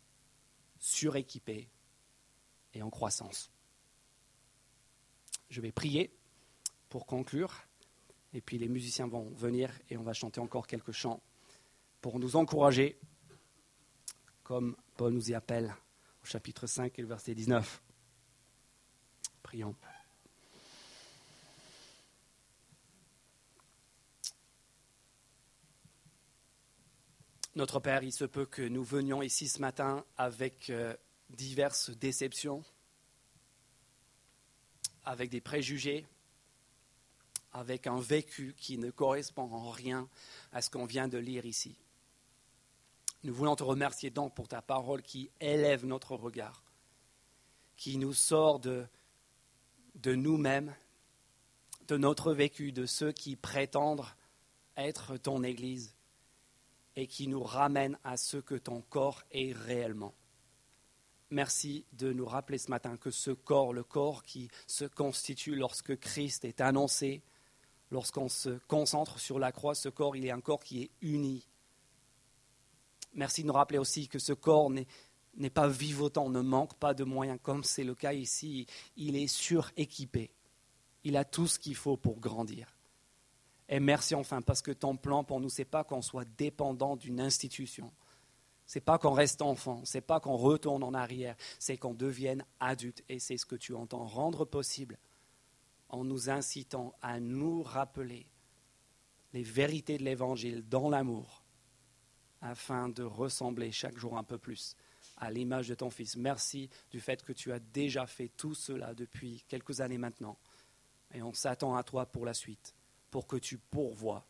suréquipé 0.80 1.70
et 2.74 2.82
en 2.82 2.90
croissance. 2.90 3.52
Je 5.50 5.62
vais 5.62 5.72
prier 5.72 6.14
pour 6.90 7.06
conclure, 7.06 7.54
et 8.34 8.42
puis 8.42 8.58
les 8.58 8.68
musiciens 8.68 9.08
vont 9.08 9.30
venir 9.32 9.72
et 9.90 9.98
on 9.98 10.04
va 10.04 10.14
chanter 10.14 10.40
encore 10.40 10.68
quelques 10.68 10.92
chants 10.92 11.22
pour 12.02 12.20
nous 12.20 12.36
encourager, 12.36 12.98
comme 14.44 14.76
Paul 14.98 15.14
nous 15.14 15.32
y 15.32 15.34
appelle 15.34 15.74
au 16.24 16.26
chapitre 16.26 16.68
5 16.68 16.98
et 16.98 17.02
le 17.02 17.08
verset 17.08 17.36
19. 17.36 17.82
Prions. 19.44 19.76
Notre 27.56 27.82
Père, 27.82 28.02
il 28.02 28.14
se 28.14 28.24
peut 28.24 28.46
que 28.46 28.62
nous 28.62 28.84
venions 28.84 29.22
ici 29.22 29.50
ce 29.50 29.60
matin 29.60 30.06
avec 30.18 30.70
euh, 30.70 30.96
diverses 31.32 31.90
déceptions, 31.90 32.64
avec 35.04 35.30
des 35.30 35.42
préjugés, 35.42 36.08
avec 37.54 37.88
un 37.88 38.00
vécu 38.00 38.56
qui 38.58 38.78
ne 38.78 38.92
correspond 38.92 39.52
en 39.52 39.70
rien 39.70 40.08
à 40.52 40.62
ce 40.62 40.70
qu'on 40.70 40.86
vient 40.86 41.08
de 41.08 41.18
lire 41.18 41.46
ici. 41.46 41.76
Nous 43.24 43.34
voulons 43.34 43.56
te 43.56 43.64
remercier 43.64 44.10
donc 44.10 44.34
pour 44.34 44.48
ta 44.48 44.62
parole 44.62 45.02
qui 45.02 45.30
élève 45.40 45.86
notre 45.86 46.16
regard, 46.16 46.64
qui 47.78 47.98
nous 47.98 48.14
sort 48.14 48.60
de, 48.60 48.86
de 49.96 50.16
nous-mêmes, 50.16 50.74
de 51.88 51.98
notre 51.98 52.34
vécu, 52.34 52.72
de 52.72 52.86
ceux 52.86 53.12
qui 53.12 53.36
prétendent 53.36 54.06
être 54.78 55.18
ton 55.18 55.44
Église 55.44 55.94
et 56.96 57.08
qui 57.08 57.28
nous 57.28 57.44
ramène 57.44 57.98
à 58.04 58.18
ce 58.18 58.38
que 58.38 58.56
ton 58.56 58.82
corps 58.82 59.24
est 59.32 59.54
réellement. 59.54 60.14
Merci 61.30 61.86
de 61.94 62.12
nous 62.12 62.26
rappeler 62.26 62.58
ce 62.58 62.70
matin 62.70 62.98
que 62.98 63.12
ce 63.12 63.32
corps, 63.32 63.72
le 63.72 63.84
corps 63.84 64.24
qui 64.24 64.50
se 64.68 64.84
constitue 64.84 65.56
lorsque 65.56 65.98
Christ 65.98 66.44
est 66.44 66.60
annoncé, 66.60 67.22
lorsqu'on 67.92 68.30
se 68.30 68.50
concentre 68.68 69.20
sur 69.20 69.38
la 69.38 69.52
croix, 69.52 69.76
ce 69.76 69.90
corps, 69.90 70.16
il 70.16 70.26
est 70.26 70.32
un 70.32 70.42
corps 70.42 70.64
qui 70.64 70.84
est 70.84 70.92
uni. 71.02 71.48
Merci 73.14 73.42
de 73.42 73.48
nous 73.48 73.54
rappeler 73.54 73.78
aussi 73.78 74.08
que 74.08 74.20
ce 74.20 74.34
corps 74.34 74.72
n'est 74.72 75.50
pas 75.50 75.68
vivotant, 75.68 76.30
ne 76.30 76.40
manque 76.40 76.76
pas 76.76 76.94
de 76.94 77.04
moyens, 77.04 77.40
comme 77.44 77.64
c'est 77.64 77.84
le 77.84 77.94
cas 77.94 78.14
ici. 78.14 78.66
Il 78.96 79.18
est 79.18 79.28
suréquipé. 79.28 80.32
Il 81.04 81.18
a 81.18 81.26
tout 81.26 81.48
ce 81.48 81.60
qu'il 81.60 81.76
faut 81.76 81.98
pour 81.98 82.20
grandir. 82.20 82.74
Et 83.68 83.80
merci 83.80 84.16
enfin, 84.16 84.42
parce 84.42 84.62
que 84.62 84.72
ton 84.72 84.98
plan 84.98 85.24
pour 85.24 85.40
nous, 85.40 85.50
ce 85.50 85.62
n'est 85.62 85.66
pas 85.66 85.84
qu'on 85.84 86.02
soit 86.02 86.26
dépendant 86.38 86.96
d'une 86.96 87.20
institution. 87.20 87.92
Ce 88.66 88.78
n'est 88.78 88.84
pas 88.84 88.98
qu'on 88.98 89.12
reste 89.12 89.42
enfant, 89.42 89.82
ce 89.84 89.98
n'est 89.98 90.02
pas 90.02 90.22
qu'on 90.22 90.38
retourne 90.38 90.84
en 90.84 90.94
arrière, 90.94 91.36
c'est 91.60 91.76
qu'on 91.76 91.94
devienne 91.94 92.46
adulte. 92.62 93.04
Et 93.10 93.20
c'est 93.20 93.38
ce 93.38 93.46
que 93.46 93.56
tu 93.56 93.74
entends 93.74 94.06
rendre 94.06 94.46
possible 94.46 94.98
en 95.92 96.04
nous 96.04 96.30
incitant 96.30 96.96
à 97.02 97.20
nous 97.20 97.64
rappeler 97.64 98.26
les 99.34 99.44
vérités 99.44 99.98
de 99.98 100.04
l'Évangile 100.04 100.68
dans 100.68 100.90
l'amour, 100.90 101.44
afin 102.42 102.90
de 102.90 103.04
ressembler 103.04 103.72
chaque 103.72 103.98
jour 103.98 104.18
un 104.18 104.24
peu 104.24 104.38
plus 104.38 104.76
à 105.18 105.30
l'image 105.30 105.68
de 105.68 105.76
ton 105.76 105.90
Fils. 105.90 106.16
Merci 106.16 106.70
du 106.90 107.00
fait 107.00 107.24
que 107.24 107.34
tu 107.34 107.52
as 107.52 107.60
déjà 107.60 108.08
fait 108.08 108.30
tout 108.30 108.56
cela 108.56 108.94
depuis 108.96 109.44
quelques 109.48 109.82
années 109.82 109.98
maintenant. 109.98 110.38
Et 111.14 111.22
on 111.22 111.34
s'attend 111.34 111.76
à 111.76 111.84
toi 111.84 112.06
pour 112.06 112.26
la 112.26 112.34
suite 112.34 112.74
pour 113.12 113.28
que 113.28 113.36
tu 113.36 113.58
pourvoies 113.58 114.26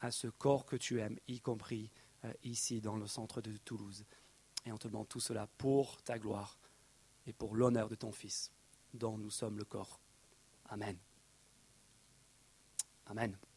à 0.00 0.10
ce 0.10 0.28
corps 0.28 0.66
que 0.66 0.76
tu 0.76 1.00
aimes, 1.00 1.18
y 1.26 1.40
compris 1.40 1.90
euh, 2.24 2.32
ici 2.44 2.80
dans 2.80 2.96
le 2.96 3.06
centre 3.06 3.40
de 3.40 3.56
Toulouse. 3.56 4.04
Et 4.66 4.72
on 4.72 4.78
te 4.78 4.88
demande 4.88 5.08
tout 5.08 5.20
cela 5.20 5.46
pour 5.58 6.02
ta 6.02 6.18
gloire 6.18 6.58
et 7.26 7.32
pour 7.32 7.56
l'honneur 7.56 7.88
de 7.88 7.94
ton 7.94 8.12
Fils, 8.12 8.52
dont 8.94 9.18
nous 9.18 9.30
sommes 9.30 9.58
le 9.58 9.64
corps. 9.64 10.00
Amen. 10.72 10.98
Amen. 13.10 13.49